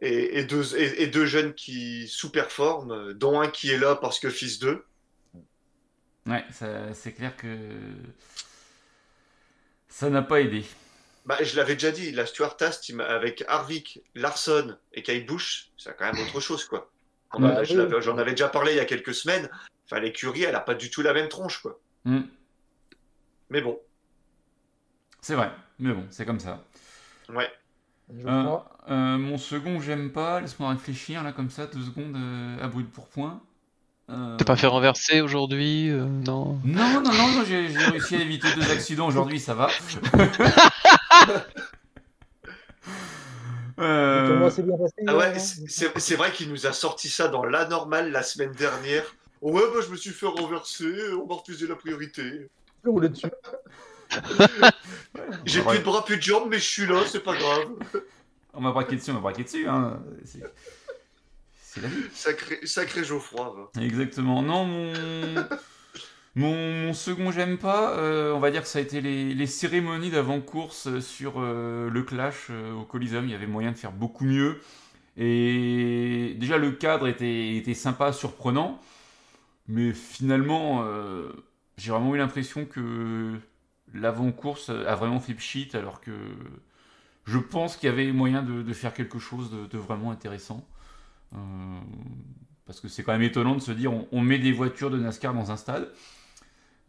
et, 0.00 0.38
et 0.38 0.44
deux, 0.44 0.76
et, 0.76 1.06
deux 1.08 1.26
jeunes 1.26 1.52
qui 1.52 2.08
sous-performent, 2.08 3.12
dont 3.12 3.38
un 3.38 3.48
qui 3.48 3.70
est 3.70 3.78
là 3.78 3.96
parce 3.96 4.18
que 4.18 4.30
fils 4.30 4.60
d'eux. 4.60 4.86
Ouais, 6.26 6.44
c'est 6.50 7.12
clair 7.12 7.36
que 7.36 7.68
ça 9.88 10.08
n'a 10.08 10.22
pas 10.22 10.40
aidé. 10.40 10.64
Bah, 11.26 11.36
je 11.42 11.56
l'avais 11.56 11.74
déjà 11.74 11.90
dit, 11.90 12.12
la 12.12 12.26
Stewardess 12.26 12.80
team 12.80 13.00
avec 13.00 13.44
Harvick, 13.46 14.00
Larson 14.14 14.76
et 14.94 15.02
Kyle 15.02 15.24
Busch, 15.26 15.70
c'est 15.76 15.96
quand 15.96 16.12
même 16.12 16.22
autre 16.26 16.40
chose, 16.40 16.64
quoi. 16.64 16.90
On 17.34 17.42
en 17.44 17.46
a- 17.48 17.52
Bah, 17.56 17.64
je 17.64 17.72
oui. 17.72 17.76
l'avais- 17.78 18.02
J'en 18.02 18.18
avais 18.18 18.30
déjà 18.32 18.48
parlé 18.48 18.72
il 18.72 18.76
y 18.76 18.80
a 18.80 18.84
quelques 18.86 19.14
semaines. 19.14 19.48
Enfin, 19.86 20.00
l'écurie, 20.00 20.42
elle 20.44 20.54
a 20.56 20.60
pas 20.60 20.74
du 20.74 20.90
tout 20.90 21.02
la 21.02 21.12
même 21.12 21.28
tronche, 21.28 21.58
quoi. 21.62 21.78
Hmm. 22.04 22.22
Mais 23.50 23.60
bon, 23.60 23.78
C'est 25.20 25.34
vrai, 25.34 25.50
mais 25.78 25.92
bon, 25.92 26.04
c'est 26.10 26.24
comme 26.24 26.40
ça. 26.40 26.62
ouais. 27.28 27.50
Euh, 28.26 28.56
euh, 28.90 29.18
mon 29.18 29.36
second, 29.38 29.80
j'aime 29.80 30.10
pas. 30.10 30.40
Laisse-moi 30.40 30.70
réfléchir 30.70 31.22
là 31.22 31.30
comme 31.32 31.50
ça, 31.50 31.66
deux 31.66 31.82
secondes 31.82 32.16
euh, 32.16 32.64
à 32.64 32.66
brûle 32.66 32.86
pour 32.86 33.06
point. 33.06 33.40
Euh, 34.08 34.36
T'es 34.36 34.44
pas 34.44 34.56
fait 34.56 34.66
renverser 34.66 35.20
aujourd'hui 35.20 35.90
euh, 35.90 36.04
Non? 36.06 36.58
Non, 36.64 36.88
non, 36.94 37.02
non, 37.02 37.12
non, 37.12 37.44
j'ai 37.46 37.68
j'ai 37.68 37.78
réussi 37.78 38.16
à 38.16 38.20
éviter 38.20 38.48
deux 38.56 38.68
accidents 38.72 39.06
aujourd'hui, 39.06 39.38
ça 39.38 39.54
va. 39.54 39.68
Euh. 43.78 44.50
Ah 45.06 45.16
ouais, 45.16 45.32
non 45.32 45.40
c'est 45.68 46.14
vrai 46.14 46.30
qu'il 46.32 46.50
nous 46.50 46.66
a 46.66 46.72
sorti 46.74 47.08
ça 47.08 47.28
dans 47.28 47.44
la 47.44 47.66
normale 47.66 48.10
la 48.12 48.22
semaine 48.22 48.52
dernière. 48.52 49.04
Ouais, 49.40 49.62
bah 49.72 49.80
je 49.82 49.90
me 49.90 49.96
suis 49.96 50.10
fait 50.10 50.26
renverser, 50.26 51.14
on 51.14 51.26
m'a 51.26 51.36
refusé 51.36 51.66
la 51.66 51.76
priorité. 51.76 52.50
Je 52.84 52.90
roulais 52.90 53.08
dessus. 53.08 53.28
J'ai 55.46 55.62
plus 55.62 55.78
de 55.78 55.82
bras, 55.84 56.04
plus 56.04 56.18
de 56.18 56.22
jambes, 56.22 56.48
mais 56.50 56.58
je 56.58 56.68
suis 56.68 56.86
là, 56.86 57.02
c'est 57.06 57.24
pas 57.24 57.34
grave. 57.34 57.68
On 58.52 58.60
m'a 58.60 58.72
braqué 58.72 58.96
dessus, 58.96 59.12
on 59.12 59.14
m'a 59.14 59.20
braqué 59.20 59.44
dessus. 59.44 59.66
Hein. 59.66 59.98
C'est 60.26 60.42
c'est 61.72 61.82
la 61.82 61.88
vie. 61.88 62.02
Sacré, 62.12 62.58
sacré 62.64 63.04
Geoffroy. 63.04 63.54
va. 63.74 63.80
Exactement. 63.80 64.42
Non, 64.42 64.64
mon, 64.64 64.92
mon, 66.36 66.92
second, 66.92 67.32
j'aime 67.32 67.58
pas. 67.58 67.96
euh, 67.98 68.32
on 68.32 68.38
va 68.40 68.50
dire 68.50 68.62
que 68.62 68.68
ça 68.68 68.78
a 68.78 68.82
été 68.82 69.00
les, 69.00 69.46
cérémonies 69.46 70.10
d'avant-course 70.10 71.00
sur 71.00 71.34
euh, 71.38 71.90
le 71.90 72.02
clash 72.02 72.46
euh, 72.50 72.72
au 72.72 72.84
Coliseum. 72.84 73.24
Il 73.24 73.30
y 73.30 73.34
avait 73.34 73.46
moyen 73.46 73.72
de 73.72 73.76
faire 73.76 73.92
beaucoup 73.92 74.24
mieux. 74.24 74.60
Et 75.16 76.36
déjà, 76.38 76.58
le 76.58 76.72
cadre 76.72 77.08
était, 77.08 77.74
sympa, 77.74 78.12
surprenant. 78.12 78.80
Mais 79.68 79.92
finalement, 79.92 80.82
euh, 80.84 81.30
j'ai 81.76 81.90
vraiment 81.90 82.14
eu 82.14 82.18
l'impression 82.18 82.64
que 82.64 83.38
l'avant-course 83.94 84.70
a 84.70 84.94
vraiment 84.94 85.20
fait 85.20 85.34
pchit, 85.34 85.68
alors 85.74 86.00
que 86.00 86.12
je 87.24 87.38
pense 87.38 87.76
qu'il 87.76 87.88
y 87.88 87.92
avait 87.92 88.10
moyen 88.12 88.42
de, 88.42 88.72
faire 88.72 88.94
quelque 88.94 89.18
chose 89.18 89.50
de, 89.70 89.78
vraiment 89.78 90.10
intéressant. 90.10 90.66
Euh, 91.34 91.38
parce 92.66 92.80
que 92.80 92.88
c'est 92.88 93.02
quand 93.02 93.12
même 93.12 93.22
étonnant 93.22 93.54
de 93.54 93.60
se 93.60 93.72
dire 93.72 93.92
on 94.12 94.20
met 94.20 94.38
des 94.38 94.52
voitures 94.52 94.90
de 94.90 94.98
NASCAR 94.98 95.34
dans 95.34 95.50
un 95.50 95.56
stade. 95.56 95.92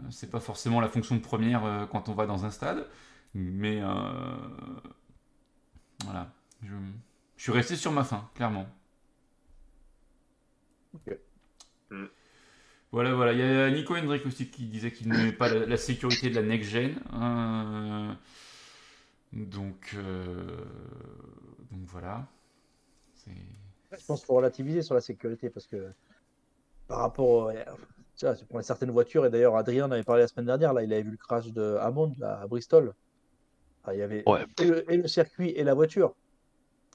C'est 0.09 0.29
pas 0.29 0.39
forcément 0.39 0.81
la 0.81 0.89
fonction 0.89 1.15
de 1.15 1.21
première 1.21 1.63
euh, 1.65 1.85
quand 1.85 2.09
on 2.09 2.13
va 2.13 2.25
dans 2.25 2.45
un 2.45 2.51
stade, 2.51 2.87
mais 3.33 3.81
euh, 3.81 3.87
voilà, 6.03 6.31
je, 6.63 6.73
je 7.37 7.43
suis 7.43 7.51
resté 7.51 7.75
sur 7.75 7.91
ma 7.91 8.03
faim, 8.03 8.29
clairement. 8.35 8.67
Ok. 10.93 11.17
Mm. 11.91 12.05
Voilà, 12.91 13.13
voilà. 13.13 13.31
Il 13.33 13.39
y 13.39 13.43
a 13.43 13.69
Nico 13.71 13.95
Hendrick 13.95 14.25
aussi 14.25 14.49
qui 14.49 14.65
disait 14.65 14.91
qu'il 14.91 15.07
n'aimait 15.09 15.31
pas 15.31 15.47
la, 15.53 15.65
la 15.65 15.77
sécurité 15.77 16.29
de 16.29 16.35
la 16.35 16.41
next-gen. 16.41 16.99
Euh, 17.13 18.13
donc, 19.31 19.93
euh, 19.95 20.65
donc 21.71 21.81
voilà. 21.85 22.27
C'est- 23.15 23.31
Je 23.97 24.05
pense 24.05 24.19
qu'il 24.19 24.27
faut 24.27 24.35
relativiser 24.35 24.81
sur 24.81 24.95
la 24.95 25.01
sécurité 25.01 25.49
parce 25.49 25.67
que 25.67 25.91
par 26.87 26.99
rapport 26.99 27.27
au- 27.27 27.51
tu 28.21 28.27
vois, 28.27 28.35
pour 28.49 28.63
certaines 28.63 28.91
voitures, 28.91 29.25
et 29.25 29.29
d'ailleurs 29.31 29.55
Adrien 29.55 29.85
en 29.87 29.91
avait 29.91 30.03
parlé 30.03 30.21
la 30.21 30.27
semaine 30.27 30.45
dernière, 30.45 30.73
là, 30.73 30.83
il 30.83 30.93
avait 30.93 31.01
vu 31.01 31.11
le 31.11 31.17
crash 31.17 31.51
de 31.51 31.75
Hammond 31.79 32.13
là, 32.19 32.39
à 32.41 32.47
Bristol. 32.47 32.93
Il 33.91 33.97
y 33.97 34.01
avait 34.03 34.23
Ouais. 34.27 34.45
et, 34.61 34.65
le, 34.65 34.91
et 34.93 34.97
le 34.97 35.07
circuit 35.07 35.49
et 35.49 35.63
la 35.63 35.73
voiture. 35.73 36.13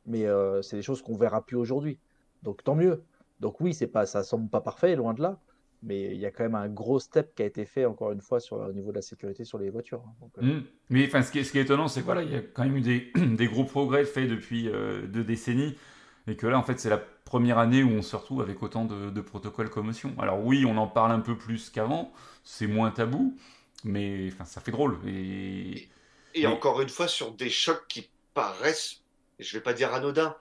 Mais 0.07 0.25
euh, 0.27 0.63
c'est 0.63 0.77
des 0.77 0.83
choses 0.83 1.03
qu'on 1.03 1.17
verra 1.17 1.45
plus 1.45 1.57
aujourd'hui. 1.57 1.99
Donc 2.45 2.63
tant 2.63 2.77
mieux. 2.77 3.03
Donc 3.41 3.61
oui, 3.61 3.75
c'est 3.75 3.89
pas, 3.89 4.07
ça 4.07 4.23
semble 4.23 4.49
pas 4.49 4.61
parfait, 4.61 4.95
loin 4.95 5.13
de 5.15 5.21
là. 5.21 5.41
Mais 5.83 6.15
il 6.15 6.19
y 6.19 6.27
a 6.27 6.31
quand 6.31 6.45
même 6.45 6.55
un 6.55 6.69
gros 6.69 7.01
step 7.01 7.35
qui 7.35 7.43
a 7.43 7.47
été 7.47 7.67
fait, 7.67 7.85
encore 7.87 8.13
une 8.13 8.21
fois, 8.21 8.39
sur, 8.41 8.57
au 8.59 8.73
niveau 8.73 8.91
de 8.91 8.97
la 8.97 9.03
sécurité 9.03 9.45
sur 9.45 9.59
les 9.59 9.69
voitures. 9.69 10.03
hein. 10.07 10.13
Donc, 10.21 10.31
euh, 10.39 10.61
Mm. 10.61 10.65
Mais 10.91 11.07
enfin, 11.07 11.23
ce 11.23 11.33
qui 11.33 11.41
est, 11.41 11.45
ce 11.45 11.51
qui 11.51 11.59
est 11.59 11.63
étonnant, 11.63 11.89
c'est 11.89 12.01
que 12.01 12.07
voilà, 12.07 12.23
il 12.23 12.33
y 12.33 12.37
a 12.37 12.41
quand 12.41 12.63
même 12.65 12.77
eu 12.77 12.81
des, 12.83 13.13
des 13.37 13.47
gros 13.49 13.65
progrès 13.65 14.05
faits 14.05 14.31
depuis 14.31 14.69
euh, 14.69 15.07
deux 15.09 15.25
décennies, 15.25 15.77
et 16.29 16.37
que 16.37 16.47
là, 16.47 16.57
en 16.59 16.63
fait, 16.63 16.79
c'est 16.79 16.89
la 16.91 17.03
première 17.27 17.59
année 17.59 17.83
où 17.83 17.91
on 17.91 18.01
se 18.03 18.17
retrouve 18.17 18.41
avec 18.41 18.63
autant 18.63 18.87
de, 18.87 19.11
de 19.11 19.21
protocoles 19.21 19.69
commotion. 19.69 20.15
Alors 20.19 20.43
oui, 20.43 20.65
on 20.65 20.79
en 20.79 20.87
parle 20.87 21.13
un 21.13 21.21
peu 21.21 21.37
plus 21.37 21.69
qu'avant, 21.69 22.15
c'est 22.45 22.67
moins 22.67 22.91
tabou, 22.91 23.37
mais 23.85 24.31
enfin, 24.33 24.47
ça 24.47 24.63
fait 24.63 24.73
drôle. 24.73 24.99
Et 26.35 26.47
encore 26.47 26.81
une 26.81 26.89
fois, 26.89 27.09
sur 27.09 27.33
des 27.33 27.51
chocs 27.51 27.87
qui 27.89 28.11
paraissent, 28.33 29.03
je 29.39 29.59
vais 29.59 29.63
pas 29.63 29.75
dire 29.75 29.93
anodins, 29.93 30.37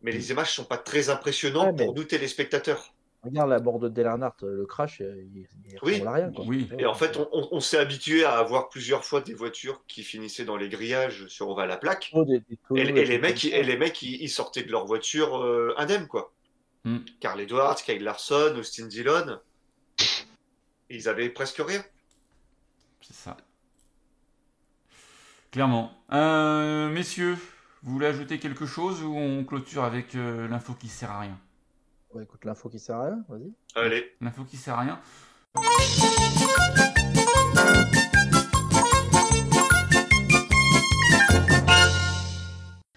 mais 0.00 0.12
les 0.12 0.30
images 0.30 0.52
sont 0.54 0.64
pas 0.64 0.78
très 0.78 1.10
impressionnantes 1.10 1.74
mais- 1.76 1.84
pour 1.84 1.94
nous 1.94 2.04
téléspectateurs. 2.04 2.95
Regarde 3.22 3.50
la 3.50 3.58
mort 3.60 3.78
de 3.80 3.88
Dale 3.88 4.06
Earnhardt, 4.06 4.36
le 4.42 4.64
crash, 4.66 5.00
euh, 5.00 5.22
il, 5.34 5.46
il 5.64 5.78
Oui. 5.82 6.00
rien. 6.06 6.30
Quoi. 6.30 6.44
Oui. 6.46 6.68
Et 6.78 6.86
en 6.86 6.94
fait, 6.94 7.16
on, 7.16 7.28
on- 7.32 7.48
on 7.52 7.60
s'est 7.60 7.78
habitué 7.78 8.24
à 8.24 8.38
avoir 8.38 8.68
plusieurs 8.68 9.04
fois 9.04 9.20
des 9.20 9.34
voitures 9.34 9.82
qui 9.88 10.04
finissaient 10.04 10.44
dans 10.44 10.56
les 10.56 10.68
grillages 10.68 11.26
sur 11.26 11.48
Oval 11.48 11.70
à 11.72 11.76
plaque. 11.76 12.10
Oh, 12.14 12.24
des- 12.24 12.40
des 12.40 12.58
Et, 12.76 12.84
les 12.84 13.18
mecs, 13.18 13.44
et 13.44 13.62
les 13.64 13.76
mecs, 13.76 14.00
ils, 14.02 14.22
ils 14.22 14.28
sortaient 14.30 14.62
de 14.62 14.70
leur 14.70 14.86
voiture 14.86 15.42
euh, 15.42 15.74
indemne, 15.76 16.06
quoi. 16.06 16.32
Mm. 16.84 16.98
Carl 17.18 17.40
Edwards, 17.40 17.76
Kyle 17.76 18.02
Larson, 18.04 18.54
Austin 18.58 18.86
Dillon, 18.86 19.40
ils 20.88 21.08
avaient 21.08 21.28
presque 21.30 21.60
rien. 21.66 21.82
c'est 23.00 23.14
ça. 23.16 23.36
Clairement. 25.50 25.92
Euh, 26.12 26.88
messieurs, 26.90 27.36
Vous 27.82 27.92
voulez 27.92 28.06
ajouter 28.06 28.38
quelque 28.38 28.66
chose 28.66 29.02
ou 29.02 29.16
on 29.16 29.44
clôture 29.44 29.84
avec 29.84 30.14
euh, 30.14 30.46
l'info 30.48 30.74
qui 30.74 30.88
sert 30.88 31.10
à 31.10 31.20
rien? 31.20 31.38
Écoute, 32.22 32.44
l'info 32.44 32.68
qui 32.68 32.78
sert 32.78 32.96
à 32.96 33.06
rien, 33.06 33.24
vas-y. 33.28 33.52
Allez. 33.74 34.12
L'info 34.20 34.44
qui 34.44 34.56
sert 34.56 34.74
à 34.74 34.80
rien. 34.80 35.00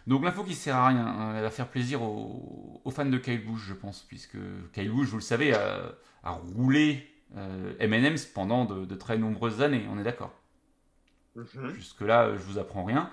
Donc 0.07 0.23
l'info 0.23 0.43
qui 0.43 0.55
sert 0.55 0.75
à 0.75 0.87
rien, 0.87 1.05
hein, 1.05 1.35
elle 1.35 1.43
va 1.43 1.51
faire 1.51 1.67
plaisir 1.69 2.01
aux, 2.01 2.81
aux 2.83 2.91
fans 2.91 3.05
de 3.05 3.17
Kyle 3.17 3.45
Busch, 3.45 3.61
je 3.67 3.73
pense, 3.75 4.01
puisque 4.01 4.37
Kyle 4.73 4.91
Busch, 4.91 5.09
vous 5.09 5.17
le 5.17 5.21
savez, 5.21 5.53
a, 5.53 5.91
a 6.23 6.31
roulé 6.31 7.07
euh, 7.37 7.73
M&M's 7.79 8.25
pendant 8.25 8.65
de, 8.65 8.85
de 8.85 8.95
très 8.95 9.19
nombreuses 9.19 9.61
années, 9.61 9.85
on 9.91 9.99
est 9.99 10.03
d'accord? 10.03 10.33
Mhm. 11.35 11.69
Jusque-là, 11.75 12.25
euh, 12.25 12.37
je 12.37 12.43
vous 12.43 12.57
apprends 12.57 12.83
rien. 12.83 13.11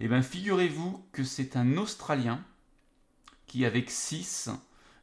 Eh 0.00 0.08
bien, 0.08 0.20
figurez-vous 0.20 1.06
que 1.12 1.24
c'est 1.24 1.56
un 1.56 1.78
Australien 1.78 2.44
qui, 3.46 3.64
avec 3.64 3.90
6, 3.90 4.50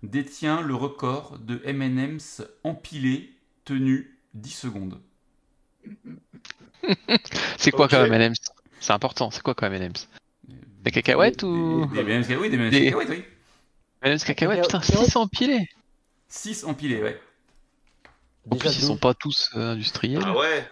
détient 0.04 0.62
le 0.62 0.76
record 0.76 1.38
de 1.40 1.62
M&M's 1.66 2.44
empilés 2.64 3.34
tenus 3.66 4.08
10 4.34 4.50
secondes. 4.52 5.00
C'est 7.58 7.72
quoi 7.72 7.86
Ok. 7.86 7.92
quand 7.92 8.02
même 8.04 8.14
M&M's? 8.14 8.38
C'est 8.80 8.94
important, 8.94 9.30
c'est 9.30 9.42
quoi 9.44 9.54
quand 9.54 9.70
même 9.70 9.82
M&M's? 9.82 10.08
Des 10.84 10.92
cacahuètes 10.92 11.44
ou 11.44 11.86
Des 11.94 12.00
M&M's, 12.00 12.28
oui, 12.40 12.50
des 12.50 12.56
M&M's 12.56 12.72
Des- 12.72 12.86
cacahuètes, 12.86 13.10
oui. 13.10 13.24
M&M's 14.02 14.24
cacahuètes, 14.24 14.62
putain, 14.64 14.80
Cacahuètes. 14.80 15.06
600 15.06 15.22
empilés 15.22 15.68
6 16.28 16.64
empilés, 16.66 17.02
ouais. 17.04 17.22
En 18.50 18.56
Déjà 18.56 18.70
plus, 18.70 18.80
ils 18.80 18.86
sont 18.86 18.98
pas 18.98 19.14
tous 19.14 19.52
euh, 19.56 19.74
industriels. 19.74 20.24
Ah 20.26 20.36
ouais. 20.36 20.68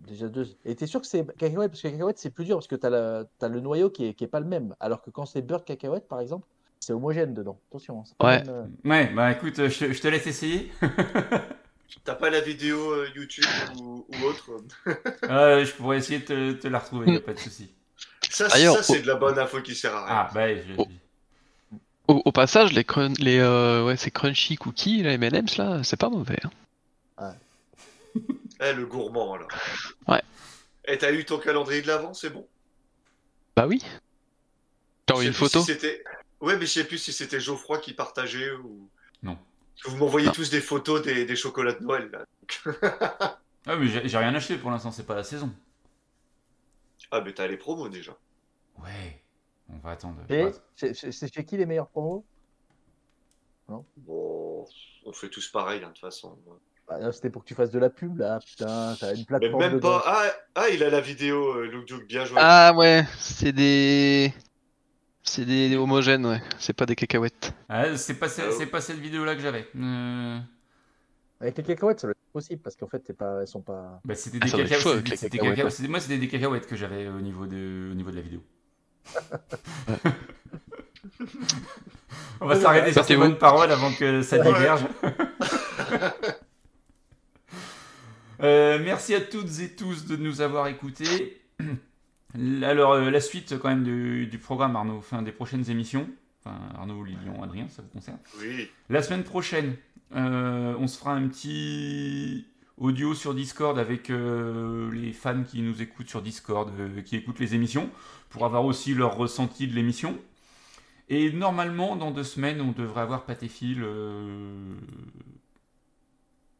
Déjà 0.00 0.28
deux. 0.28 0.46
Et 0.66 0.74
t'es 0.76 0.86
sûr 0.86 1.00
que 1.00 1.06
c'est 1.06 1.24
cacahuète 1.38 1.70
Parce 1.70 1.80
que 1.80 1.88
cacahuète, 1.88 2.18
c'est 2.18 2.30
plus 2.30 2.44
dur 2.44 2.56
parce 2.56 2.66
que 2.66 2.74
t'as 2.76 2.90
la... 2.90 3.24
as 3.40 3.48
le 3.48 3.60
noyau 3.60 3.88
qui 3.88 4.04
est... 4.06 4.14
qui 4.14 4.24
est 4.24 4.28
pas 4.28 4.40
le 4.40 4.46
même. 4.46 4.74
Alors 4.80 5.00
que 5.00 5.08
quand 5.10 5.24
c'est 5.24 5.40
beurre 5.40 5.64
cacahuète, 5.64 6.06
par 6.08 6.20
exemple, 6.20 6.46
c'est 6.84 6.92
homogène 6.92 7.34
dedans. 7.34 7.58
Attention. 7.70 8.04
hein, 8.20 8.24
Ouais. 8.26 8.38
même, 8.44 8.48
euh, 8.84 8.88
Ouais, 8.88 9.06
bah 9.14 9.32
écoute, 9.32 9.58
euh, 9.58 9.68
je, 9.68 9.78
te- 9.86 9.92
je 9.92 10.00
te 10.00 10.08
laisse 10.08 10.26
essayer. 10.26 10.70
T'as 12.04 12.14
pas 12.16 12.28
la 12.28 12.40
vidéo 12.40 12.90
euh, 12.92 13.08
YouTube 13.14 13.44
ou, 13.80 14.06
ou 14.08 14.24
autre? 14.24 14.50
Euh, 15.24 15.64
je 15.64 15.72
pourrais 15.72 15.98
essayer 15.98 16.18
de 16.18 16.24
te, 16.24 16.52
te 16.52 16.68
la 16.68 16.78
retrouver, 16.78 17.12
y 17.12 17.16
a 17.16 17.20
pas 17.20 17.32
de 17.32 17.38
souci. 17.38 17.70
Ça, 18.28 18.48
ça 18.50 18.82
c'est 18.82 19.00
de 19.02 19.06
la 19.06 19.14
bonne 19.14 19.38
info 19.38 19.62
qui 19.62 19.74
sert 19.74 19.94
à 19.94 20.04
rien. 20.04 20.14
Ah, 20.16 20.30
bah, 20.34 20.54
je- 20.54 20.74
Oh. 20.76 20.88
Au, 22.08 22.20
au 22.26 22.32
passage, 22.32 22.72
les, 22.74 22.84
crun- 22.84 23.14
les 23.18 23.38
euh, 23.38 23.82
ouais, 23.86 23.96
ces 23.96 24.10
crunchy 24.10 24.56
cookies, 24.56 25.02
les 25.02 25.12
M&M's 25.14 25.56
là, 25.56 25.82
c'est 25.84 25.96
pas 25.98 26.10
mauvais. 26.10 26.38
hein. 27.18 27.34
Eh, 28.60 28.72
le 28.74 28.86
gourmand, 28.86 29.36
là. 29.36 29.46
Ouais. 30.06 30.22
Et 30.86 30.98
t'as 30.98 31.12
eu 31.12 31.24
ton 31.24 31.38
calendrier 31.38 31.80
de 31.82 31.86
l'avant, 31.88 32.12
c'est 32.14 32.30
bon? 32.30 32.46
Bah 33.56 33.66
oui. 33.66 33.82
T'as 35.06 35.14
envoyé 35.14 35.32
Je 35.32 35.32
une 35.32 35.38
photo? 35.48 35.62
si 35.64 35.72
Ouais, 36.40 36.56
mais 36.56 36.66
je 36.66 36.72
sais 36.72 36.84
plus 36.84 36.98
si 36.98 37.12
c'était 37.12 37.40
Geoffroy 37.40 37.78
qui 37.78 37.92
partageait 37.94 38.52
ou. 38.52 38.88
Non. 39.22 39.38
Vous 39.86 39.96
m'envoyez 39.96 40.26
Non. 40.26 40.32
tous 40.32 40.50
des 40.50 40.60
photos 40.60 41.02
des, 41.02 41.24
des 41.24 41.36
chocolats 41.36 41.72
de 41.72 41.82
Noël, 41.82 42.10
là. 42.10 42.24
Ah, 43.66 43.76
mais 43.76 43.86
j'ai 43.86 44.18
rien 44.18 44.34
acheté 44.34 44.58
pour 44.58 44.70
l'instant, 44.70 44.90
c'est 44.92 45.06
pas 45.06 45.14
la 45.14 45.24
saison. 45.24 45.50
Ah, 47.10 47.22
mais 47.22 47.32
t'as 47.32 47.46
les 47.46 47.56
promos 47.56 47.88
déjà. 47.88 48.14
Ouais, 48.78 49.22
on 49.72 49.78
va 49.78 49.92
attendre. 49.92 50.16
C'est 50.76 51.32
chez 51.32 51.44
qui 51.46 51.56
les 51.56 51.64
meilleurs 51.64 51.88
promos? 51.88 52.26
Bon, 53.96 54.66
on 55.06 55.12
fait 55.14 55.30
tous 55.30 55.48
pareil, 55.48 55.80
hein, 55.82 55.88
de 55.88 55.92
toute 55.92 56.00
façon. 56.00 56.36
Bah, 56.86 57.10
C'était 57.12 57.30
pour 57.30 57.42
que 57.42 57.48
tu 57.48 57.54
fasses 57.54 57.70
de 57.70 57.78
la 57.78 57.88
pub, 57.88 58.18
là. 58.18 58.38
Putain, 58.44 58.94
t'as 59.00 59.12
une 59.14 59.20
Mais 59.20 59.24
plateforme 59.24 59.62
même 59.62 59.72
dedans. 59.76 59.98
pas. 60.00 60.02
Ah, 60.04 60.30
ah, 60.56 60.68
il 60.68 60.82
a 60.82 60.90
la 60.90 61.00
vidéo, 61.00 61.54
euh, 61.56 61.66
Luke 61.66 61.86
Duke, 61.86 62.06
bien 62.06 62.26
joué. 62.26 62.36
Ah 62.42 62.74
ouais, 62.76 63.04
c'est 63.18 63.52
des... 63.52 64.34
C'est 65.26 65.46
des 65.46 65.74
homogènes, 65.76 66.26
ouais. 66.26 66.40
C'est 66.58 66.74
pas 66.74 66.84
des 66.86 66.94
cacahuètes. 66.94 67.54
Ah, 67.68 67.96
c'est 67.96 68.14
pas, 68.14 68.28
ce- 68.28 68.42
Ah, 68.42 68.50
c'est 68.56 68.66
pas 68.66 68.80
cette 68.82 68.98
vidéo-là 68.98 69.34
que 69.34 69.40
j'avais. 69.40 69.66
Euh, 69.74 70.38
Avec 71.40 71.56
les 71.56 71.62
cacahuètes, 71.64 72.00
ça 72.00 72.06
doit 72.08 72.12
être 72.12 72.32
possible 72.32 72.60
parce 72.62 72.76
qu'en 72.76 72.86
fait, 72.88 72.98
t'es 73.00 73.14
pas... 73.14 73.40
elles 73.40 73.48
sont 73.48 73.62
pas. 73.62 74.00
Bah, 74.04 74.14
c'était 74.14 74.38
Ah, 74.42 74.44
des 74.44 74.50
cacahuètes. 74.50 74.80
chaud 74.80 74.96
des 75.00 75.88
Moi, 75.88 76.00
c'était 76.00 76.18
des 76.18 76.28
cacahuètes 76.28 76.66
que 76.66 76.76
j'avais 76.76 77.08
au 77.08 77.20
niveau 77.22 77.46
de, 77.46 77.88
au 77.90 77.94
niveau 77.94 78.10
de 78.10 78.16
la 78.16 78.22
vidéo. 78.22 78.42
On 82.40 82.46
va 82.46 82.60
s'arrêter 82.60 82.92
sur 82.92 83.02
ces 83.02 83.14
c'est 83.14 83.16
bonnes 83.18 83.38
paroles 83.38 83.70
avant 83.70 83.92
que 83.92 84.22
ça 84.22 84.38
diverge. 84.38 84.84
Euh, 88.42 88.80
merci 88.82 89.14
à 89.14 89.20
toutes 89.20 89.60
et 89.60 89.74
tous 89.76 90.06
de 90.06 90.16
nous 90.16 90.40
avoir 90.40 90.66
écoutés. 90.66 91.40
Alors, 92.34 92.92
euh, 92.92 93.10
la 93.10 93.20
suite 93.20 93.58
quand 93.58 93.68
même 93.68 93.84
du, 93.84 94.26
du 94.26 94.38
programme, 94.38 94.76
Arnaud, 94.76 94.96
enfin 94.98 95.22
des 95.22 95.32
prochaines 95.32 95.70
émissions. 95.70 96.08
Enfin, 96.40 96.58
Arnaud, 96.76 97.04
Lilian, 97.04 97.42
Adrien, 97.42 97.68
ça 97.68 97.82
vous 97.82 97.88
concerne. 97.88 98.18
Oui. 98.40 98.68
La 98.90 99.02
semaine 99.02 99.24
prochaine, 99.24 99.76
euh, 100.14 100.74
on 100.78 100.86
se 100.86 100.98
fera 100.98 101.14
un 101.14 101.26
petit 101.28 102.46
audio 102.76 103.14
sur 103.14 103.34
Discord 103.34 103.78
avec 103.78 104.10
euh, 104.10 104.90
les 104.92 105.12
fans 105.12 105.44
qui 105.44 105.62
nous 105.62 105.80
écoutent 105.80 106.08
sur 106.08 106.22
Discord, 106.22 106.70
euh, 106.78 107.00
qui 107.02 107.16
écoutent 107.16 107.38
les 107.38 107.54
émissions, 107.54 107.88
pour 108.30 108.44
avoir 108.44 108.64
aussi 108.64 108.94
leur 108.94 109.16
ressenti 109.16 109.68
de 109.68 109.74
l'émission. 109.74 110.18
Et 111.08 111.30
normalement, 111.32 111.96
dans 111.96 112.10
deux 112.10 112.24
semaines, 112.24 112.60
on 112.60 112.72
devrait 112.72 113.02
avoir 113.02 113.24
Pâté 113.24 113.48
Phil. 113.48 113.82
euh, 113.82 114.74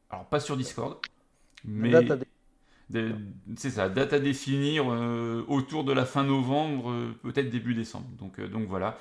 Alors, 0.09 0.27
pas 0.27 0.41
sur 0.41 0.57
Discord, 0.57 0.99
mais. 1.65 1.91
C'est 3.57 3.71
ça, 3.71 3.89
date 3.89 4.13
à 4.13 4.21
définir 4.21 4.85
euh, 4.89 5.45
autour 5.49 5.85
de 5.85 5.93
la 5.93 6.05
fin 6.05 6.25
novembre, 6.25 6.91
euh, 6.91 7.15
peut-être 7.23 7.51
début 7.51 7.75
décembre. 7.75 8.07
Donc, 8.19 8.39
euh, 8.39 8.49
donc 8.49 8.67
voilà. 8.69 8.99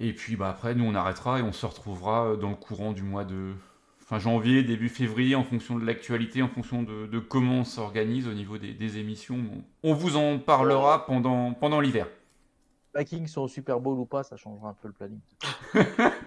Et 0.00 0.12
puis 0.12 0.36
bah, 0.36 0.48
après, 0.48 0.74
nous 0.74 0.84
on 0.84 0.94
arrêtera 0.94 1.40
et 1.40 1.42
on 1.42 1.52
se 1.52 1.66
retrouvera 1.66 2.36
dans 2.36 2.50
le 2.50 2.56
courant 2.56 2.92
du 2.92 3.02
mois 3.02 3.24
de 3.24 3.52
fin 3.98 4.18
janvier, 4.18 4.62
début 4.62 4.88
février, 4.88 5.34
en 5.34 5.44
fonction 5.44 5.78
de 5.78 5.84
l'actualité, 5.84 6.42
en 6.42 6.48
fonction 6.48 6.82
de, 6.82 7.06
de 7.06 7.18
comment 7.18 7.60
on 7.60 7.64
s'organise 7.64 8.26
au 8.26 8.32
niveau 8.32 8.58
des, 8.58 8.72
des 8.72 8.98
émissions. 8.98 9.38
Bon, 9.38 9.62
on 9.82 9.94
vous 9.94 10.16
en 10.16 10.38
parlera 10.38 11.04
pendant, 11.04 11.52
pendant 11.52 11.80
l'hiver. 11.80 12.06
Vikings 12.94 13.26
sont 13.26 13.42
au 13.42 13.48
Super 13.48 13.80
Bowl 13.80 13.98
ou 13.98 14.06
pas, 14.06 14.22
ça 14.22 14.36
changera 14.36 14.70
un 14.70 14.74
peu 14.74 14.88
le 14.88 14.94
planning. 14.94 15.20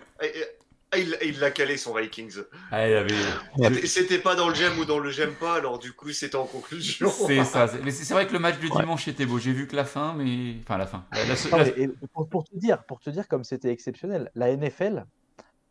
Ah, 0.94 0.98
ah, 0.98 0.98
il 0.98 1.18
il 1.24 1.40
l'a 1.40 1.52
calé 1.52 1.78
son 1.78 1.94
Vikings. 1.96 2.40
Ah, 2.72 2.88
il 2.88 2.94
avait- 2.96 3.14
C'était- 3.58 3.88
C'était 3.88 4.20
pas 4.20 4.36
dans 4.36 4.50
le 4.50 4.56
j'aime 4.56 4.78
ou 4.78 4.86
dans 4.86 5.00
le 5.00 5.10
j'aime 5.10 5.34
pas, 5.34 5.56
alors 5.56 5.80
du 5.80 5.94
coup 5.94 6.12
c'était 6.12 6.36
en 6.36 6.46
conclusion. 6.46 7.10
C'est 7.10 7.44
ça. 7.46 7.68
c'est- 7.68 7.82
Mais 7.84 7.92
c'est 7.92 8.04
c'est 8.04 8.14
vrai 8.14 8.28
que 8.28 8.34
le 8.34 8.40
match 8.40 8.60
de 8.60 8.68
Ouais. 8.68 8.82
dimanche 8.82 9.08
était 9.08 9.26
beau. 9.26 9.40
J'ai 9.40 9.54
vu 9.54 9.68
que 9.68 9.76
la 9.76 9.86
fin, 9.86 10.14
mais. 10.14 10.58
Enfin, 10.64 10.78
la 10.78 10.88
fin. 10.88 11.06
La- 11.14 11.26
la- 11.26 11.36
Non, 11.52 11.58
la- 11.58 11.64
mais, 11.66 11.74
et 11.78 11.88
pour, 12.14 12.28
pour 12.28 12.44
te 12.44 12.56
dire, 12.58 12.84
pour 12.84 13.00
te 13.00 13.10
dire 13.10 13.28
comme 13.28 13.44
c'était 13.46 13.70
exceptionnel, 13.72 14.30
la 14.36 14.50
NFL 14.50 15.06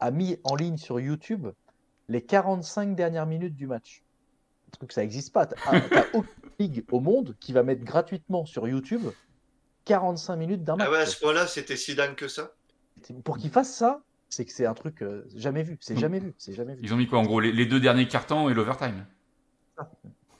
a 0.00 0.10
mis 0.10 0.38
en 0.44 0.54
ligne 0.56 0.78
sur 0.78 0.98
YouTube 1.00 1.48
les 2.08 2.22
45 2.22 2.96
dernières 2.96 3.26
minutes 3.26 3.54
du 3.54 3.66
match. 3.66 4.02
Un 4.68 4.70
truc 4.78 4.92
ça 4.92 5.02
n'existe 5.02 5.32
pas. 5.34 5.46
T'as 5.46 5.56
t'as 5.90 6.06
aucune 6.14 6.32
ligue 6.58 6.84
au 6.90 7.00
monde 7.00 7.36
qui 7.40 7.52
va 7.52 7.62
mettre 7.62 7.84
gratuitement 7.84 8.46
sur 8.46 8.66
YouTube 8.68 9.02
45 9.84 10.36
minutes 10.36 10.64
d'un 10.64 10.76
match. 10.76 10.86
Ah 10.88 10.92
ouais, 10.92 10.98
à 10.98 11.06
ce 11.06 11.18
point-là, 11.18 11.46
c'était 11.46 11.76
si 11.76 11.94
dingue 11.94 12.14
que 12.14 12.28
ça? 12.28 12.52
Pour 13.24 13.38
qu'ils 13.38 13.50
fassent 13.50 13.74
ça, 13.74 14.02
c'est 14.30 14.44
que 14.46 14.52
c'est 14.52 14.66
un 14.66 14.74
truc 14.74 15.02
euh, 15.02 15.24
jamais 15.34 15.62
vu. 15.62 15.76
C'est 15.80 15.98
jamais 15.98 16.20
vu. 16.20 16.34
C'est 16.38 16.54
jamais 16.54 16.74
vu. 16.74 16.80
Ils 16.82 16.94
ont 16.94 16.96
mis 16.96 17.06
quoi 17.06 17.18
en 17.18 17.24
gros 17.24 17.40
les, 17.40 17.52
les 17.52 17.66
deux 17.66 17.80
derniers 17.80 18.08
cartons 18.08 18.48
et 18.48 18.54
l'overtime. 18.54 19.04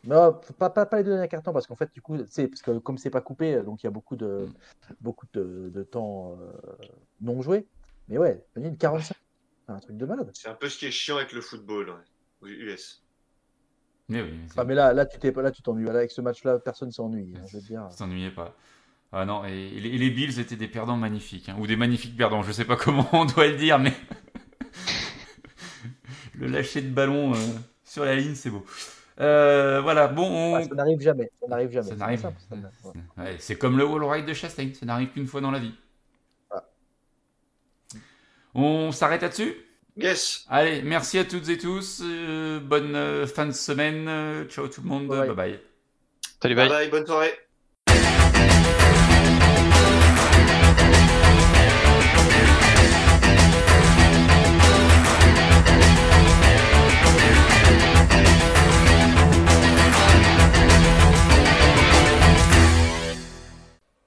Non, 0.04 0.40
pas, 0.58 0.70
pas, 0.70 0.86
pas 0.86 0.96
les 0.96 1.04
deux 1.04 1.10
derniers 1.12 1.28
cartons 1.28 1.52
parce 1.52 1.66
qu'en 1.66 1.74
fait, 1.76 1.92
du 1.92 2.00
coup, 2.00 2.16
c'est 2.28 2.48
parce 2.48 2.62
que 2.62 2.78
comme 2.78 2.96
c'est 2.96 3.10
pas 3.10 3.20
coupé, 3.20 3.62
donc 3.62 3.82
il 3.82 3.86
y 3.86 3.88
a 3.88 3.90
beaucoup 3.90 4.16
de 4.16 4.48
beaucoup 5.00 5.26
de, 5.34 5.70
de 5.74 5.82
temps 5.82 6.38
euh, 6.40 6.52
non 7.20 7.42
joué. 7.42 7.66
Mais 8.08 8.16
ouais, 8.16 8.42
une 8.56 8.76
45, 8.78 9.14
c'est 9.66 9.72
un 9.72 9.78
truc 9.78 9.96
de 9.98 10.06
malade. 10.06 10.30
C'est 10.34 10.48
un 10.48 10.54
peu 10.54 10.68
ce 10.70 10.78
qui 10.78 10.86
est 10.86 10.90
chiant 10.90 11.16
avec 11.16 11.32
le 11.32 11.42
football, 11.42 11.90
ouais. 12.42 12.50
US. 12.50 13.02
Mais 14.08 14.22
oui, 14.22 14.40
c'est- 14.48 14.58
Ah, 14.58 14.64
mais 14.64 14.74
là, 14.74 14.92
là, 14.94 15.04
tu 15.04 15.18
t'es 15.18 15.30
là, 15.32 15.50
tu 15.50 15.62
t'ennuies. 15.62 15.84
Là, 15.84 15.92
avec 15.98 16.10
ce 16.10 16.20
match-là, 16.22 16.58
personne 16.58 16.90
s'ennuie. 16.90 17.34
hein, 17.36 17.42
je 17.46 17.58
veux 17.58 17.62
te 17.62 17.68
dire. 17.68 17.86
Vous 17.86 17.96
t'ennuyez 17.96 18.30
pas. 18.30 18.54
Ah 19.12 19.24
non, 19.24 19.44
et, 19.44 19.50
et 19.50 19.80
les, 19.80 19.88
et 19.90 19.98
les 19.98 20.10
Bills 20.10 20.38
étaient 20.38 20.56
des 20.56 20.68
perdants 20.68 20.96
magnifiques, 20.96 21.48
hein, 21.48 21.56
ou 21.58 21.66
des 21.66 21.76
magnifiques 21.76 22.16
perdants, 22.16 22.42
je 22.42 22.52
sais 22.52 22.64
pas 22.64 22.76
comment 22.76 23.08
on 23.12 23.24
doit 23.24 23.48
le 23.48 23.56
dire, 23.56 23.78
mais 23.78 23.92
le 26.34 26.46
lâcher 26.46 26.80
de 26.82 26.90
ballon 26.90 27.34
euh, 27.34 27.36
sur 27.84 28.04
la 28.04 28.14
ligne, 28.14 28.34
c'est 28.34 28.50
beau. 28.50 28.64
Euh, 29.20 29.80
voilà, 29.82 30.08
bon, 30.08 30.54
on- 30.56 30.62
ça 30.62 30.74
n'arrive 30.74 31.00
jamais. 31.00 31.30
Ça 31.40 31.48
n'arrive 31.48 31.70
jamais. 31.72 31.88
ça 31.88 31.94
c'est 31.94 31.98
n'arrive. 32.00 32.20
simple, 32.20 32.38
ça 32.48 32.56
n'arrive- 32.56 32.74
ouais. 32.84 33.24
Ouais, 33.24 33.36
c'est 33.38 33.56
comme 33.56 33.76
le 33.76 33.84
wall 33.84 34.04
ride 34.04 34.26
de 34.26 34.32
Chastain, 34.32 34.70
ça 34.78 34.86
n'arrive 34.86 35.10
qu'une 35.10 35.26
fois 35.26 35.40
dans 35.40 35.50
la 35.50 35.58
vie. 35.58 35.74
On 38.54 38.90
s'arrête 38.92 39.22
là-dessus? 39.22 39.54
Yes. 39.96 40.44
Allez, 40.48 40.82
merci 40.82 41.18
à 41.18 41.24
toutes 41.24 41.48
et 41.48 41.58
tous, 41.58 42.00
euh, 42.02 42.58
bonne 42.60 42.94
euh, 42.96 43.26
fin 43.26 43.46
de 43.46 43.52
semaine, 43.52 44.46
ciao 44.48 44.66
tout 44.68 44.82
le 44.82 44.88
monde, 44.88 45.06
Bye. 45.08 45.26
bye 45.28 45.36
bye. 45.36 45.60
Salut, 46.42 46.54
Bye 46.54 46.68
bye. 46.68 46.68
bye, 46.68 46.90
bonne 46.90 47.06
soirée. 47.06 47.32